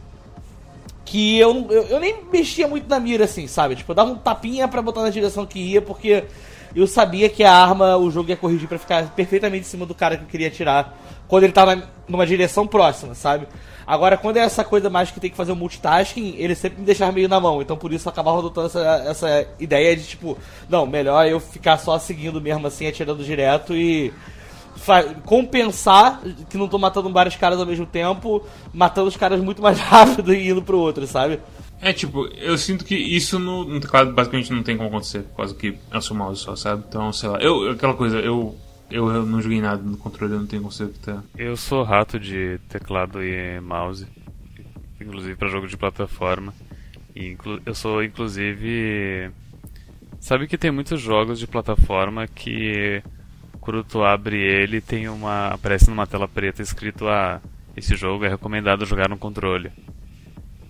que 1.05 1.37
eu, 1.37 1.67
eu, 1.71 1.83
eu, 1.83 1.99
nem 1.99 2.25
mexia 2.31 2.67
muito 2.67 2.89
na 2.89 2.99
mira, 2.99 3.23
assim, 3.23 3.47
sabe? 3.47 3.75
Tipo, 3.75 3.91
eu 3.91 3.95
dava 3.95 4.11
um 4.11 4.17
tapinha 4.17 4.67
pra 4.67 4.81
botar 4.81 5.03
na 5.03 5.09
direção 5.09 5.45
que 5.45 5.59
ia, 5.59 5.81
porque 5.81 6.25
eu 6.75 6.87
sabia 6.87 7.29
que 7.29 7.43
a 7.43 7.53
arma, 7.53 7.95
o 7.97 8.11
jogo 8.11 8.29
ia 8.29 8.35
corrigir 8.35 8.67
para 8.67 8.77
ficar 8.77 9.09
perfeitamente 9.11 9.65
em 9.65 9.69
cima 9.69 9.85
do 9.85 9.95
cara 9.95 10.17
que 10.17 10.23
eu 10.23 10.27
queria 10.27 10.47
atirar 10.47 10.97
quando 11.27 11.43
ele 11.43 11.53
tava 11.53 11.81
numa 12.07 12.25
direção 12.25 12.67
próxima, 12.67 13.15
sabe? 13.15 13.47
Agora, 13.87 14.17
quando 14.17 14.37
é 14.37 14.41
essa 14.41 14.63
coisa 14.63 14.89
mais 14.89 15.11
que 15.11 15.19
tem 15.19 15.29
que 15.29 15.37
fazer 15.37 15.51
o 15.51 15.55
multitasking, 15.55 16.35
ele 16.37 16.55
sempre 16.55 16.79
me 16.79 16.85
deixava 16.85 17.11
meio 17.11 17.29
na 17.29 17.39
mão. 17.39 17.61
Então, 17.61 17.77
por 17.77 17.93
isso, 17.93 18.07
eu 18.07 18.11
acabava 18.11 18.39
adotando 18.39 18.67
essa, 18.67 18.79
essa 19.07 19.47
ideia 19.59 19.95
de, 19.95 20.03
tipo, 20.03 20.37
não, 20.67 20.85
melhor 20.85 21.27
eu 21.27 21.39
ficar 21.39 21.77
só 21.77 21.97
seguindo 21.99 22.41
mesmo 22.41 22.65
assim, 22.65 22.87
atirando 22.87 23.23
direto 23.23 23.75
e 23.75 24.11
compensar 25.25 26.21
que 26.49 26.57
não 26.57 26.67
tô 26.67 26.77
matando 26.77 27.11
vários 27.11 27.35
caras 27.35 27.59
ao 27.59 27.65
mesmo 27.65 27.85
tempo, 27.85 28.43
matando 28.73 29.07
os 29.07 29.17
caras 29.17 29.39
muito 29.39 29.61
mais 29.61 29.79
rápido 29.79 30.33
e 30.33 30.49
indo 30.49 30.61
pro 30.61 30.77
outro, 30.77 31.07
sabe? 31.07 31.39
É, 31.85 31.93
tipo, 31.93 32.25
eu 32.35 32.57
sinto 32.57 32.83
que 32.83 32.95
isso 32.95 33.37
no, 33.37 33.63
no 33.63 33.79
teclado 33.79 34.11
basicamente 34.11 34.51
não 34.51 34.63
tem 34.63 34.75
como 34.75 34.89
acontecer, 34.89 35.21
por 35.21 35.37
causa 35.37 35.53
que 35.53 35.77
é 35.91 35.97
o 35.97 36.15
mouse 36.15 36.41
só, 36.41 36.55
sabe? 36.55 36.83
Então, 36.89 37.13
sei 37.13 37.29
lá, 37.29 37.37
eu, 37.37 37.69
aquela 37.69 37.93
coisa, 37.93 38.17
eu 38.17 38.57
eu, 38.89 39.07
eu 39.11 39.23
não 39.23 39.39
joguei 39.39 39.61
nada 39.61 39.83
no 39.83 39.95
controle, 39.95 40.33
eu 40.33 40.39
não 40.39 40.47
tenho 40.47 40.63
conceito 40.63 40.93
que 40.93 40.99
tá. 40.99 41.23
Eu 41.37 41.55
sou 41.55 41.83
rato 41.83 42.19
de 42.19 42.59
teclado 42.69 43.23
e 43.23 43.59
mouse, 43.59 44.07
inclusive 44.99 45.35
para 45.35 45.47
jogo 45.47 45.67
de 45.67 45.77
plataforma. 45.77 46.53
E 47.15 47.37
eu 47.63 47.75
sou 47.75 48.03
inclusive. 48.03 49.29
Sabe 50.19 50.47
que 50.47 50.57
tem 50.57 50.71
muitos 50.71 50.99
jogos 50.99 51.37
de 51.37 51.45
plataforma 51.45 52.27
que 52.27 53.03
quando 53.61 53.83
tu 53.83 54.03
abre 54.03 54.37
ele 54.37 54.81
tem 54.81 55.07
uma. 55.07 55.49
aparece 55.49 55.87
numa 55.87 56.07
tela 56.07 56.27
preta 56.27 56.63
escrito 56.63 57.07
ah, 57.07 57.39
esse 57.77 57.95
jogo 57.95 58.25
é 58.25 58.29
recomendado 58.29 58.85
jogar 58.85 59.07
no 59.07 59.17
controle. 59.17 59.71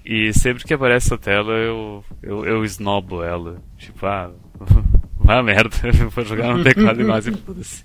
E 0.06 0.32
sempre 0.34 0.64
que 0.64 0.74
aparece 0.74 1.08
essa 1.08 1.18
tela 1.18 1.54
eu, 1.54 2.04
eu, 2.22 2.46
eu 2.46 2.64
esnobo 2.64 3.24
ela. 3.24 3.58
Tipo, 3.78 4.06
ah, 4.06 4.32
vá 5.18 5.42
merda, 5.42 5.76
eu 6.00 6.10
vou 6.10 6.24
jogar 6.24 6.56
no 6.56 6.64
teclado 6.64 7.02
e 7.02 7.04
mouse 7.04 7.30
e 7.30 7.34
foda-se. 7.34 7.84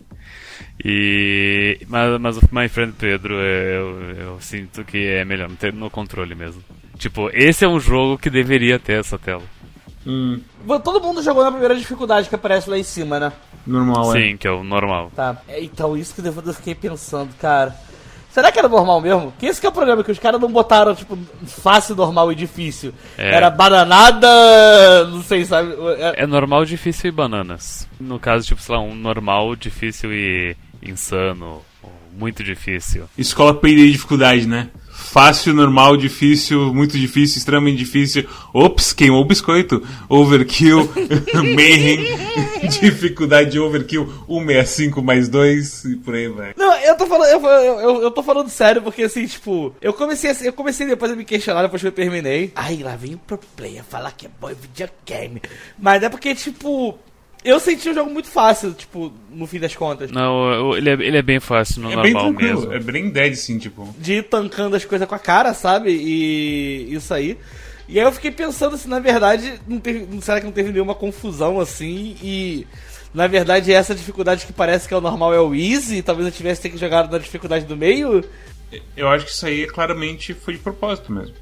E, 0.85 1.81
mas, 1.89 2.21
mas 2.21 2.37
o 2.37 2.43
My 2.53 2.69
Friend 2.69 2.93
Pedro 2.99 3.35
eu, 3.35 4.01
eu 4.17 4.41
sinto 4.41 4.85
que 4.85 5.07
é 5.07 5.25
melhor 5.25 5.49
no 5.75 5.91
controle 5.91 6.35
mesmo. 6.35 6.63
Tipo, 6.99 7.31
esse 7.33 7.65
é 7.65 7.69
um 7.69 7.81
jogo 7.81 8.19
que 8.19 8.29
deveria 8.29 8.79
ter 8.79 9.01
essa 9.01 9.19
tela. 9.19 9.43
Hum. 10.07 10.41
Todo 10.83 11.01
mundo 11.01 11.23
jogou 11.23 11.43
na 11.43 11.51
primeira 11.51 11.75
dificuldade 11.75 12.29
que 12.29 12.35
aparece 12.35 12.69
lá 12.69 12.79
em 12.79 12.83
cima, 12.83 13.19
né? 13.19 13.33
Normal, 13.67 14.15
é. 14.15 14.21
Sim, 14.21 14.37
que 14.37 14.47
é 14.47 14.51
o 14.51 14.65
normal. 14.65 15.11
Tá. 15.15 15.41
É, 15.49 15.63
então, 15.63 15.97
isso 15.97 16.15
que 16.15 16.27
eu 16.27 16.55
fiquei 16.55 16.75
pensando, 16.75 17.35
cara. 17.39 17.75
Será 18.31 18.53
que 18.53 18.59
era 18.59 18.69
normal 18.69 19.01
mesmo? 19.01 19.33
Que 19.39 19.47
esse 19.47 19.61
que 19.61 19.67
é 19.67 19.71
o 19.71 19.73
problema, 19.73 20.05
que 20.05 20.13
os 20.13 20.19
caras 20.19 20.41
não 20.41 20.51
botaram, 20.51 20.95
tipo, 20.95 21.19
fácil, 21.47 21.97
normal 21.97 22.31
e 22.31 22.35
difícil. 22.35 22.95
É. 23.19 23.35
Era 23.35 23.51
bananada, 23.51 24.29
não 25.07 25.23
sei, 25.23 25.45
sabe? 25.45 25.75
É... 25.99 26.23
é 26.23 26.27
normal, 26.27 26.65
difícil 26.65 27.09
e 27.09 27.13
bananas. 27.13 27.89
No 28.01 28.21
caso, 28.21 28.47
tipo, 28.47 28.63
sei 28.63 28.75
lá, 28.75 28.81
um 28.81 28.95
normal, 28.95 29.57
difícil 29.57 30.13
e 30.13 30.57
insano. 30.83 31.63
Muito 32.13 32.43
difícil. 32.43 33.09
Escola 33.17 33.55
perde 33.55 33.91
dificuldade, 33.91 34.47
né? 34.47 34.69
Fácil, 35.01 35.55
normal, 35.55 35.97
difícil, 35.97 36.73
muito 36.73 36.99
difícil, 36.99 37.39
extremamente 37.39 37.79
difícil. 37.79 38.29
Ops, 38.53 38.93
queimou 38.93 39.23
o 39.23 39.25
biscoito. 39.25 39.83
Overkill, 40.09 40.89
mayhem, 41.55 41.99
dificuldade 42.81 43.51
de 43.51 43.59
overkill, 43.59 44.07
165 44.29 45.03
mais 45.03 45.29
2 45.29 45.85
e 45.85 45.97
por 45.97 46.15
aí 46.15 46.29
vai. 46.29 46.55
Não, 46.57 46.75
eu 46.77 46.97
tô 46.97 47.07
falando, 47.07 47.29
eu, 47.29 47.47
eu, 47.47 48.03
eu 48.03 48.11
tô 48.11 48.23
falando 48.23 48.49
sério 48.49 48.83
porque 48.83 49.03
assim, 49.03 49.27
tipo, 49.27 49.75
eu 49.81 49.93
comecei 49.93 50.31
eu 50.43 50.53
comecei 50.53 50.87
depois 50.87 51.11
a 51.11 51.17
me 51.17 51.25
questionar 51.25 51.63
depois 51.63 51.83
que 51.83 51.89
eu 51.89 51.93
terminei. 51.93 52.53
Aí 52.55 52.83
lá 52.83 52.97
vem 52.97 53.15
o 53.15 53.19
pro 53.19 53.39
player 53.57 53.83
falar 53.85 54.13
que 54.13 54.27
é 54.27 54.31
bom 54.41 54.49
videogame. 54.49 55.43
Mas 55.79 56.03
é 56.03 56.09
porque, 56.09 56.35
tipo, 56.35 56.99
eu 57.45 57.59
senti 57.59 57.89
o 57.89 57.95
jogo 57.95 58.11
muito 58.11 58.29
fácil, 58.29 58.73
tipo, 58.73 59.13
no 59.31 59.47
fim 59.47 59.59
das 59.59 59.75
contas. 59.75 60.11
Não, 60.11 60.77
ele 60.77 60.91
é, 60.91 60.93
ele 60.93 61.17
é 61.17 61.23
bem 61.23 61.41
fácil, 61.41 61.83
no 61.83 61.91
é 61.91 61.97
normal 61.97 62.33
bem 62.33 62.49
mesmo. 62.49 62.73
É 62.73 62.79
bem 62.79 63.11
dead, 63.11 63.35
sim, 63.35 63.59
tipo. 63.59 63.95
De 63.99 64.15
ir 64.15 64.25
tancando 64.25 64.77
as 64.77 64.85
coisas 64.85 65.09
com 65.09 65.15
a 65.15 65.19
cara, 65.19 65.55
sabe? 65.55 65.91
E 65.91 66.93
isso 66.95 67.15
aí. 67.15 67.39
E 67.89 67.99
aí 67.99 68.05
eu 68.05 68.13
fiquei 68.13 68.31
pensando 68.31 68.77
se 68.77 68.87
na 68.87 69.01
verdade 69.01 69.61
não 69.67 69.81
teve, 69.81 70.07
será 70.21 70.39
que 70.39 70.47
não 70.47 70.53
teve 70.53 70.71
nenhuma 70.71 70.95
confusão 70.95 71.59
assim 71.59 72.17
e 72.23 72.65
na 73.13 73.27
verdade 73.27 73.73
essa 73.73 73.97
dificuldade 73.97 74.47
que 74.47 74.53
parece 74.53 74.87
que 74.87 74.95
é 74.95 74.97
o 74.97 75.01
normal 75.01 75.35
é 75.35 75.41
o 75.41 75.53
easy, 75.53 76.01
talvez 76.01 76.29
eu 76.29 76.33
tivesse 76.33 76.71
que 76.71 76.79
jogar 76.79 77.11
na 77.11 77.19
dificuldade 77.19 77.65
do 77.65 77.77
meio. 77.77 78.25
Eu 78.97 79.09
acho 79.09 79.25
que 79.25 79.33
isso 79.33 79.45
aí 79.45 79.67
claramente 79.67 80.33
foi 80.35 80.55
de 80.55 80.61
propósito 80.61 81.13
mesmo. 81.13 81.35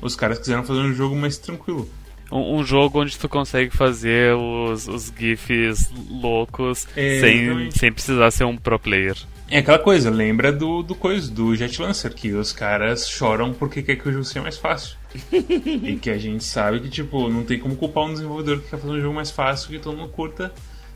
Os 0.00 0.16
caras 0.16 0.38
quiseram 0.38 0.64
fazer 0.64 0.80
um 0.80 0.94
jogo 0.94 1.14
mais 1.14 1.36
tranquilo 1.36 1.86
um, 2.30 2.56
um, 2.56 2.64
jogo 2.64 3.00
onde 3.00 3.18
tu 3.18 3.28
consegue 3.28 3.76
fazer 3.76 4.34
os, 4.34 4.88
os 4.88 5.12
GIFs 5.16 5.90
loucos 6.10 6.86
é, 6.96 7.20
sem, 7.20 7.70
sem 7.70 7.92
precisar 7.92 8.30
ser 8.30 8.44
um 8.44 8.56
pro 8.56 8.78
player. 8.78 9.16
É 9.50 9.58
aquela 9.58 9.80
coisa, 9.80 10.10
lembra 10.10 10.52
do, 10.52 10.80
do 10.80 10.94
coisa, 10.94 11.28
do 11.28 11.56
Jet 11.56 11.82
Lancer, 11.82 12.14
que 12.14 12.32
os 12.32 12.52
caras 12.52 13.08
choram 13.08 13.52
porque 13.52 13.82
quer 13.82 13.96
que 13.96 14.08
o 14.08 14.12
jogo 14.12 14.24
seja 14.24 14.42
mais 14.42 14.56
fácil. 14.56 14.96
e 15.32 15.98
que 16.00 16.08
a 16.08 16.16
gente 16.16 16.44
sabe 16.44 16.78
que, 16.78 16.88
tipo, 16.88 17.28
não 17.28 17.42
tem 17.42 17.58
como 17.58 17.74
culpar 17.74 18.04
um 18.04 18.12
desenvolvedor 18.12 18.60
que 18.60 18.70
quer 18.70 18.78
fazer 18.78 18.92
um 18.92 19.00
jogo 19.00 19.14
mais 19.14 19.32
fácil 19.32 19.70
que 19.70 19.80
todo 19.80 19.96
mundo 19.96 20.10
curta, 20.10 20.52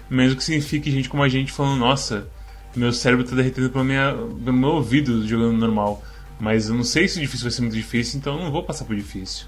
mesmo 0.09 0.37
que 0.37 0.45
signifique 0.45 0.89
gente 0.89 1.09
como 1.09 1.25
a 1.25 1.29
gente 1.29 1.51
falando, 1.51 1.81
nossa, 1.81 2.29
meu 2.77 2.93
cérebro 2.93 3.25
tá 3.25 3.35
derretendo 3.35 3.71
pelo, 3.71 3.85
minha, 3.85 4.13
pelo 4.45 4.57
meu 4.57 4.71
ouvido 4.71 5.27
jogando 5.27 5.59
normal. 5.59 6.01
Mas 6.39 6.69
eu 6.69 6.77
não 6.77 6.85
sei 6.85 7.09
se 7.09 7.19
o 7.19 7.21
difícil 7.21 7.45
vai 7.45 7.53
ser 7.53 7.63
muito 7.63 7.75
difícil, 7.75 8.19
então 8.19 8.37
eu 8.37 8.45
não 8.45 8.53
vou 8.53 8.63
passar 8.63 8.85
por 8.85 8.95
difícil. 8.95 9.47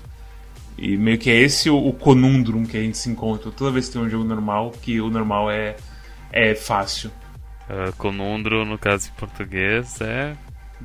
E 0.78 0.96
meio 0.96 1.18
que 1.18 1.30
é 1.30 1.34
esse 1.34 1.70
o, 1.70 1.76
o 1.76 1.92
conundrum 1.92 2.64
que 2.64 2.76
a 2.76 2.80
gente 2.80 2.98
se 2.98 3.08
encontra 3.08 3.50
toda 3.50 3.70
vez 3.70 3.86
que 3.86 3.94
tem 3.94 4.02
um 4.02 4.10
jogo 4.10 4.24
normal, 4.24 4.72
que 4.82 5.00
o 5.00 5.08
normal 5.08 5.50
é, 5.50 5.76
é 6.30 6.54
fácil. 6.54 7.10
Uh, 7.68 7.94
conundrum, 7.96 8.64
no 8.64 8.78
caso 8.78 9.08
em 9.08 9.18
português, 9.18 10.00
é 10.00 10.36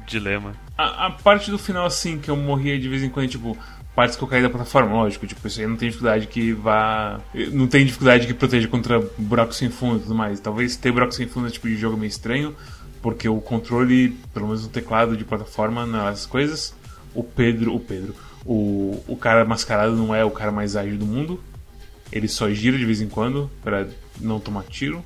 dilema. 0.08 0.54
A, 0.77 1.08
a, 1.08 1.12
parte 1.12 1.51
do 1.51 1.58
final, 1.58 1.86
assim, 1.86 2.17
que 2.17 2.30
eu 2.30 2.36
morria 2.36 2.80
de 2.80 2.88
vez 2.88 3.04
em 3.04 3.10
quando, 3.10 3.27
tipo, 3.27 3.58
partes 3.93 4.15
que 4.15 4.23
eu 4.23 4.27
caí 4.27 4.41
da 4.41 4.49
plataforma, 4.49 4.93
lógico, 4.93 5.27
tipo, 5.27 5.45
isso 5.45 5.60
aí 5.60 5.67
não 5.67 5.75
tem 5.75 5.89
dificuldade 5.89 6.27
que 6.27 6.54
vá. 6.54 7.19
Não 7.51 7.67
tem 7.67 7.86
dificuldade 7.86 8.25
que 8.25 8.34
proteja 8.34 8.67
contra 8.67 8.99
buracos 9.17 9.58
sem 9.58 9.69
fundo 9.69 9.97
e 9.97 10.04
tudo 10.04 10.15
mais. 10.15 10.39
Talvez 10.39 10.77
ter 10.77 10.91
buracos 10.91 11.17
sem 11.17 11.27
fundo 11.27 11.47
é 11.47 11.51
tipo 11.51 11.67
de 11.67 11.75
jogo 11.75 11.97
meio 11.97 12.10
estranho, 12.10 12.56
porque 13.01 13.27
o 13.27 13.41
controle, 13.41 14.17
pelo 14.34 14.47
menos 14.47 14.65
o 14.65 14.69
teclado 14.69 15.17
de 15.17 15.25
plataforma, 15.25 15.86
nas 15.86 16.25
coisas. 16.25 16.73
O 17.13 17.23
Pedro. 17.23 17.75
O 17.75 17.80
Pedro 17.80 18.15
o, 18.45 19.04
o 19.08 19.15
cara 19.15 19.45
mascarado 19.45 19.95
não 19.95 20.13
é 20.13 20.25
o 20.25 20.32
cara 20.32 20.51
mais 20.51 20.75
ágil 20.75 20.97
do 20.97 21.06
mundo. 21.06 21.41
Ele 22.12 22.27
só 22.27 22.49
gira 22.49 22.77
de 22.77 22.86
vez 22.86 23.01
em 23.01 23.08
quando 23.08 23.49
para 23.63 23.88
não 24.19 24.39
tomar 24.39 24.63
tiro. 24.63 25.04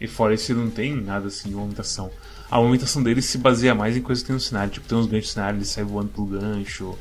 E 0.00 0.06
fora 0.06 0.34
isso, 0.34 0.52
ele 0.52 0.60
não 0.60 0.70
tem 0.70 0.94
nada 0.94 1.28
assim 1.28 1.48
de 1.48 1.54
movimentação. 1.54 2.10
A 2.50 2.58
movimentação 2.58 3.02
dele 3.02 3.20
se 3.20 3.38
baseia 3.38 3.74
mais 3.74 3.96
em 3.96 4.00
coisas 4.00 4.22
que 4.22 4.28
tem 4.28 4.34
no 4.34 4.40
cenário. 4.40 4.70
Tipo, 4.70 4.86
tem 4.86 4.98
uns 4.98 5.06
ganchos 5.06 5.30
no 5.30 5.34
cenário, 5.34 5.58
ele 5.58 5.64
sai 5.64 5.84
voando 5.84 6.08
pelo 6.08 6.26
gancho. 6.26 6.96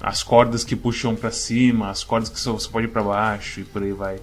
As 0.00 0.22
cordas 0.22 0.64
que 0.64 0.74
puxam 0.74 1.14
para 1.14 1.30
cima, 1.30 1.90
as 1.90 2.02
cordas 2.02 2.30
que 2.30 2.40
você 2.40 2.68
pode 2.68 2.86
ir 2.86 2.90
pra 2.90 3.02
baixo 3.02 3.60
e 3.60 3.64
por 3.64 3.82
aí 3.82 3.92
vai. 3.92 4.18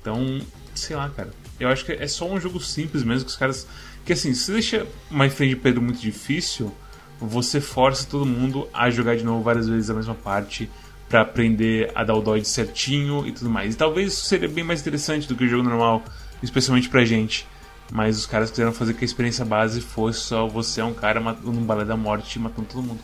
Então, 0.00 0.40
sei 0.74 0.96
lá, 0.96 1.08
cara. 1.10 1.30
Eu 1.58 1.68
acho 1.68 1.84
que 1.84 1.92
é 1.92 2.06
só 2.06 2.28
um 2.30 2.40
jogo 2.40 2.60
simples 2.60 3.02
mesmo 3.02 3.24
que 3.24 3.30
os 3.30 3.36
caras. 3.36 3.66
Que 4.04 4.12
assim, 4.12 4.34
se 4.34 4.52
deixa 4.52 4.86
My 5.10 5.30
Friend 5.30 5.56
Pedro 5.56 5.82
muito 5.82 6.00
difícil, 6.00 6.72
você 7.20 7.60
força 7.60 8.06
todo 8.08 8.26
mundo 8.26 8.68
a 8.72 8.90
jogar 8.90 9.16
de 9.16 9.24
novo 9.24 9.42
várias 9.42 9.68
vezes 9.68 9.88
a 9.90 9.94
mesma 9.94 10.14
parte 10.14 10.70
para 11.08 11.20
aprender 11.20 11.90
a 11.94 12.04
dar 12.04 12.14
o 12.14 12.20
dodge 12.20 12.46
certinho 12.46 13.26
e 13.26 13.32
tudo 13.32 13.48
mais. 13.48 13.74
E 13.74 13.76
talvez 13.76 14.12
isso 14.12 14.26
seria 14.26 14.48
bem 14.48 14.64
mais 14.64 14.80
interessante 14.80 15.28
do 15.28 15.34
que 15.34 15.44
o 15.44 15.48
jogo 15.48 15.62
normal, 15.62 16.02
especialmente 16.42 16.88
pra 16.88 17.04
gente. 17.04 17.46
Mas 17.92 18.18
os 18.18 18.26
caras 18.26 18.50
quiseram 18.50 18.72
fazer 18.72 18.94
que 18.94 19.04
a 19.04 19.06
experiência 19.06 19.44
base 19.44 19.80
fosse 19.80 20.20
só 20.20 20.46
você 20.46 20.80
é 20.80 20.84
um 20.84 20.92
cara 20.92 21.20
num 21.20 21.64
balé 21.64 21.84
da 21.84 21.96
morte 21.96 22.38
matando 22.38 22.68
todo 22.68 22.82
mundo. 22.82 23.00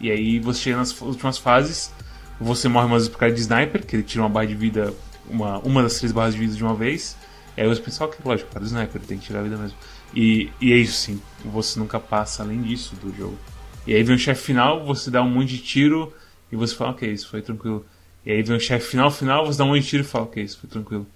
E 0.00 0.10
aí 0.10 0.40
você 0.40 0.60
chega 0.60 0.76
nas 0.76 1.00
últimas 1.00 1.38
fases, 1.38 1.92
você 2.40 2.68
morre 2.68 2.88
mais 2.88 3.08
por 3.08 3.18
causa 3.18 3.34
de 3.34 3.40
sniper, 3.40 3.86
que 3.86 3.94
ele 3.94 4.02
tira 4.02 4.24
uma 4.24 4.28
barra 4.28 4.46
de 4.46 4.56
vida, 4.56 4.92
uma, 5.30 5.58
uma 5.58 5.82
das 5.82 5.98
três 5.98 6.10
barras 6.10 6.34
de 6.34 6.40
vida 6.40 6.54
de 6.54 6.64
uma 6.64 6.74
vez. 6.74 7.16
E 7.56 7.60
aí 7.60 7.68
você 7.68 7.80
pensa, 7.80 8.04
ok, 8.04 8.18
lógico, 8.24 8.50
causa 8.52 8.68
do 8.68 8.74
sniper, 8.74 9.00
tem 9.02 9.18
que 9.18 9.26
tirar 9.26 9.40
a 9.40 9.42
vida 9.42 9.56
mesmo. 9.56 9.76
E, 10.14 10.50
e 10.60 10.72
é 10.72 10.76
isso 10.76 10.92
sim, 10.92 11.20
você 11.44 11.78
nunca 11.78 11.98
passa 11.98 12.42
além 12.42 12.60
disso 12.62 12.94
do 12.96 13.14
jogo. 13.16 13.38
E 13.86 13.94
aí 13.94 14.02
vem 14.02 14.16
o 14.16 14.18
chefe 14.18 14.42
final, 14.42 14.84
você 14.84 15.10
dá 15.10 15.22
um 15.22 15.28
monte 15.28 15.50
de 15.50 15.58
tiro 15.58 16.12
e 16.50 16.56
você 16.56 16.74
fala, 16.74 16.90
ok, 16.90 17.10
isso 17.10 17.28
foi 17.28 17.42
tranquilo. 17.42 17.84
E 18.24 18.30
aí 18.30 18.42
vem 18.42 18.56
o 18.56 18.60
chefe 18.60 18.90
final, 18.90 19.10
final, 19.10 19.46
você 19.46 19.58
dá 19.58 19.64
um 19.64 19.68
monte 19.68 19.82
de 19.82 19.88
tiro 19.88 20.02
e 20.02 20.06
fala, 20.06 20.24
ok, 20.24 20.42
isso 20.42 20.58
foi 20.58 20.68
tranquilo. 20.68 21.06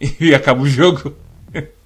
E 0.20 0.34
acaba 0.34 0.60
o 0.60 0.66
jogo. 0.66 1.14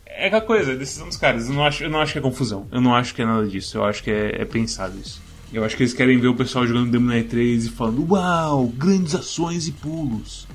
É 0.06 0.26
aquela 0.26 0.42
coisa, 0.42 0.74
decisão 0.74 1.06
dos 1.06 1.16
caras. 1.16 1.48
Eu 1.48 1.54
não, 1.54 1.64
acho, 1.64 1.84
eu 1.84 1.90
não 1.90 2.00
acho 2.00 2.12
que 2.12 2.18
é 2.18 2.22
confusão. 2.22 2.66
Eu 2.72 2.80
não 2.80 2.92
acho 2.92 3.14
que 3.14 3.22
é 3.22 3.24
nada 3.24 3.46
disso. 3.46 3.78
Eu 3.78 3.84
acho 3.84 4.02
que 4.02 4.10
é, 4.10 4.42
é 4.42 4.44
pensado 4.44 4.98
isso. 4.98 5.22
Eu 5.52 5.64
acho 5.64 5.76
que 5.76 5.82
eles 5.84 5.94
querem 5.94 6.18
ver 6.18 6.26
o 6.26 6.34
pessoal 6.34 6.66
jogando 6.66 6.90
Demon 6.90 7.12
Knight 7.12 7.28
3 7.28 7.66
e 7.66 7.70
falando, 7.70 8.04
uau, 8.10 8.66
grandes 8.66 9.14
ações 9.14 9.68
e 9.68 9.72
pulos. 9.72 10.48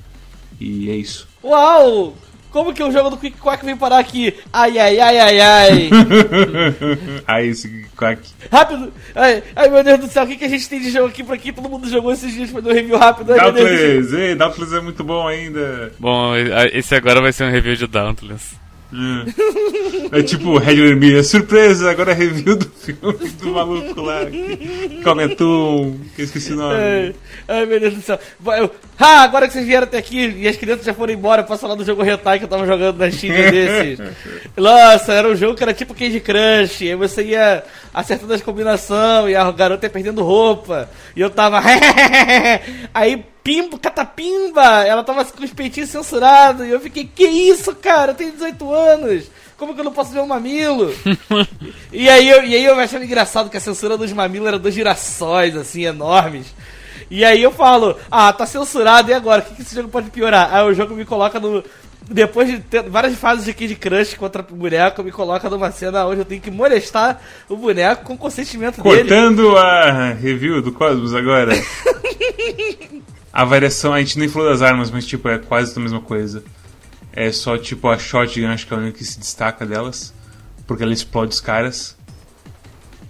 E 0.60 0.90
é 0.90 0.96
isso. 0.96 1.26
Uau! 1.42 2.14
Como 2.54 2.72
que 2.72 2.84
o 2.84 2.92
jogo 2.92 3.10
do 3.10 3.16
Quick 3.16 3.36
Quack 3.40 3.66
vem 3.66 3.76
parar 3.76 3.98
aqui? 3.98 4.32
Ai, 4.52 4.78
ai, 4.78 5.00
ai, 5.00 5.18
ai, 5.18 5.40
ai. 5.40 5.90
ai, 7.26 7.48
esse 7.48 7.68
Quick 7.68 7.88
Quack. 7.96 8.20
Rápido. 8.48 8.92
Ai, 9.12 9.42
ai, 9.56 9.68
meu 9.68 9.82
Deus 9.82 9.98
do 9.98 10.06
céu, 10.06 10.22
o 10.22 10.26
que, 10.28 10.36
que 10.36 10.44
a 10.44 10.48
gente 10.48 10.68
tem 10.68 10.80
de 10.80 10.88
jogo 10.88 11.08
aqui 11.08 11.24
pra 11.24 11.34
aqui? 11.34 11.52
Todo 11.52 11.68
mundo 11.68 11.88
jogou 11.88 12.12
esses 12.12 12.32
dias 12.32 12.52
pra 12.52 12.60
dar 12.60 12.70
um 12.70 12.74
review 12.74 12.96
rápido. 12.96 13.32
Ai, 13.32 13.40
Dauntless, 13.40 14.14
ei, 14.14 14.34
Dauntless 14.36 14.72
é 14.72 14.80
muito 14.80 15.02
bom 15.02 15.26
ainda. 15.26 15.92
Bom, 15.98 16.30
esse 16.72 16.94
agora 16.94 17.20
vai 17.20 17.32
ser 17.32 17.42
um 17.42 17.50
review 17.50 17.74
de 17.74 17.88
Dauntless. 17.88 18.54
É, 20.12 20.20
é 20.20 20.22
tipo 20.22 20.56
Red 20.56 20.90
Army, 20.90 21.22
surpresa, 21.24 21.90
agora 21.90 22.12
é 22.12 22.14
review 22.14 22.56
do 22.56 22.66
filme 22.66 23.28
do 23.30 23.50
maluco 23.50 24.00
lá 24.00 24.24
que 24.26 25.00
come 25.02 25.24
atum, 25.24 25.98
que 26.14 26.22
eu 26.22 26.24
esqueci 26.24 26.52
o 26.52 26.56
nome. 26.56 26.74
Ai, 26.76 27.14
ai, 27.48 27.66
meu 27.66 27.80
Deus 27.80 27.94
do 27.94 28.02
céu. 28.02 28.18
Eu, 28.56 28.70
ah, 28.98 29.22
agora 29.22 29.48
que 29.48 29.52
vocês 29.52 29.66
vieram 29.66 29.84
até 29.84 29.98
aqui 29.98 30.36
e 30.38 30.46
as 30.46 30.56
crianças 30.56 30.84
já 30.84 30.94
foram 30.94 31.12
embora, 31.12 31.42
posso 31.42 31.62
falar 31.62 31.74
do 31.74 31.84
jogo 31.84 32.04
Hentai 32.04 32.38
que 32.38 32.44
eu 32.44 32.48
tava 32.48 32.66
jogando 32.66 32.98
na 32.98 33.10
Steam 33.10 33.34
desses. 33.34 33.98
Nossa, 34.56 35.12
era 35.12 35.28
um 35.28 35.34
jogo 35.34 35.56
que 35.56 35.62
era 35.64 35.74
tipo 35.74 35.94
Candy 35.94 36.20
Crush, 36.20 36.82
aí 36.82 36.94
você 36.94 37.24
ia 37.24 37.64
acertando 37.92 38.32
as 38.32 38.42
combinações 38.42 39.30
e 39.30 39.34
a 39.34 39.50
garota 39.50 39.86
ia 39.86 39.90
perdendo 39.90 40.22
roupa, 40.22 40.88
e 41.16 41.20
eu 41.20 41.30
tava... 41.30 41.60
aí 42.94 43.24
pimba, 43.44 43.78
catapimba, 43.78 44.84
ela 44.86 45.04
tava 45.04 45.22
com 45.26 45.44
os 45.44 45.52
peitinhos 45.52 45.90
censurados. 45.90 46.66
E 46.66 46.70
eu 46.70 46.80
fiquei, 46.80 47.04
que 47.04 47.24
isso, 47.24 47.74
cara? 47.76 48.12
Eu 48.12 48.16
tenho 48.16 48.32
18 48.32 48.72
anos. 48.72 49.30
Como 49.58 49.74
que 49.74 49.80
eu 49.80 49.84
não 49.84 49.92
posso 49.92 50.12
ver 50.12 50.20
um 50.20 50.26
mamilo? 50.26 50.92
e, 51.92 52.08
aí 52.08 52.28
eu, 52.28 52.42
e 52.42 52.54
aí 52.54 52.64
eu 52.64 52.80
achando 52.80 53.04
engraçado 53.04 53.50
que 53.50 53.56
a 53.58 53.60
censura 53.60 53.98
dos 53.98 54.12
mamilos 54.12 54.48
era 54.48 54.58
dois 54.58 54.74
girassóis, 54.74 55.54
assim, 55.54 55.84
enormes. 55.84 56.54
E 57.10 57.22
aí 57.22 57.42
eu 57.42 57.52
falo, 57.52 57.96
ah, 58.10 58.32
tá 58.32 58.46
censurado, 58.46 59.10
e 59.10 59.14
agora? 59.14 59.42
O 59.42 59.44
que, 59.44 59.56
que 59.56 59.62
esse 59.62 59.74
jogo 59.74 59.90
pode 59.90 60.10
piorar? 60.10 60.52
Aí 60.52 60.64
o 60.66 60.74
jogo 60.74 60.94
me 60.94 61.04
coloca 61.04 61.38
no. 61.38 61.62
Depois 62.06 62.48
de 62.48 62.58
ter 62.58 62.82
várias 62.82 63.14
fases 63.14 63.46
de 63.46 63.54
Kid 63.54 63.76
Crush 63.76 64.14
contra 64.14 64.42
o 64.42 64.54
boneco, 64.54 65.02
me 65.02 65.10
coloca 65.10 65.48
numa 65.48 65.70
cena 65.70 66.04
onde 66.06 66.20
eu 66.20 66.24
tenho 66.24 66.40
que 66.40 66.50
molestar 66.50 67.18
o 67.48 67.56
boneco 67.56 68.04
com 68.04 68.16
consentimento 68.16 68.82
Cortando 68.82 69.06
dele. 69.06 69.08
Cortando 69.08 69.56
a 69.56 70.12
review 70.12 70.60
do 70.60 70.70
Cosmos 70.70 71.14
agora. 71.14 71.52
A 73.34 73.44
variação, 73.44 73.92
a 73.92 73.98
gente 73.98 74.16
nem 74.16 74.28
falou 74.28 74.48
das 74.48 74.62
armas, 74.62 74.92
mas 74.92 75.04
tipo, 75.04 75.28
é 75.28 75.38
quase 75.38 75.76
a 75.76 75.82
mesma 75.82 76.00
coisa. 76.00 76.44
É 77.12 77.32
só 77.32 77.58
tipo 77.58 77.88
a 77.88 77.98
shotgun, 77.98 78.46
acho 78.46 78.64
que 78.64 78.72
é 78.72 78.76
a 78.76 78.80
única 78.80 78.98
que 78.98 79.04
se 79.04 79.18
destaca 79.18 79.66
delas. 79.66 80.14
Porque 80.68 80.84
ela 80.84 80.92
explode 80.92 81.34
os 81.34 81.40
caras. 81.40 81.96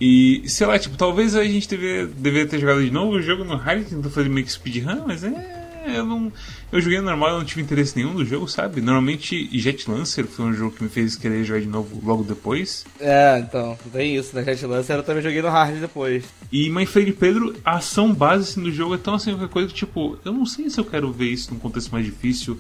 E, 0.00 0.42
sei 0.46 0.66
lá, 0.66 0.78
tipo, 0.78 0.96
talvez 0.96 1.36
a 1.36 1.44
gente 1.44 1.68
deveria, 1.68 2.46
ter 2.46 2.58
jogado 2.58 2.82
de 2.82 2.90
novo 2.90 3.12
o 3.12 3.22
jogo 3.22 3.44
no 3.44 3.54
hard, 3.56 3.86
tentou 3.86 4.10
fazer 4.10 4.30
meio 4.30 4.46
que 4.46 4.52
speedrun, 4.52 5.04
mas 5.06 5.22
é. 5.22 5.63
É, 5.84 5.98
eu 5.98 6.06
não. 6.06 6.32
Eu 6.72 6.80
joguei 6.80 7.00
normal 7.00 7.30
e 7.30 7.38
não 7.38 7.44
tive 7.44 7.60
interesse 7.60 7.94
nenhum 7.96 8.14
no 8.14 8.24
jogo, 8.24 8.48
sabe? 8.48 8.80
Normalmente 8.80 9.48
Jet 9.58 9.88
Lancer 9.90 10.26
foi 10.26 10.46
um 10.46 10.52
jogo 10.54 10.74
que 10.74 10.82
me 10.82 10.88
fez 10.88 11.14
querer 11.14 11.44
jogar 11.44 11.60
de 11.60 11.66
novo 11.66 12.00
logo 12.02 12.24
depois. 12.24 12.86
É, 12.98 13.38
então, 13.38 13.76
tem 13.92 14.16
isso, 14.16 14.34
né? 14.34 14.42
Jet 14.42 14.64
Lancer 14.64 14.96
eu 14.96 15.02
também 15.02 15.22
joguei 15.22 15.42
no 15.42 15.48
hard 15.48 15.78
depois. 15.78 16.24
E 16.50 16.70
My 16.70 16.86
Freddy 16.86 17.12
Pedro, 17.12 17.54
a 17.62 17.76
ação 17.76 18.14
base 18.14 18.50
assim, 18.50 18.62
do 18.62 18.72
jogo 18.72 18.94
é 18.94 18.98
tão 18.98 19.14
assim 19.14 19.32
qualquer 19.32 19.52
coisa 19.52 19.68
que, 19.68 19.74
tipo, 19.74 20.18
eu 20.24 20.32
não 20.32 20.46
sei 20.46 20.70
se 20.70 20.80
eu 20.80 20.84
quero 20.84 21.12
ver 21.12 21.26
isso 21.26 21.52
num 21.52 21.60
contexto 21.60 21.90
mais 21.92 22.06
difícil 22.06 22.58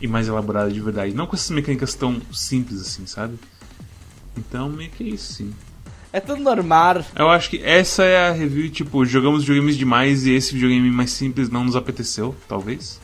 e 0.00 0.08
mais 0.08 0.26
elaborado 0.26 0.72
de 0.72 0.80
verdade. 0.80 1.14
Não 1.14 1.26
com 1.26 1.36
essas 1.36 1.50
mecânicas 1.50 1.94
tão 1.94 2.22
simples 2.32 2.80
assim, 2.80 3.06
sabe? 3.06 3.38
Então, 4.36 4.70
meio 4.70 4.90
que 4.90 5.04
é 5.04 5.08
isso, 5.08 5.34
sim. 5.34 5.52
É 6.12 6.20
tudo 6.20 6.42
normal. 6.42 7.04
Eu 7.16 7.30
acho 7.30 7.48
que 7.48 7.62
essa 7.64 8.04
é 8.04 8.28
a 8.28 8.32
review, 8.32 8.70
tipo, 8.70 9.04
jogamos 9.06 9.42
videogames 9.44 9.78
demais 9.78 10.26
e 10.26 10.32
esse 10.32 10.52
videogame 10.52 10.90
mais 10.90 11.10
simples 11.10 11.48
não 11.48 11.64
nos 11.64 11.74
apeteceu, 11.74 12.36
talvez. 12.46 13.00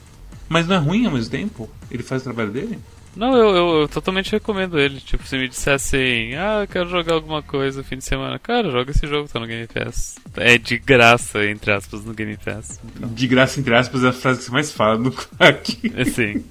Mas 0.49 0.67
não 0.67 0.77
é 0.77 0.79
ruim 0.79 1.07
ao 1.07 1.13
mesmo 1.13 1.31
tempo? 1.31 1.71
Ele 1.91 2.03
faz 2.03 2.23
o 2.23 2.25
trabalho 2.25 2.51
dele? 2.51 2.79
Não, 3.17 3.37
eu, 3.37 3.49
eu, 3.49 3.81
eu, 3.81 3.89
totalmente 3.89 4.31
recomendo 4.31 4.79
ele. 4.79 5.01
Tipo, 5.01 5.27
se 5.27 5.37
me 5.37 5.49
dissessem, 5.49 6.37
ah, 6.37 6.61
eu 6.61 6.69
quero 6.69 6.89
jogar 6.89 7.15
alguma 7.15 7.43
coisa 7.43 7.79
no 7.79 7.85
fim 7.85 7.97
de 7.97 8.05
semana, 8.05 8.39
cara, 8.39 8.71
joga 8.71 8.91
esse 8.91 9.07
jogo, 9.07 9.29
tá 9.29 9.41
no 9.41 9.47
Game 9.47 9.67
Pass. 9.67 10.17
É 10.37 10.57
de 10.57 10.79
graça, 10.79 11.45
entre 11.47 11.73
aspas, 11.73 12.05
no 12.05 12.15
Game 12.15 12.37
Pass. 12.37 12.79
Então. 12.85 13.09
De 13.09 13.27
graça, 13.27 13.59
entre 13.59 13.75
aspas, 13.75 14.05
é 14.05 14.09
a 14.09 14.13
frase 14.13 14.39
que 14.39 14.45
você 14.45 14.53
mais 14.53 14.71
fala 14.71 14.99
no 14.99 15.11
Quack. 15.37 15.93
É 15.97 16.05
sim. 16.05 16.45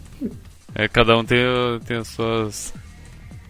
É, 0.75 0.87
cada 0.87 1.17
um 1.17 1.23
tem, 1.23 1.39
tem 1.85 1.97
as 1.97 2.07
suas 2.09 2.73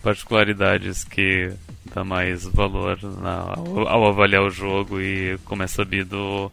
particularidades 0.03 1.03
que 1.03 1.51
dá 1.93 2.03
mais 2.03 2.45
valor 2.45 2.99
na, 3.21 3.53
ao, 3.55 3.87
ao, 3.87 4.07
avaliar 4.07 4.43
o 4.43 4.49
jogo 4.49 4.99
e 5.01 5.37
como 5.45 5.63
é 5.63 5.67
sabido 5.67 6.51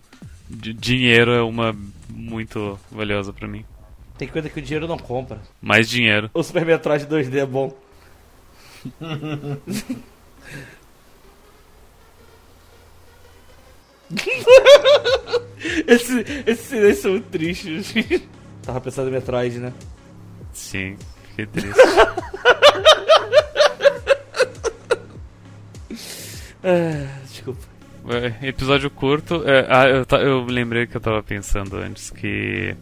dinheiro 0.49 1.33
é 1.33 1.42
uma 1.42 1.77
muito 2.09 2.79
valiosa 2.90 3.33
para 3.33 3.49
mim. 3.49 3.64
Tem 4.16 4.29
coisa 4.29 4.49
que 4.49 4.61
o 4.61 4.62
dinheiro 4.62 4.87
não 4.87 4.99
compra. 4.99 5.40
Mais 5.61 5.88
dinheiro. 5.88 6.31
O 6.33 6.42
Super 6.42 6.64
Metroid 6.64 7.07
2D 7.07 7.37
é 7.37 7.47
bom. 7.47 7.77
esse, 15.87 16.25
esse 16.47 16.62
silêncio 16.62 17.09
é 17.09 17.11
muito 17.12 17.29
triste. 17.31 18.29
Tava 18.62 18.81
pensando 18.81 19.09
em 19.09 19.12
Metroid, 19.12 19.59
né? 19.59 19.73
Sim, 20.53 20.97
fiquei 21.31 21.47
triste. 21.47 21.81
Ah, 26.64 27.07
desculpa. 27.31 27.61
É, 28.09 28.48
episódio 28.48 28.90
curto. 28.90 29.46
É, 29.46 29.66
ah, 29.68 29.87
eu, 29.87 30.07
eu 30.18 30.44
lembrei 30.46 30.87
que 30.87 30.96
eu 30.96 31.00
tava 31.00 31.22
pensando 31.22 31.77
antes 31.77 32.09
que. 32.11 32.74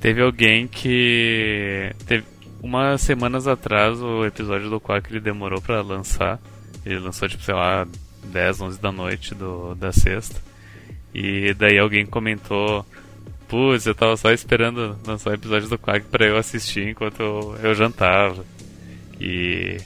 Teve 0.00 0.22
alguém 0.22 0.66
que. 0.66 1.94
Teve, 2.06 2.24
umas 2.62 3.02
semanas 3.02 3.46
atrás 3.46 4.00
o 4.00 4.24
episódio 4.24 4.70
do 4.70 4.80
Quack 4.80 5.10
ele 5.10 5.20
demorou 5.20 5.60
para 5.60 5.82
lançar. 5.82 6.40
Ele 6.84 6.98
lançou, 6.98 7.28
tipo, 7.28 7.42
sei 7.42 7.54
lá, 7.54 7.86
10, 8.24 8.60
11 8.62 8.80
da 8.80 8.90
noite 8.90 9.34
do, 9.34 9.74
da 9.74 9.92
sexta. 9.92 10.40
E 11.12 11.52
daí 11.54 11.78
alguém 11.78 12.06
comentou: 12.06 12.86
Putz, 13.48 13.86
eu 13.86 13.94
tava 13.94 14.16
só 14.16 14.32
esperando 14.32 14.98
lançar 15.06 15.30
o 15.30 15.34
episódio 15.34 15.68
do 15.68 15.78
Quack 15.78 16.06
pra 16.06 16.26
eu 16.26 16.38
assistir 16.38 16.88
enquanto 16.88 17.20
eu, 17.20 17.56
eu 17.62 17.74
jantava. 17.74 18.44
E 19.20 19.78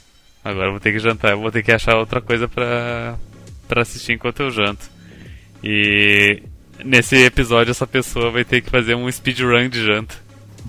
Agora 0.44 0.66
eu 0.66 0.70
vou 0.72 0.80
ter 0.80 0.92
que 0.92 0.98
jantar, 0.98 1.32
eu 1.32 1.40
vou 1.40 1.50
ter 1.50 1.62
que 1.62 1.72
achar 1.72 1.96
outra 1.96 2.20
coisa 2.20 2.48
pra, 2.48 3.16
pra 3.66 3.82
assistir 3.82 4.12
enquanto 4.12 4.40
eu 4.40 4.50
janto. 4.50 4.88
E 5.62 6.42
nesse 6.84 7.16
episódio 7.16 7.70
essa 7.70 7.86
pessoa 7.86 8.30
vai 8.30 8.44
ter 8.44 8.60
que 8.60 8.70
fazer 8.70 8.94
um 8.94 9.10
speedrun 9.10 9.68
de 9.68 9.84
janta. 9.84 10.14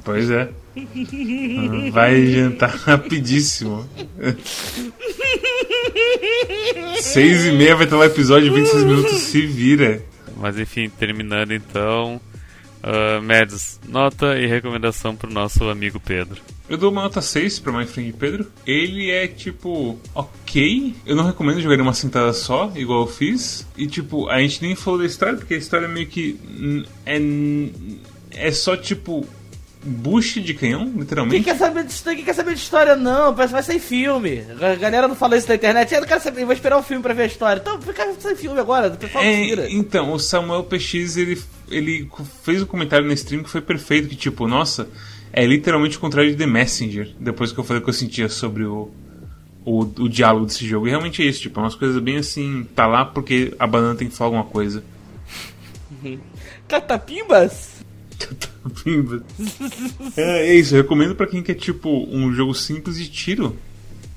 Pois 0.03 0.29
é. 0.29 0.49
Vai 1.91 2.25
jantar 2.27 2.75
rapidíssimo. 2.85 3.87
Seis 7.01 7.45
e 7.45 7.51
meia 7.51 7.75
vai 7.75 7.87
ter 7.87 7.95
lá 7.95 8.01
o 8.01 8.05
episódio, 8.05 8.53
26 8.53 8.83
minutos, 8.83 9.17
se 9.19 9.45
vira. 9.45 10.01
Mas 10.37 10.57
enfim, 10.57 10.89
terminando 10.89 11.53
então. 11.53 12.19
Uh, 12.81 13.21
Mads, 13.21 13.79
nota 13.87 14.37
e 14.37 14.47
recomendação 14.47 15.15
pro 15.15 15.31
nosso 15.31 15.67
amigo 15.69 15.99
Pedro. 15.99 16.41
Eu 16.69 16.77
dou 16.77 16.91
uma 16.91 17.01
nota 17.01 17.21
6 17.21 17.59
pra 17.59 17.85
Friend 17.85 18.13
Pedro. 18.13 18.45
Ele 18.65 19.09
é 19.09 19.27
tipo, 19.27 19.99
ok. 20.13 20.95
Eu 21.05 21.15
não 21.15 21.25
recomendo 21.25 21.59
jogar 21.59 21.75
em 21.75 21.81
uma 21.81 21.93
sentada 21.93 22.31
só, 22.31 22.71
igual 22.75 23.01
eu 23.01 23.07
fiz. 23.07 23.67
E 23.75 23.87
tipo, 23.87 24.29
a 24.29 24.39
gente 24.39 24.61
nem 24.61 24.75
falou 24.75 24.99
da 24.99 25.05
história, 25.05 25.35
porque 25.35 25.55
a 25.55 25.57
história 25.57 25.87
meio 25.87 26.07
que 26.07 26.39
é, 27.05 27.19
é 28.47 28.51
só 28.51 28.77
tipo 28.77 29.27
bush 29.83 30.41
de 30.41 30.53
canhão, 30.53 30.91
literalmente. 30.95 31.35
Quem 31.35 31.43
quer 31.43 31.57
saber 31.57 31.85
de, 31.85 31.93
quem 31.93 32.23
quer 32.23 32.33
saber 32.33 32.53
de 32.53 32.59
história, 32.59 32.95
não? 32.95 33.33
Parece 33.33 33.53
vai 33.53 33.63
sair 33.63 33.79
filme. 33.79 34.43
A 34.61 34.75
galera 34.75 35.07
não 35.07 35.15
fala 35.15 35.37
isso 35.37 35.47
na 35.47 35.55
internet. 35.55 35.93
Eu 35.93 36.01
não 36.01 36.07
quero 36.07 36.21
saber, 36.21 36.43
vou 36.43 36.53
esperar 36.53 36.77
o 36.77 36.79
um 36.79 36.83
filme 36.83 37.01
pra 37.01 37.13
ver 37.13 37.23
a 37.23 37.27
história. 37.27 37.59
Então, 37.59 37.81
fica 37.81 38.13
sem 38.19 38.35
filme 38.35 38.59
agora. 38.59 38.97
É, 39.15 39.71
então, 39.71 40.13
o 40.13 40.19
Samuel 40.19 40.63
PX, 40.63 41.17
ele, 41.17 41.41
ele 41.69 42.09
fez 42.43 42.61
um 42.61 42.65
comentário 42.65 43.05
no 43.05 43.13
stream 43.13 43.43
que 43.43 43.49
foi 43.49 43.61
perfeito, 43.61 44.09
que 44.09 44.15
tipo, 44.15 44.47
nossa 44.47 44.89
é 45.31 45.45
literalmente 45.45 45.97
o 45.97 45.99
contrário 45.99 46.31
de 46.31 46.37
The 46.37 46.45
Messenger, 46.45 47.13
depois 47.19 47.51
que 47.51 47.59
eu 47.59 47.63
falei 47.63 47.81
o 47.81 47.83
que 47.83 47.89
eu 47.89 47.93
sentia 47.93 48.27
sobre 48.29 48.63
o, 48.63 48.89
o, 49.63 49.81
o 49.81 50.09
diálogo 50.09 50.45
desse 50.45 50.65
jogo. 50.65 50.87
E 50.87 50.89
realmente 50.89 51.21
é 51.21 51.25
isso, 51.25 51.41
tipo, 51.41 51.59
é 51.59 51.63
umas 51.63 51.75
coisas 51.75 52.01
bem 52.01 52.17
assim, 52.17 52.67
tá 52.75 52.87
lá 52.87 53.05
porque 53.05 53.53
a 53.59 53.67
banana 53.67 53.95
tem 53.95 54.07
que 54.09 54.15
falar 54.15 54.29
alguma 54.29 54.45
coisa. 54.45 54.83
Catapimbas? 56.67 57.78
É, 60.17 60.49
é, 60.49 60.55
isso, 60.55 60.75
eu 60.75 60.81
recomendo 60.81 61.15
para 61.15 61.27
quem 61.27 61.41
quer, 61.41 61.55
tipo, 61.55 62.07
um 62.09 62.33
jogo 62.33 62.53
simples 62.53 62.97
de 62.97 63.09
tiro. 63.09 63.55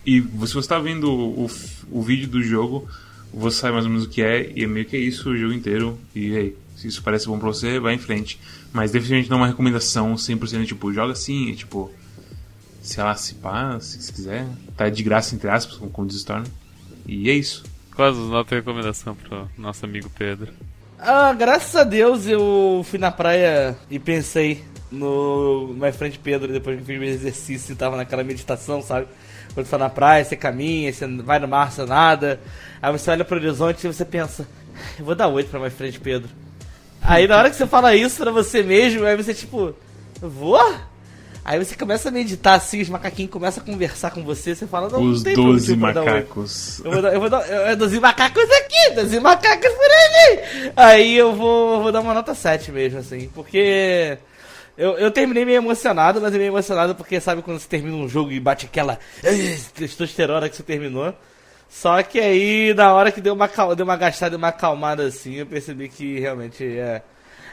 E 0.05 0.21
se 0.21 0.29
você 0.37 0.59
está 0.59 0.79
vendo 0.79 1.11
o, 1.11 1.51
o 1.91 2.03
vídeo 2.03 2.29
do 2.29 2.43
jogo, 2.43 2.89
você 3.33 3.59
sabe 3.59 3.75
mais 3.75 3.85
ou 3.85 3.91
menos 3.91 4.07
o 4.07 4.09
que 4.09 4.21
é, 4.21 4.53
e 4.55 4.65
é 4.65 4.67
meio 4.67 4.85
que 4.85 4.97
é 4.97 5.01
isso 5.01 5.31
o 5.31 5.37
jogo 5.37 5.53
inteiro. 5.53 5.99
E 6.15 6.37
aí, 6.37 6.57
se 6.77 6.89
isso 6.89 7.03
parece 7.03 7.27
bom 7.27 7.39
pra 7.39 7.49
você, 7.49 7.79
vai 7.79 7.95
em 7.95 7.99
frente. 7.99 8.39
Mas 8.73 8.91
definitivamente 8.91 9.31
não 9.31 9.39
é 9.39 9.41
uma 9.41 9.47
recomendação 9.47 10.15
100% 10.15 10.67
tipo, 10.67 10.93
joga 10.93 11.13
assim, 11.13 11.55
tipo, 11.55 11.91
sei 12.81 13.03
lá, 13.03 13.15
se 13.15 13.35
pá, 13.35 13.79
se 13.81 14.13
quiser. 14.13 14.47
Tá 14.77 14.89
de 14.89 15.03
graça, 15.03 15.35
entre 15.35 15.49
aspas, 15.49 15.77
como 15.77 16.07
diz 16.07 16.17
Storm. 16.17 16.45
E 17.07 17.31
é 17.31 17.35
isso. 17.35 17.65
Quase 17.95 18.19
nota 18.19 18.55
recomendação 18.55 19.15
pro 19.15 19.49
nosso 19.57 19.85
amigo 19.85 20.11
Pedro. 20.11 20.53
Ah, 21.05 21.33
graças 21.33 21.75
a 21.75 21.83
Deus 21.83 22.29
eu 22.29 22.87
fui 22.89 22.97
na 22.97 23.11
praia 23.11 23.77
e 23.91 23.99
pensei 23.99 24.63
no 24.89 25.75
My 25.77 25.91
Friend 25.91 26.17
Pedro 26.21 26.53
depois 26.53 26.79
que 26.79 26.85
fiz 26.85 27.01
meu 27.01 27.09
exercício 27.09 27.73
e 27.73 27.75
tava 27.75 27.97
naquela 27.97 28.23
meditação, 28.23 28.81
sabe? 28.81 29.09
Quando 29.53 29.67
você 29.67 29.73
tá 29.73 29.79
na 29.79 29.91
praia, 29.91 30.25
você 30.25 30.37
caminha, 30.37 30.93
você 30.93 31.05
vai 31.09 31.41
no 31.41 31.49
mar, 31.49 31.73
você 31.73 31.85
nada. 31.85 32.39
Aí 32.81 32.93
você 32.93 33.11
olha 33.11 33.25
pro 33.25 33.37
horizonte 33.37 33.85
e 33.85 33.93
você 33.93 34.05
pensa, 34.05 34.47
eu 34.97 35.05
vou 35.05 35.17
dar 35.17 35.27
oito 35.27 35.51
pra 35.51 35.59
My 35.59 35.71
Friend 35.71 35.99
Pedro. 35.99 36.31
Aí 37.03 37.27
na 37.27 37.37
hora 37.37 37.51
que 37.51 37.57
você 37.57 37.67
fala 37.67 37.97
isso 37.97 38.23
pra 38.23 38.31
você 38.31 38.63
mesmo, 38.63 39.05
aí 39.05 39.17
você 39.17 39.35
tipo, 39.35 39.75
vou? 40.21 40.73
Aí 41.45 41.59
você 41.59 41.75
começa 41.75 42.09
a 42.09 42.13
meditar 42.13 42.55
assim, 42.55 42.81
os 42.81 42.89
macaquinhos 42.89 43.33
começam 43.33 43.63
a 43.63 43.67
conversar 43.67 44.13
com 44.13 44.23
você, 44.23 44.55
você 44.55 44.67
fala, 44.67 44.89
não, 44.89 45.03
os 45.03 45.19
não 45.19 45.25
tem 45.25 45.35
12 45.35 45.77
macacos. 45.77 46.81
Eu 46.85 46.91
vou 46.93 47.03
dar, 47.03 47.13
eu 47.15 47.21
vou 47.21 47.31
dar, 47.31 47.49
eu, 47.71 47.77
12 47.77 48.01
macacos 48.01 48.45
aqui, 48.45 48.95
12 48.95 49.21
macacos 49.21 49.71
por 49.73 49.91
ali. 49.91 50.73
Aí 50.77 51.17
eu 51.17 51.35
vou, 51.35 51.83
vou 51.83 51.93
dar 51.93 52.01
uma 52.01 52.15
nota 52.15 52.35
7 52.35 52.71
mesmo, 52.71 53.01
assim, 53.01 53.29
porque 53.35 54.19
eu, 54.77 54.93
eu 54.99 55.11
terminei 55.11 55.45
meio 55.45 55.59
emocionado, 55.59 56.21
mas 56.21 56.33
é 56.35 56.39
meio 56.39 56.51
emocionado 56.51 56.95
porque 56.95 57.21
sabe 57.21 57.43
quando 57.43 57.59
você 57.59 57.69
termina 57.69 57.97
um 57.97 58.09
jogo 58.09 58.31
e 58.31 58.41
bate 58.41 58.67
aquela 58.67 58.99
testosterona 59.75 60.49
que 60.49 60.57
você 60.57 60.63
terminou. 60.63 61.13
Só 61.69 62.03
que 62.03 62.21
aí, 62.21 62.75
na 62.75 62.93
hora 62.93 63.11
que 63.11 63.21
deu 63.21 63.35
uma, 63.35 63.49
deu 63.75 63.85
uma 63.85 63.97
gastada 63.97 64.35
e 64.35 64.39
uma 64.39 64.49
acalmada 64.49 65.05
assim, 65.05 65.35
eu 65.35 65.47
percebi 65.47 65.89
que 65.89 66.21
realmente 66.21 66.65
é. 66.65 67.03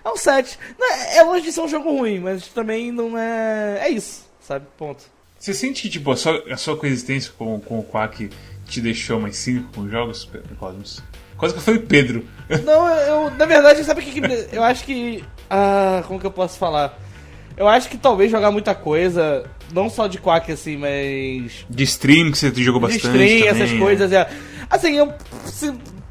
É 0.04 0.10
um 0.10 0.18
7. 0.18 0.58
É, 0.80 1.18
é 1.18 1.24
longe 1.24 1.44
de 1.44 1.52
ser 1.52 1.62
um 1.62 1.68
jogo 1.68 1.92
ruim, 1.92 2.20
mas 2.20 2.48
também 2.48 2.92
não 2.92 3.18
é. 3.18 3.80
É 3.82 3.90
isso, 3.90 4.26
sabe? 4.42 4.66
Ponto. 4.78 5.04
Você 5.40 5.54
sente 5.54 5.84
que 5.84 5.90
tipo, 5.90 6.12
a 6.12 6.18
sua, 6.18 6.44
a 6.52 6.58
sua 6.58 6.76
coexistência 6.76 7.32
com, 7.38 7.60
com 7.62 7.80
o 7.80 7.84
Quack 7.84 8.30
te 8.66 8.82
deixou 8.82 9.20
mais 9.20 9.38
cínico 9.38 9.70
com 9.74 9.82
os 9.82 9.92
jogos, 9.92 10.30
Cosmos? 10.60 11.02
Quase 11.38 11.54
que 11.54 11.60
eu 11.62 11.64
falei 11.64 11.80
Pedro. 11.80 12.26
Não, 12.66 12.88
eu. 12.88 13.32
Na 13.32 13.46
verdade, 13.46 13.84
sabe 13.84 14.02
o 14.02 14.04
que, 14.04 14.20
que. 14.20 14.56
Eu 14.56 14.64
acho 14.64 14.84
que. 14.84 15.24
Ah, 15.50 16.04
como 16.08 16.20
que 16.20 16.26
eu 16.26 16.32
posso 16.32 16.58
falar? 16.58 17.00
Eu 17.56 17.68
acho 17.68 17.90
que 17.90 17.98
talvez 17.98 18.32
jogar 18.32 18.52
muita 18.52 18.74
coisa, 18.74 19.44
não 19.74 19.90
só 19.90 20.08
de 20.08 20.18
Quack, 20.18 20.52
assim, 20.52 20.78
mas. 20.78 21.66
De 21.70 21.84
stream, 21.84 22.32
que 22.32 22.38
você 22.38 22.54
jogou 22.56 22.82
bastante. 22.82 23.02
De 23.02 23.08
stream, 23.08 23.40
também, 23.40 23.48
essas 23.48 23.72
é. 23.72 23.78
coisas, 23.78 24.12
é. 24.12 24.30
Assim, 24.70 24.96
eu. 24.96 25.14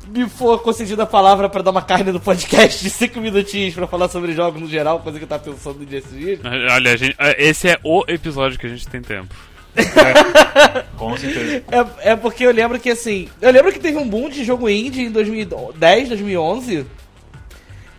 Me 0.09 0.29
for 0.29 0.63
concedida 0.63 1.03
a 1.03 1.07
palavra 1.07 1.49
para 1.49 1.63
dar 1.63 1.71
uma 1.71 1.83
carne 1.83 2.13
no 2.13 2.21
podcast 2.21 2.83
de 2.83 2.89
5 2.89 3.21
minutinhos 3.21 3.75
para 3.75 3.87
falar 3.87 4.09
sobre 4.09 4.33
jogos 4.33 4.61
no 4.61 4.69
geral, 4.69 5.01
coisa 5.01 5.19
que 5.19 5.25
eu 5.25 5.29
tava 5.29 5.43
pensando 5.43 5.87
nesses 5.89 6.11
dias. 6.11 6.41
Olha, 6.45 6.97
gente, 6.97 7.15
esse 7.37 7.69
é 7.69 7.79
o 7.85 8.05
episódio 8.09 8.59
que 8.59 8.67
a 8.67 8.71
gente 8.71 8.89
tem 8.89 9.03
tempo. 9.03 9.35
É, 9.77 10.85
com 10.97 11.17
certeza. 11.17 11.63
É, 11.71 12.13
é 12.13 12.17
porque 12.17 12.45
eu 12.45 12.53
lembro 12.53 12.81
que 12.81 12.91
assim. 12.91 13.29
Eu 13.41 13.51
lembro 13.51 13.73
que 13.73 13.79
teve 13.79 13.99
um 13.99 14.09
boom 14.09 14.29
de 14.29 14.45
jogo 14.45 14.69
indie 14.69 15.05
em 15.05 15.11
2010, 15.11 16.09
2011 16.09 16.87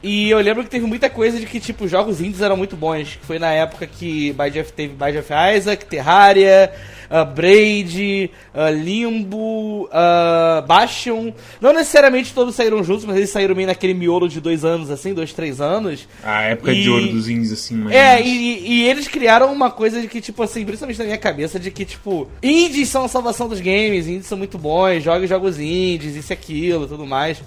E 0.01 0.29
eu 0.29 0.39
lembro 0.39 0.63
que 0.63 0.69
teve 0.69 0.85
muita 0.85 1.09
coisa 1.09 1.39
de 1.39 1.45
que, 1.45 1.59
tipo, 1.59 1.87
jogos 1.87 2.19
indies 2.19 2.41
eram 2.41 2.57
muito 2.57 2.75
bons. 2.75 3.19
Foi 3.21 3.39
na 3.39 3.51
época 3.51 3.87
que 3.87 4.33
Bind 4.33 4.65
teve 4.75 4.93
Bind 4.93 5.17
of 5.17 5.29
Isaac, 5.55 5.85
Terraria, 5.85 6.73
uh, 7.09 7.25
Braid, 7.25 8.31
uh, 8.53 8.73
Limbo, 8.73 9.85
uh, 9.85 10.65
Bastion. 10.65 11.33
Não 11.59 11.73
necessariamente 11.73 12.33
todos 12.33 12.55
saíram 12.55 12.83
juntos, 12.83 13.05
mas 13.05 13.17
eles 13.17 13.29
saíram 13.29 13.55
meio 13.55 13.67
naquele 13.67 13.93
miolo 13.93 14.29
de 14.29 14.39
dois 14.39 14.63
anos, 14.63 14.89
assim, 14.89 15.13
dois, 15.13 15.33
três 15.33 15.59
anos. 15.59 16.07
A 16.23 16.43
época 16.43 16.71
e... 16.71 16.81
de 16.81 16.89
ouro 16.89 17.07
dos 17.07 17.27
indies, 17.27 17.51
assim, 17.51 17.75
mas... 17.75 17.93
É, 17.93 18.21
e, 18.21 18.67
e, 18.67 18.87
eles 18.87 19.07
criaram 19.07 19.51
uma 19.51 19.71
coisa 19.71 20.01
de 20.01 20.07
que, 20.07 20.21
tipo 20.21 20.41
assim, 20.43 20.63
principalmente 20.65 20.99
na 20.99 21.05
minha 21.05 21.17
cabeça, 21.17 21.59
de 21.59 21.71
que, 21.71 21.85
tipo, 21.85 22.27
indies 22.41 22.89
são 22.89 23.05
a 23.05 23.07
salvação 23.07 23.47
dos 23.47 23.59
games, 23.59 24.07
indies 24.07 24.27
são 24.27 24.37
muito 24.37 24.57
bons, 24.57 25.03
jogue 25.03 25.27
jogos 25.27 25.59
indies, 25.59 26.15
isso 26.15 26.31
e 26.31 26.33
aquilo, 26.33 26.87
tudo 26.87 27.05
mais. 27.05 27.41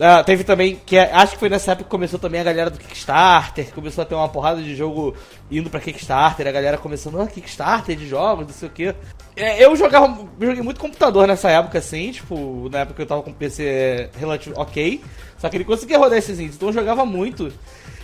Uh, 0.00 0.24
teve 0.24 0.44
também, 0.44 0.80
que 0.86 0.96
é, 0.96 1.12
acho 1.12 1.34
que 1.34 1.38
foi 1.38 1.50
nessa 1.50 1.72
época 1.72 1.84
que 1.84 1.90
começou 1.90 2.18
também 2.18 2.40
a 2.40 2.44
galera 2.44 2.70
do 2.70 2.78
Kickstarter, 2.78 3.70
começou 3.74 4.00
a 4.00 4.06
ter 4.06 4.14
uma 4.14 4.30
porrada 4.30 4.62
de 4.62 4.74
jogo 4.74 5.14
indo 5.50 5.68
pra 5.68 5.78
Kickstarter, 5.78 6.46
a 6.46 6.50
galera 6.50 6.78
começando, 6.78 7.20
ah, 7.20 7.26
Kickstarter 7.26 7.94
de 7.94 8.08
jogos, 8.08 8.46
não 8.46 8.54
sei 8.54 8.68
o 8.70 8.72
que. 8.72 8.94
É, 9.36 9.62
eu 9.62 9.76
jogava, 9.76 10.26
joguei 10.40 10.62
muito 10.62 10.80
computador 10.80 11.28
nessa 11.28 11.50
época, 11.50 11.76
assim, 11.76 12.12
tipo, 12.12 12.70
na 12.72 12.78
época 12.78 12.94
que 12.94 13.02
eu 13.02 13.06
tava 13.06 13.22
com 13.22 13.30
PC 13.30 14.08
relativo 14.18 14.58
ok, 14.58 15.04
só 15.36 15.50
que 15.50 15.58
ele 15.58 15.64
conseguia 15.64 15.98
rodar 15.98 16.16
esses 16.16 16.40
indies, 16.40 16.56
então 16.56 16.70
eu 16.70 16.72
jogava 16.72 17.04
muito. 17.04 17.52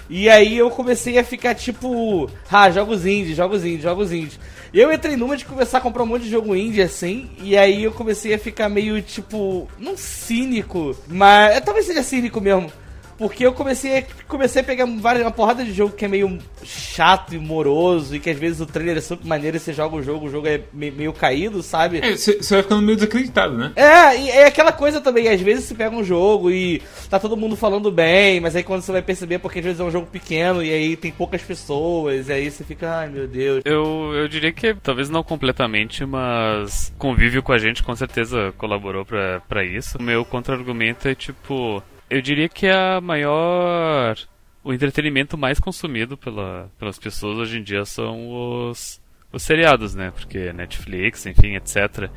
E 0.08 0.28
aí 0.28 0.56
eu 0.56 0.70
comecei 0.70 1.18
a 1.18 1.24
ficar 1.24 1.54
tipo, 1.54 2.30
ah, 2.50 2.70
jogos 2.70 3.04
indie, 3.04 3.34
jogos 3.34 3.64
indie, 3.64 3.82
jogos 3.82 4.12
indie. 4.12 4.38
Eu 4.72 4.92
entrei 4.92 5.16
numa 5.16 5.36
de 5.36 5.44
começar 5.44 5.78
a 5.78 5.80
comprar 5.80 6.02
um 6.02 6.06
monte 6.06 6.22
de 6.22 6.30
jogo 6.30 6.54
indie 6.54 6.82
assim, 6.82 7.30
e 7.38 7.56
aí 7.56 7.84
eu 7.84 7.92
comecei 7.92 8.34
a 8.34 8.38
ficar 8.38 8.68
meio 8.68 9.00
tipo, 9.02 9.68
não 9.78 9.96
cínico, 9.96 10.96
mas 11.08 11.56
é, 11.56 11.60
talvez 11.60 11.86
seja 11.86 12.02
cínico 12.02 12.40
mesmo. 12.40 12.70
Porque 13.18 13.46
eu 13.46 13.52
comecei 13.52 13.98
a, 13.98 14.04
comecei 14.28 14.62
a 14.62 14.64
pegar 14.64 14.86
várias, 14.86 15.24
uma 15.24 15.30
porrada 15.30 15.64
de 15.64 15.72
jogo 15.72 15.94
que 15.94 16.04
é 16.04 16.08
meio 16.08 16.38
chato 16.62 17.34
e 17.34 17.38
moroso, 17.38 18.14
e 18.14 18.20
que 18.20 18.30
às 18.30 18.38
vezes 18.38 18.60
o 18.60 18.66
trailer 18.66 18.98
é 18.98 19.00
super 19.00 19.26
maneiro 19.26 19.56
e 19.56 19.60
você 19.60 19.72
joga 19.72 19.96
o 19.96 20.02
jogo, 20.02 20.26
o 20.26 20.30
jogo 20.30 20.46
é 20.46 20.60
meio, 20.72 20.92
meio 20.92 21.12
caído, 21.12 21.62
sabe? 21.62 22.00
É, 22.02 22.16
você 22.16 22.36
vai 22.50 22.62
ficando 22.62 22.82
meio 22.82 22.96
desacreditado, 22.96 23.56
né? 23.56 23.72
É, 23.76 24.18
e 24.18 24.30
é 24.30 24.46
aquela 24.46 24.72
coisa 24.72 25.00
também, 25.00 25.28
às 25.28 25.40
vezes 25.40 25.64
você 25.64 25.74
pega 25.74 25.96
um 25.96 26.04
jogo 26.04 26.50
e 26.50 26.82
tá 27.08 27.18
todo 27.18 27.36
mundo 27.36 27.56
falando 27.56 27.90
bem, 27.90 28.40
mas 28.40 28.54
aí 28.54 28.62
quando 28.62 28.82
você 28.82 28.92
vai 28.92 29.02
perceber, 29.02 29.38
porque 29.38 29.60
às 29.60 29.64
vezes 29.64 29.80
é 29.80 29.84
um 29.84 29.90
jogo 29.90 30.06
pequeno 30.06 30.62
e 30.62 30.70
aí 30.70 30.96
tem 30.96 31.10
poucas 31.10 31.42
pessoas, 31.42 32.28
e 32.28 32.32
aí 32.32 32.50
você 32.50 32.64
fica, 32.64 32.98
ai 32.98 33.08
meu 33.08 33.26
Deus. 33.26 33.62
Eu, 33.64 34.12
eu 34.14 34.28
diria 34.28 34.52
que 34.52 34.74
talvez 34.74 35.08
não 35.08 35.22
completamente, 35.22 36.04
mas 36.04 36.92
convívio 36.98 37.42
com 37.42 37.52
a 37.52 37.58
gente 37.58 37.82
com 37.82 37.94
certeza 37.94 38.52
colaborou 38.58 39.04
para 39.04 39.64
isso. 39.64 39.98
O 39.98 40.02
meu 40.02 40.24
contra-argumento 40.24 41.08
é 41.08 41.14
tipo 41.14 41.82
eu 42.08 42.20
diria 42.20 42.48
que 42.48 42.66
é 42.66 42.72
a 42.72 43.00
maior. 43.00 44.16
O 44.62 44.72
entretenimento 44.72 45.38
mais 45.38 45.60
consumido 45.60 46.16
pela, 46.16 46.70
pelas 46.78 46.98
pessoas 46.98 47.38
hoje 47.38 47.58
em 47.58 47.62
dia 47.62 47.84
são 47.84 48.68
os, 48.68 49.00
os 49.32 49.42
seriados, 49.42 49.94
né? 49.94 50.10
Porque 50.10 50.52
Netflix, 50.52 51.24
enfim, 51.26 51.54
etc. 51.54 52.10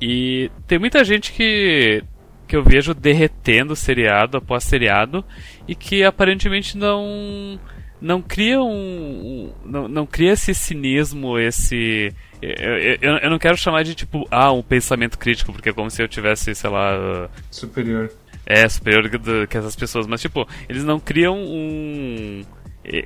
E 0.00 0.50
tem 0.66 0.78
muita 0.78 1.02
gente 1.02 1.32
que, 1.32 2.04
que 2.46 2.54
eu 2.54 2.62
vejo 2.62 2.92
derretendo 2.92 3.74
seriado 3.74 4.36
após 4.36 4.64
seriado 4.64 5.24
e 5.66 5.74
que 5.74 6.04
aparentemente 6.04 6.76
não 6.76 7.58
não 8.00 8.20
cria 8.20 8.60
um 8.60 9.54
não, 9.64 9.88
não 9.88 10.04
cria 10.04 10.32
esse 10.32 10.54
cinismo, 10.54 11.38
esse 11.38 12.12
eu, 12.42 12.76
eu, 13.00 13.16
eu, 13.22 13.30
não 13.30 13.38
quero 13.38 13.56
chamar 13.56 13.82
de 13.82 13.94
tipo 13.94 14.26
ah 14.30 14.52
um 14.52 14.62
pensamento 14.62 15.18
crítico 15.18 15.52
porque 15.54 15.70
é 15.70 15.72
como 15.72 15.90
se 15.90 16.02
eu 16.02 16.08
tivesse 16.08 16.54
sei 16.54 16.68
lá 16.68 17.30
superior 17.50 18.12
é, 18.46 18.68
superior 18.68 19.08
do, 19.08 19.46
que 19.46 19.56
essas 19.56 19.76
pessoas. 19.76 20.06
Mas, 20.06 20.20
tipo, 20.20 20.46
eles 20.68 20.84
não 20.84 20.98
criam 21.00 21.36
um. 21.36 22.42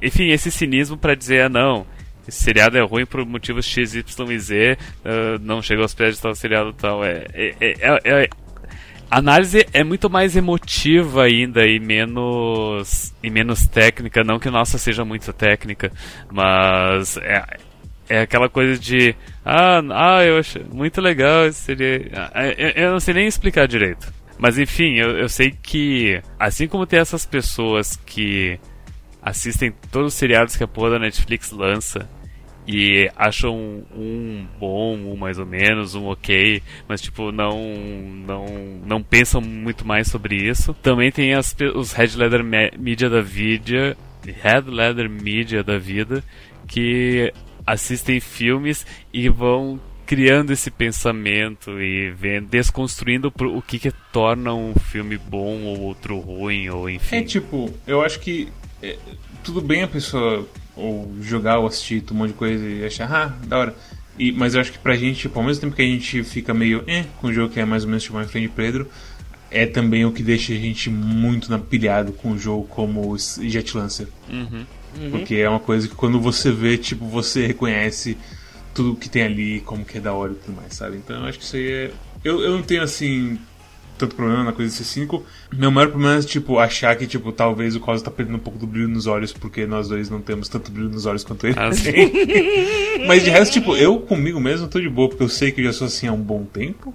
Enfim, 0.02 0.30
esse 0.30 0.50
cinismo 0.50 0.96
para 0.96 1.14
dizer, 1.14 1.42
ah, 1.42 1.48
não, 1.48 1.86
esse 2.28 2.42
seriado 2.42 2.76
é 2.76 2.82
ruim 2.82 3.06
por 3.06 3.24
motivos 3.24 3.64
X, 3.64 3.94
Y 3.94 4.32
e 4.32 4.38
Z, 4.38 4.78
uh, 5.04 5.38
não 5.40 5.62
chega 5.62 5.80
aos 5.80 5.94
pés 5.94 6.16
de 6.16 6.22
tal 6.22 6.34
seriado 6.34 6.74
tal. 6.74 7.02
É, 7.02 7.24
é, 7.32 7.54
é, 7.60 7.98
é, 8.04 8.28
a 9.10 9.18
análise 9.18 9.66
é 9.72 9.82
muito 9.82 10.10
mais 10.10 10.36
emotiva 10.36 11.24
ainda 11.24 11.66
e 11.66 11.80
menos 11.80 13.14
e 13.22 13.30
menos 13.30 13.66
técnica, 13.66 14.22
não 14.22 14.38
que 14.38 14.50
nossa 14.50 14.76
seja 14.76 15.04
muito 15.06 15.32
técnica, 15.32 15.90
mas 16.30 17.16
é, 17.16 17.42
é 18.10 18.20
aquela 18.20 18.50
coisa 18.50 18.78
de 18.78 19.14
ah, 19.42 19.80
ah 19.90 20.24
eu 20.24 20.36
acho 20.36 20.60
muito 20.70 21.00
legal, 21.00 21.50
seria 21.52 22.10
eu, 22.58 22.68
eu 22.84 22.92
não 22.92 23.00
sei 23.00 23.14
nem 23.14 23.26
explicar 23.26 23.66
direito. 23.66 24.17
Mas 24.38 24.58
enfim, 24.58 24.94
eu, 24.94 25.18
eu 25.18 25.28
sei 25.28 25.50
que 25.50 26.22
assim 26.38 26.68
como 26.68 26.86
tem 26.86 27.00
essas 27.00 27.26
pessoas 27.26 27.96
que 27.96 28.58
assistem 29.20 29.72
todos 29.90 30.14
os 30.14 30.18
seriados 30.18 30.56
que 30.56 30.64
a 30.64 30.68
porra 30.68 30.90
da 30.90 30.98
Netflix 31.00 31.50
lança 31.50 32.08
e 32.66 33.10
acham 33.16 33.56
um, 33.56 33.84
um 33.96 34.46
bom, 34.60 34.94
um 34.94 35.16
mais 35.16 35.38
ou 35.38 35.46
menos, 35.46 35.94
um 35.94 36.06
ok, 36.06 36.62
mas 36.86 37.00
tipo 37.00 37.32
não 37.32 37.58
não 38.26 38.46
não 38.86 39.02
pensam 39.02 39.40
muito 39.40 39.86
mais 39.86 40.08
sobre 40.08 40.36
isso. 40.36 40.74
Também 40.74 41.10
tem 41.10 41.34
as, 41.34 41.56
os 41.74 41.92
Red 41.92 42.16
Leather 42.16 42.44
Media 42.44 43.08
da 43.08 43.22
vida, 43.22 43.96
Red 44.22 44.70
Leather 44.70 45.08
Media 45.08 45.64
da 45.64 45.78
vida 45.78 46.22
que 46.66 47.32
assistem 47.66 48.20
filmes 48.20 48.86
e 49.12 49.28
vão 49.28 49.80
criando 50.08 50.54
esse 50.54 50.70
pensamento 50.70 51.78
e 51.78 52.10
vendo, 52.12 52.48
desconstruindo 52.48 53.30
o 53.38 53.60
que, 53.60 53.78
que 53.78 53.92
torna 54.10 54.54
um 54.54 54.74
filme 54.74 55.18
bom 55.18 55.64
ou 55.64 55.80
outro 55.80 56.18
ruim, 56.18 56.66
ou 56.70 56.88
enfim. 56.88 57.16
É 57.16 57.22
tipo, 57.22 57.70
eu 57.86 58.00
acho 58.00 58.18
que 58.18 58.48
é, 58.82 58.96
tudo 59.44 59.60
bem 59.60 59.82
a 59.82 59.86
pessoa 59.86 60.48
ou 60.74 61.14
jogar 61.20 61.58
ou 61.58 61.66
assistir 61.66 62.02
um 62.10 62.14
monte 62.14 62.28
de 62.28 62.36
coisa 62.38 62.66
e 62.66 62.86
achar, 62.86 63.12
ah, 63.12 63.46
da 63.46 63.58
hora. 63.58 63.76
E, 64.18 64.32
mas 64.32 64.54
eu 64.54 64.62
acho 64.62 64.72
que 64.72 64.78
pra 64.78 64.96
gente, 64.96 65.20
tipo, 65.20 65.38
ao 65.38 65.44
mesmo 65.44 65.60
tempo 65.60 65.76
que 65.76 65.82
a 65.82 65.84
gente 65.84 66.24
fica 66.24 66.54
meio 66.54 66.82
eh, 66.86 67.04
com 67.20 67.26
o 67.26 67.32
jogo 67.32 67.52
que 67.52 67.60
é 67.60 67.66
mais 67.66 67.82
ou 67.84 67.90
menos 67.90 68.02
tipo 68.02 68.16
uma 68.16 68.24
frente 68.24 68.48
Pedro, 68.48 68.88
é 69.50 69.66
também 69.66 70.06
o 70.06 70.12
que 70.12 70.22
deixa 70.22 70.54
a 70.54 70.56
gente 70.56 70.88
muito 70.88 71.50
napilhado 71.50 72.12
com 72.12 72.30
o 72.30 72.38
jogo 72.38 72.66
como 72.66 73.12
o 73.12 73.18
Jet 73.18 73.76
Lancer. 73.76 74.08
Uhum. 74.30 74.64
Uhum. 74.98 75.10
Porque 75.10 75.34
é 75.34 75.48
uma 75.50 75.60
coisa 75.60 75.86
que 75.86 75.94
quando 75.94 76.18
você 76.18 76.50
vê, 76.50 76.78
tipo, 76.78 77.06
você 77.06 77.46
reconhece 77.46 78.16
tudo 78.78 78.94
que 78.94 79.08
tem 79.08 79.24
ali, 79.24 79.60
como 79.62 79.84
que 79.84 79.98
é 79.98 80.00
da 80.00 80.12
hora 80.12 80.30
e 80.30 80.36
tudo 80.36 80.54
mais, 80.54 80.72
sabe? 80.72 80.98
Então 80.98 81.16
eu 81.16 81.24
acho 81.26 81.36
que 81.36 81.44
isso 81.44 81.56
aí 81.56 81.68
é. 81.68 81.90
Eu, 82.22 82.40
eu 82.40 82.52
não 82.52 82.62
tenho 82.62 82.82
assim. 82.82 83.36
Tanto 83.98 84.14
problema 84.14 84.44
na 84.44 84.52
coisa 84.52 84.70
de 84.70 84.78
ser 84.78 84.84
cínico. 84.84 85.26
Meu 85.52 85.72
maior 85.72 85.88
problema 85.88 86.14
é, 86.14 86.22
tipo, 86.22 86.60
achar 86.60 86.94
que, 86.94 87.04
tipo, 87.04 87.32
talvez 87.32 87.74
o 87.74 87.80
Cosa 87.80 88.04
tá 88.04 88.12
perdendo 88.12 88.36
um 88.36 88.40
pouco 88.40 88.56
do 88.56 88.64
brilho 88.64 88.86
nos 88.86 89.08
olhos, 89.08 89.32
porque 89.32 89.66
nós 89.66 89.88
dois 89.88 90.08
não 90.08 90.20
temos 90.20 90.48
tanto 90.48 90.70
brilho 90.70 90.88
nos 90.88 91.04
olhos 91.04 91.24
quanto 91.24 91.48
ele 91.48 91.56
ah. 91.58 91.70
Mas 93.08 93.24
de 93.24 93.30
resto, 93.30 93.54
tipo, 93.54 93.74
eu 93.74 93.98
comigo 93.98 94.38
mesmo 94.38 94.68
tô 94.68 94.80
de 94.80 94.88
boa, 94.88 95.08
porque 95.08 95.24
eu 95.24 95.28
sei 95.28 95.50
que 95.50 95.60
eu 95.60 95.64
já 95.64 95.72
sou 95.72 95.88
assim 95.88 96.06
há 96.06 96.12
um 96.12 96.22
bom 96.22 96.44
tempo. 96.44 96.94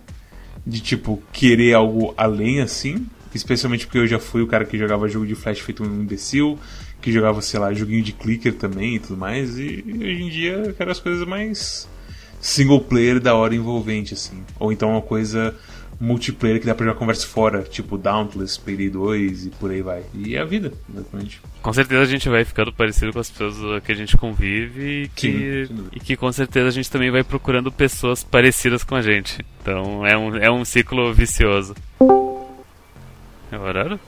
De, 0.65 0.79
tipo, 0.79 1.21
querer 1.33 1.73
algo 1.73 2.13
além 2.15 2.61
assim. 2.61 3.05
Especialmente 3.35 3.85
porque 3.85 3.97
eu 3.97 4.07
já 4.07 4.19
fui 4.19 4.41
o 4.41 4.47
cara 4.47 4.63
que 4.63 4.77
jogava 4.77 5.09
jogo 5.09 5.27
de 5.27 5.35
flash 5.35 5.59
feito 5.59 5.83
um 5.83 6.01
imbecil 6.01 6.57
que 7.03 7.11
jogava, 7.11 7.41
sei 7.41 7.59
lá, 7.59 7.73
joguinho 7.73 8.01
de 8.01 8.13
clicker 8.13 8.53
também 8.53 8.95
e 8.95 8.99
tudo 8.99 9.17
mais. 9.17 9.59
E 9.59 9.83
hoje 9.85 10.23
em 10.23 10.29
dia 10.29 10.53
eu 10.53 10.73
quero 10.73 10.89
as 10.89 10.99
coisas 11.01 11.27
mais 11.27 11.87
single 12.39 12.79
player 12.79 13.19
da 13.19 13.35
hora 13.35 13.53
envolvente, 13.53 14.13
assim. 14.13 14.41
Ou 14.57 14.71
então 14.71 14.91
uma 14.91 15.01
coisa 15.01 15.53
multiplayer 15.99 16.59
que 16.59 16.65
dá 16.65 16.73
pra 16.73 16.85
jogar 16.85 16.97
conversa 16.97 17.27
fora, 17.27 17.61
tipo 17.61 17.97
Dauntless, 17.97 18.57
Payday 18.59 18.89
2 18.89 19.47
e 19.47 19.49
por 19.49 19.69
aí 19.69 19.81
vai. 19.81 20.03
E 20.13 20.35
é 20.35 20.39
a 20.39 20.45
vida, 20.45 20.71
exatamente. 20.89 21.41
Com 21.61 21.73
certeza 21.73 22.01
a 22.01 22.05
gente 22.05 22.29
vai 22.29 22.45
ficando 22.45 22.71
parecido 22.71 23.11
com 23.11 23.19
as 23.19 23.29
pessoas 23.29 23.83
que 23.83 23.91
a 23.91 23.95
gente 23.95 24.15
convive 24.15 25.03
e 25.03 25.07
que, 25.09 25.67
Sim, 25.67 25.87
e 25.91 25.99
que 25.99 26.15
com 26.15 26.31
certeza 26.31 26.69
a 26.69 26.71
gente 26.71 26.89
também 26.89 27.11
vai 27.11 27.23
procurando 27.23 27.69
pessoas 27.69 28.23
parecidas 28.23 28.83
com 28.83 28.95
a 28.95 29.01
gente. 29.01 29.45
Então 29.61 30.07
é 30.07 30.17
um, 30.17 30.35
é 30.37 30.49
um 30.49 30.63
ciclo 30.63 31.13
vicioso. 31.13 31.75
É 33.51 33.57
o 33.57 33.61
horário? 33.61 33.99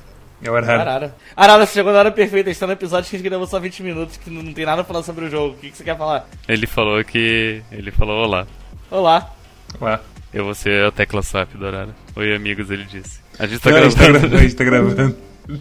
É 0.43 0.49
o 0.49 0.55
Arara. 0.55 0.81
Arara. 0.81 1.15
Arara, 1.35 1.65
você 1.65 1.73
chegou 1.73 1.91
na 1.91 1.99
hora 1.99 2.11
perfeita. 2.11 2.49
A 2.49 2.53
gente 2.53 2.59
tá 2.59 2.67
no 2.67 2.73
episódio 2.73 3.09
que 3.09 3.15
a 3.15 3.19
gente 3.19 3.27
gravou 3.29 3.47
só 3.47 3.59
20 3.59 3.83
minutos, 3.83 4.17
que 4.17 4.29
não 4.29 4.53
tem 4.53 4.65
nada 4.65 4.81
a 4.81 4.85
falar 4.85 5.03
sobre 5.03 5.25
o 5.25 5.29
jogo. 5.29 5.55
O 5.55 5.57
que, 5.57 5.71
que 5.71 5.77
você 5.77 5.83
quer 5.83 5.97
falar? 5.97 6.27
Ele 6.47 6.67
falou 6.67 7.03
que. 7.03 7.61
Ele 7.71 7.91
falou 7.91 8.25
olá. 8.25 8.45
Olá. 8.91 9.31
Olá. 9.79 10.01
Eu 10.33 10.43
vou 10.43 10.53
ser 10.53 10.85
a 10.85 10.91
tecla 10.91 11.23
SAP 11.23 11.53
do 11.53 11.65
Arara. 11.65 11.95
Oi, 12.15 12.35
amigos, 12.35 12.69
ele 12.69 12.83
disse. 12.83 13.19
A 13.39 13.47
gente 13.47 13.61
tá 13.61 13.71
não, 13.71 13.79
gravando. 13.89 14.35
A 14.35 14.39
gente 14.39 14.55
tá 14.55 14.63
gravando. 14.63 15.17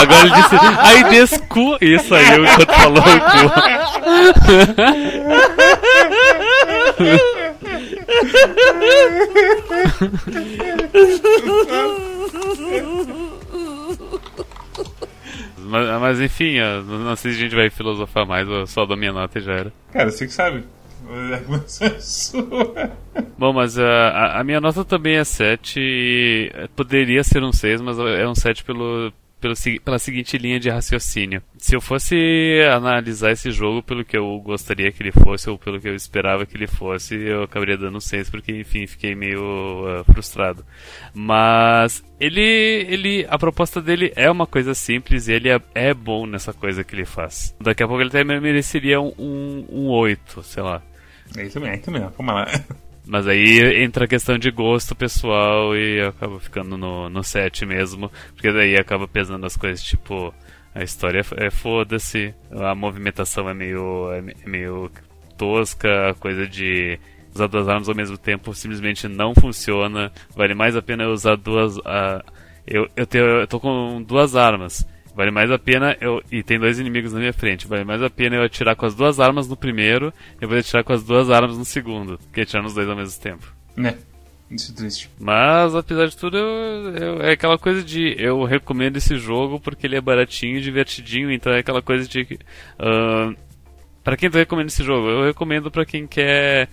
Agora 0.00 0.20
ele 0.20 0.34
disse, 0.34 0.54
ai 0.78 1.10
descu. 1.10 1.76
Isso 1.80 2.14
aí, 2.14 2.40
o 2.40 2.44
enquanto 2.44 2.72
falou 2.72 3.02
o 3.02 3.20
cu. 3.20 3.44
Mas, 15.64 16.00
mas 16.00 16.20
enfim, 16.20 16.58
não 16.86 17.16
sei 17.16 17.32
se 17.32 17.38
a 17.38 17.40
gente 17.40 17.54
vai 17.54 17.70
filosofar 17.70 18.26
mais 18.26 18.48
ou 18.48 18.66
só 18.66 18.86
da 18.86 18.96
minha 18.96 19.12
nota 19.12 19.38
e 19.38 19.42
já 19.42 19.52
era. 19.52 19.72
Cara, 19.92 20.10
você 20.10 20.26
que 20.26 20.32
sabe. 20.32 20.64
Bom, 23.36 23.52
mas 23.52 23.78
a, 23.78 24.40
a, 24.40 24.44
minha 24.44 24.60
nota 24.60 24.84
também 24.84 25.16
é 25.16 25.24
7. 25.24 26.50
Poderia 26.74 27.22
ser 27.22 27.42
um 27.42 27.52
6, 27.52 27.80
mas 27.80 27.98
é 27.98 28.26
um 28.26 28.34
7 28.34 28.64
pelo, 28.64 29.12
pelo, 29.44 29.80
pela 29.84 29.98
seguinte 29.98 30.38
linha 30.38 30.58
de 30.58 30.70
raciocínio. 30.70 31.42
Se 31.58 31.76
eu 31.76 31.80
fosse 31.80 32.16
analisar 32.72 33.30
esse 33.30 33.50
jogo 33.50 33.82
pelo 33.82 34.04
que 34.04 34.16
eu 34.16 34.40
gostaria 34.40 34.90
que 34.90 35.02
ele 35.02 35.12
fosse, 35.12 35.50
ou 35.50 35.58
pelo 35.58 35.78
que 35.78 35.86
eu 35.86 35.94
esperava 35.94 36.46
que 36.46 36.56
ele 36.56 36.66
fosse, 36.66 37.14
eu 37.14 37.42
acabaria 37.42 37.76
dando 37.76 38.00
6, 38.00 38.30
porque, 38.30 38.52
enfim, 38.52 38.86
fiquei 38.86 39.14
meio 39.14 39.42
uh, 39.42 40.04
frustrado. 40.04 40.64
Mas 41.12 42.02
ele, 42.18 42.40
ele, 42.40 43.26
a 43.28 43.38
proposta 43.38 43.82
dele 43.82 44.12
é 44.16 44.30
uma 44.30 44.46
coisa 44.46 44.72
simples 44.74 45.28
e 45.28 45.32
ele 45.32 45.50
é, 45.50 45.60
é, 45.74 45.92
bom 45.92 46.26
nessa 46.26 46.54
coisa 46.54 46.82
que 46.82 46.94
ele 46.94 47.04
faz. 47.04 47.54
Daqui 47.60 47.82
a 47.82 47.86
pouco 47.86 48.00
ele 48.00 48.08
até 48.08 48.24
mereceria 48.24 48.98
um, 48.98 49.12
um, 49.18 49.66
um 49.70 49.88
8, 49.88 50.42
sei 50.42 50.62
lá. 50.62 50.80
É 51.36 51.42
isso 51.44 51.60
mesmo, 51.60 51.74
é 51.74 51.78
isso 51.78 51.90
mesmo, 51.90 52.12
vamos 52.16 52.34
lá. 52.34 52.46
Mas 53.06 53.26
aí 53.28 53.82
entra 53.82 54.06
a 54.06 54.08
questão 54.08 54.38
de 54.38 54.50
gosto 54.50 54.94
pessoal 54.94 55.76
e 55.76 56.00
acaba 56.00 56.40
ficando 56.40 56.76
no, 56.78 57.08
no 57.10 57.22
7 57.22 57.66
mesmo, 57.66 58.10
porque 58.32 58.50
daí 58.50 58.76
acaba 58.76 59.06
pesando 59.06 59.46
as 59.46 59.56
coisas 59.56 59.82
tipo. 59.82 60.32
A 60.76 60.82
história 60.82 61.20
é, 61.20 61.46
é 61.46 61.50
foda-se, 61.52 62.34
a 62.50 62.74
movimentação 62.74 63.48
é 63.48 63.54
meio, 63.54 64.10
é, 64.12 64.18
é 64.18 64.48
meio 64.48 64.90
tosca, 65.38 66.10
a 66.10 66.14
coisa 66.14 66.48
de 66.48 66.98
usar 67.34 67.48
duas 67.48 67.68
armas 67.68 67.88
ao 67.88 67.94
mesmo 67.94 68.16
tempo 68.16 68.54
simplesmente 68.54 69.08
não 69.08 69.34
funciona. 69.34 70.12
Vale 70.34 70.54
mais 70.54 70.76
a 70.76 70.82
pena 70.82 71.08
usar 71.08 71.36
duas. 71.36 71.76
Uh, 71.78 72.22
eu, 72.66 72.88
eu, 72.96 73.06
tenho, 73.06 73.24
eu 73.24 73.46
tô 73.46 73.60
com 73.60 74.02
duas 74.02 74.36
armas. 74.36 74.86
Vale 75.14 75.30
mais 75.30 75.50
a 75.50 75.58
pena 75.58 75.96
eu. 76.00 76.22
E 76.30 76.42
tem 76.42 76.58
dois 76.58 76.78
inimigos 76.78 77.12
na 77.12 77.20
minha 77.20 77.32
frente. 77.32 77.66
Vale 77.66 77.84
mais 77.84 78.02
a 78.02 78.10
pena 78.10 78.36
eu 78.36 78.42
atirar 78.42 78.74
com 78.74 78.86
as 78.86 78.94
duas 78.94 79.20
armas 79.20 79.48
no 79.48 79.56
primeiro 79.56 80.12
e 80.40 80.46
vou 80.46 80.58
atirar 80.58 80.82
com 80.82 80.92
as 80.92 81.04
duas 81.04 81.30
armas 81.30 81.56
no 81.56 81.64
segundo. 81.64 82.18
Que 82.32 82.40
atirar 82.40 82.62
nos 82.62 82.74
dois 82.74 82.88
ao 82.88 82.96
mesmo 82.96 83.20
tempo. 83.22 83.52
Né. 83.76 83.96
Isso 84.50 84.72
é 84.72 84.74
triste. 84.74 85.10
Mas, 85.18 85.74
apesar 85.74 86.06
de 86.06 86.16
tudo, 86.16 86.36
eu, 86.36 86.96
eu, 86.96 87.22
é 87.22 87.32
aquela 87.32 87.58
coisa 87.58 87.82
de. 87.82 88.14
Eu 88.18 88.44
recomendo 88.44 88.96
esse 88.96 89.16
jogo 89.18 89.58
porque 89.58 89.86
ele 89.86 89.96
é 89.96 90.00
baratinho 90.00 90.58
e 90.58 90.60
divertidinho. 90.60 91.30
Então 91.30 91.52
é 91.52 91.60
aquela 91.60 91.80
coisa 91.80 92.06
de. 92.06 92.22
Uh, 92.78 93.34
para 94.02 94.16
quem 94.16 94.30
tu 94.30 94.36
recomenda 94.36 94.68
esse 94.68 94.84
jogo? 94.84 95.08
Eu 95.08 95.24
recomendo 95.24 95.70
para 95.70 95.86
quem 95.86 96.06
quer. 96.06 96.68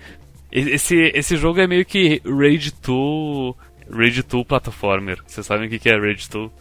Esse, 0.52 1.12
esse 1.16 1.38
jogo 1.38 1.62
é 1.62 1.68
meio 1.68 1.86
que 1.86 2.22
Rage 2.26 2.74
2. 2.84 3.56
Rage 3.89 4.24
2 4.24 4.46
Platformer. 4.46 5.20
Vocês 5.26 5.46
sabem 5.46 5.68
o 5.68 5.80
que 5.80 5.89
é 5.89 5.98
Rage 5.98 6.30
2? 6.30 6.52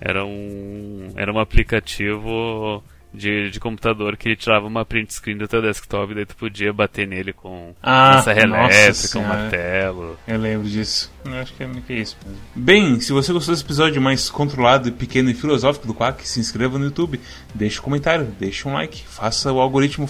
Era 0.00 0.24
um, 0.24 1.12
era 1.16 1.32
um 1.32 1.38
aplicativo 1.38 2.82
de, 3.12 3.50
de 3.50 3.58
computador 3.58 4.16
que 4.16 4.28
ele 4.28 4.36
tirava 4.36 4.66
uma 4.66 4.84
print 4.84 5.12
screen 5.12 5.36
do 5.36 5.48
teu 5.48 5.60
desktop 5.60 6.12
e 6.12 6.14
daí 6.14 6.26
tu 6.26 6.36
podia 6.36 6.72
bater 6.72 7.06
nele 7.06 7.32
com 7.32 7.74
ah, 7.82 8.12
uma 8.12 8.22
serra 8.22 8.42
elétrica, 8.42 9.18
um 9.18 9.26
martelo. 9.26 10.18
Eu 10.26 10.38
lembro 10.38 10.68
disso. 10.68 11.12
Eu 11.24 11.34
acho 11.34 11.52
que 11.54 11.62
é, 11.62 11.68
que 11.86 11.92
é 11.92 11.96
isso 11.96 12.16
mesmo. 12.24 12.40
Bem, 12.54 13.00
se 13.00 13.12
você 13.12 13.32
gostou 13.32 13.52
desse 13.52 13.64
episódio 13.64 14.00
mais 14.00 14.30
controlado, 14.30 14.92
pequeno 14.92 15.30
e 15.30 15.34
filosófico 15.34 15.86
do 15.86 15.94
Quack, 15.94 16.26
se 16.26 16.40
inscreva 16.40 16.78
no 16.78 16.86
YouTube, 16.86 17.20
deixe 17.54 17.78
um 17.80 17.82
comentário, 17.82 18.26
deixe 18.38 18.66
um 18.68 18.74
like, 18.74 19.06
faça 19.06 19.52
o 19.52 19.60
algoritmo 19.60 20.08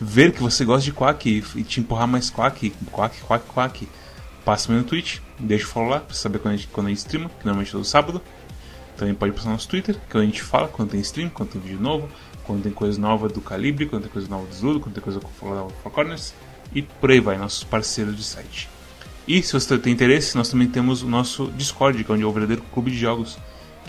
ver 0.00 0.32
que 0.32 0.42
você 0.42 0.64
gosta 0.64 0.84
de 0.84 0.92
Quack 0.92 1.28
e, 1.28 1.60
e 1.60 1.62
te 1.62 1.80
empurrar 1.80 2.08
mais 2.08 2.30
Quack, 2.30 2.70
Quack, 2.90 3.20
Quack, 3.22 3.44
Quack. 3.46 3.88
Passa-me 4.44 4.78
no 4.78 4.84
Twitch, 4.84 5.18
deixa 5.38 5.66
o 5.66 5.68
follow 5.68 5.90
lá 5.90 6.00
pra 6.00 6.14
saber 6.14 6.38
quando 6.38 6.54
a 6.54 6.56
gente, 6.56 6.68
quando 6.68 6.86
a 6.86 6.90
gente 6.90 6.98
streama, 6.98 7.28
que 7.28 7.44
normalmente 7.44 7.68
é 7.68 7.72
todo 7.72 7.84
sábado. 7.84 8.22
Também 9.00 9.14
pode 9.14 9.32
passar 9.32 9.46
no 9.46 9.52
nosso 9.52 9.66
Twitter, 9.66 9.96
que 10.10 10.14
a 10.18 10.20
gente 10.20 10.42
fala 10.42 10.68
quando 10.68 10.90
tem 10.90 11.00
stream, 11.00 11.30
quando 11.30 11.52
tem 11.52 11.60
vídeo 11.62 11.80
novo, 11.80 12.06
quando 12.44 12.62
tem 12.62 12.70
coisa 12.70 13.00
nova 13.00 13.30
do 13.30 13.40
Calibre, 13.40 13.86
quando 13.86 14.02
tem 14.02 14.12
coisa 14.12 14.28
nova 14.28 14.46
do 14.46 14.54
Zulu, 14.54 14.78
quando 14.78 14.94
tem 14.94 15.02
coisa 15.02 15.18
nova 15.40 15.68
do 15.68 15.74
Four 15.82 15.90
Corners, 15.90 16.34
e 16.74 16.82
por 16.82 17.10
aí 17.10 17.18
vai, 17.18 17.38
nossos 17.38 17.64
parceiros 17.64 18.14
de 18.14 18.22
site. 18.22 18.68
E 19.26 19.42
se 19.42 19.54
você 19.54 19.78
tem 19.78 19.90
interesse, 19.90 20.36
nós 20.36 20.50
também 20.50 20.68
temos 20.68 21.02
o 21.02 21.08
nosso 21.08 21.46
Discord, 21.52 22.04
que 22.04 22.12
é 22.12 22.14
onde 22.14 22.24
é 22.24 22.26
o 22.26 22.30
verdadeiro 22.30 22.62
clube 22.74 22.90
de 22.90 22.98
jogos 22.98 23.38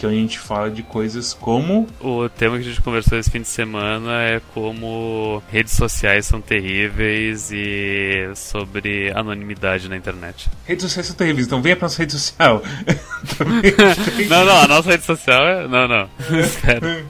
que 0.02 0.06
a 0.08 0.10
gente 0.10 0.40
fala 0.40 0.72
de 0.72 0.82
coisas 0.82 1.32
como. 1.32 1.88
O 2.00 2.28
tema 2.28 2.56
que 2.58 2.64
a 2.64 2.68
gente 2.70 2.82
conversou 2.82 3.20
esse 3.20 3.30
fim 3.30 3.42
de 3.42 3.48
semana 3.48 4.24
é 4.24 4.42
como 4.52 5.44
redes 5.52 5.74
sociais 5.74 6.26
são 6.26 6.42
terríveis 6.42 7.52
e 7.52 8.32
sobre 8.36 9.12
anonimidade 9.12 9.88
na 9.88 9.96
internet. 9.96 10.50
Redes 10.66 10.86
sociais 10.86 11.06
são 11.06 11.16
terríveis, 11.16 11.46
então 11.46 11.62
venha 11.62 11.76
pra 11.76 11.86
nossa 11.86 12.00
rede 12.00 12.14
social. 12.14 12.64
não, 14.28 14.46
não, 14.46 14.58
a 14.58 14.68
nossa 14.68 14.90
rede 14.90 15.04
social 15.04 15.44
é. 15.48 15.68
Não, 15.68 15.88
não. 15.88 16.10
Sério. 16.50 17.06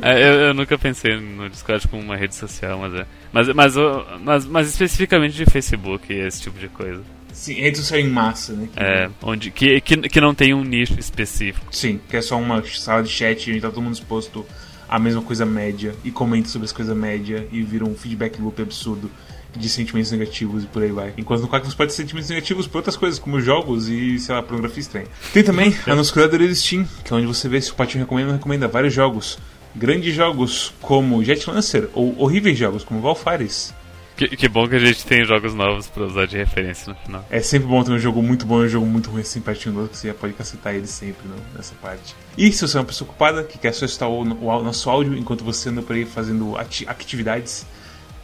É, 0.00 0.22
eu, 0.22 0.32
eu, 0.34 0.54
nunca 0.54 0.78
pensei 0.78 1.18
no 1.18 1.50
Discord 1.50 1.88
como 1.88 2.00
uma 2.00 2.16
rede 2.16 2.36
social, 2.36 2.78
mas 2.78 2.94
é. 2.94 3.06
Mas, 3.32 3.48
mas, 3.48 3.74
mas, 4.20 4.46
mas 4.46 4.68
especificamente 4.68 5.34
de 5.34 5.44
Facebook 5.44 6.12
e 6.12 6.20
esse 6.20 6.42
tipo 6.42 6.56
de 6.56 6.68
coisa. 6.68 7.02
Sim, 7.38 7.54
rede 7.54 7.78
social 7.78 8.00
em 8.00 8.08
massa, 8.08 8.52
né? 8.52 8.68
Que... 8.72 8.82
É, 8.82 9.08
onde, 9.22 9.52
que, 9.52 9.80
que, 9.80 9.96
que 9.96 10.20
não 10.20 10.34
tem 10.34 10.52
um 10.52 10.64
nicho 10.64 10.98
específico. 10.98 11.68
Sim, 11.70 12.00
que 12.10 12.16
é 12.16 12.20
só 12.20 12.36
uma 12.36 12.64
sala 12.64 13.00
de 13.00 13.08
chat 13.08 13.48
e 13.48 13.60
tá 13.60 13.68
todo 13.68 13.80
mundo 13.80 13.94
exposto 13.94 14.44
à 14.88 14.98
mesma 14.98 15.22
coisa 15.22 15.46
média 15.46 15.94
e 16.02 16.10
comenta 16.10 16.48
sobre 16.48 16.66
as 16.66 16.72
coisas 16.72 16.96
média 16.96 17.46
e 17.52 17.62
vira 17.62 17.84
um 17.84 17.94
feedback 17.94 18.42
loop 18.42 18.60
absurdo 18.60 19.08
de 19.56 19.68
sentimentos 19.68 20.10
negativos 20.10 20.64
e 20.64 20.66
por 20.66 20.82
aí 20.82 20.90
vai. 20.90 21.14
Enquanto 21.16 21.42
no 21.42 21.48
Quack 21.48 21.64
você 21.64 21.76
pode 21.76 21.92
ter 21.92 21.96
sentimentos 22.02 22.28
negativos 22.28 22.66
por 22.66 22.78
outras 22.78 22.96
coisas, 22.96 23.20
como 23.20 23.40
jogos 23.40 23.88
e, 23.88 24.18
sei 24.18 24.34
lá, 24.34 24.42
pornografia 24.42 24.80
estranha. 24.80 25.06
Tem 25.32 25.44
também 25.44 25.76
a 25.86 25.94
nossa 25.94 26.12
curadoria 26.12 26.48
do 26.48 26.54
Steam, 26.56 26.88
que 27.04 27.12
é 27.12 27.16
onde 27.16 27.26
você 27.26 27.48
vê 27.48 27.60
se 27.60 27.70
o 27.70 27.74
Patinho 27.76 28.02
recomenda 28.02 28.26
ou 28.26 28.32
não 28.32 28.38
recomenda 28.38 28.66
vários 28.66 28.92
jogos. 28.92 29.38
Grandes 29.76 30.12
jogos 30.12 30.74
como 30.80 31.22
Jet 31.22 31.48
Lancer 31.48 31.88
ou 31.94 32.20
horríveis 32.20 32.58
jogos 32.58 32.82
como 32.82 33.00
Valfares. 33.00 33.72
Que, 34.18 34.36
que, 34.36 34.48
bom 34.48 34.68
que 34.68 34.74
a 34.74 34.80
gente 34.80 35.06
tem 35.06 35.24
jogos 35.24 35.54
novos 35.54 35.86
pra 35.86 36.02
usar 36.02 36.26
de 36.26 36.36
referência 36.36 36.92
no 36.92 36.98
final. 36.98 37.24
É 37.30 37.40
sempre 37.40 37.68
bom 37.68 37.84
ter 37.84 37.92
um 37.92 37.98
jogo 38.00 38.20
muito 38.20 38.44
bom 38.44 38.64
e 38.64 38.66
um 38.66 38.68
jogo 38.68 38.84
muito 38.84 39.10
ruim 39.10 39.20
assim 39.20 39.40
pertinho 39.40 39.76
do 39.76 39.80
outro, 39.82 39.92
que 39.92 39.98
você 39.98 40.12
pode 40.12 40.32
cacetar 40.32 40.74
ele 40.74 40.88
sempre 40.88 41.28
não, 41.28 41.36
nessa 41.54 41.76
parte. 41.76 42.16
E 42.36 42.50
se 42.50 42.66
você 42.66 42.76
é 42.76 42.80
uma 42.80 42.86
pessoa 42.86 43.08
ocupada, 43.08 43.44
que 43.44 43.56
quer 43.56 43.72
só 43.72 43.84
escutar 43.84 44.08
o, 44.08 44.22
o, 44.22 44.62
nosso 44.64 44.90
áudio 44.90 45.16
enquanto 45.16 45.44
você 45.44 45.68
anda 45.68 45.82
por 45.82 45.94
aí 45.94 46.04
fazendo 46.04 46.58
ati 46.58 46.84
atividades, 46.88 47.64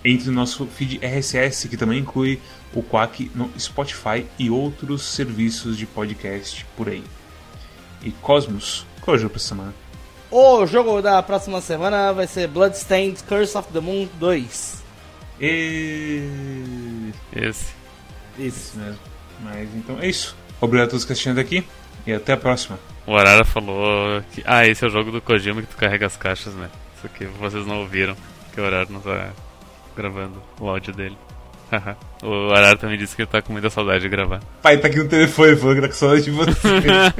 entre 0.04 0.30
no 0.30 0.34
nosso 0.34 0.66
feed 0.66 0.98
RSS, 1.00 1.68
que 1.68 1.76
também 1.76 2.00
inclui 2.00 2.40
o 2.74 2.82
Quack 2.82 3.30
no 3.32 3.48
Spotify 3.56 4.26
e 4.36 4.50
outros 4.50 5.02
serviços 5.02 5.78
de 5.78 5.86
podcast 5.86 6.66
por 6.76 6.88
aí. 6.88 7.04
E 8.02 8.10
Cosmos, 8.10 8.84
qual 9.00 9.14
é 9.14 9.18
o 9.18 9.20
jogo 9.20 9.34
pra 9.34 9.40
semana? 9.40 9.72
O 10.28 10.66
jogo 10.66 11.00
da 11.00 11.22
próxima 11.22 11.60
semana 11.60 12.12
vai 12.12 12.26
ser 12.26 12.48
Bloodstained 12.48 13.22
Curse 13.22 13.56
of 13.56 13.72
the 13.72 13.78
Moon 13.78 14.08
2. 14.18 14.83
E... 15.40 17.10
Esse. 17.34 17.72
Isso 18.38 18.78
mesmo. 18.78 18.98
Mas 19.40 19.68
então 19.74 19.98
é 20.00 20.08
isso. 20.08 20.36
Obrigado 20.60 20.86
a 20.86 20.90
todos 20.90 21.04
que 21.04 21.12
assistiram 21.12 21.40
aqui 21.40 21.64
e 22.06 22.12
até 22.12 22.32
a 22.32 22.36
próxima. 22.36 22.78
O 23.06 23.16
Arara 23.16 23.44
falou 23.44 24.22
que. 24.32 24.42
Ah, 24.46 24.66
esse 24.66 24.84
é 24.84 24.88
o 24.88 24.90
jogo 24.90 25.10
do 25.10 25.20
Kojima 25.20 25.60
que 25.60 25.68
tu 25.68 25.76
carrega 25.76 26.06
as 26.06 26.16
caixas, 26.16 26.54
né? 26.54 26.70
Isso 26.96 27.06
aqui 27.06 27.26
vocês 27.38 27.66
não 27.66 27.80
ouviram, 27.80 28.16
que 28.52 28.60
o 28.60 28.64
Arara 28.64 28.86
não 28.88 29.00
tá 29.00 29.30
gravando 29.96 30.42
o 30.58 30.68
áudio 30.68 30.94
dele. 30.94 31.16
o 32.22 32.52
Arara 32.52 32.78
também 32.78 32.96
disse 32.96 33.16
que 33.16 33.22
ele 33.22 33.30
tá 33.30 33.42
com 33.42 33.52
muita 33.52 33.68
saudade 33.68 34.02
de 34.02 34.08
gravar. 34.08 34.40
Pai 34.62 34.78
tá 34.78 34.88
aqui 34.88 34.98
no 34.98 35.08
telefone 35.08 35.56
falando 35.56 35.76
que 35.76 35.82
tá 35.82 35.88
com 35.88 35.94
saudade 35.94 36.22
de 36.22 36.30
você. 36.30 36.54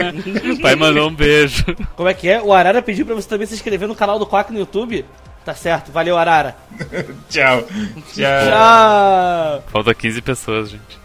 Pai 0.63 0.75
mandou 0.75 1.09
um 1.09 1.15
beijo. 1.15 1.65
Como 1.97 2.09
é 2.09 2.15
que 2.15 2.29
é? 2.29 2.41
O 2.41 2.53
Arara 2.53 2.81
pediu 2.81 3.05
pra 3.05 3.15
você 3.15 3.29
também 3.29 3.47
se 3.47 3.55
inscrever 3.55 3.89
no 3.89 3.95
canal 3.95 4.19
do 4.19 4.27
Quack 4.27 4.53
no 4.53 4.59
YouTube? 4.59 5.05
Tá 5.45 5.55
certo, 5.55 5.93
valeu, 5.93 6.17
Arara. 6.17 6.57
Tchau. 7.29 7.63
Tchau. 8.15 8.49
Tchau. 8.49 9.65
Falta 9.69 9.95
15 9.95 10.23
pessoas, 10.23 10.71
gente. 10.71 11.04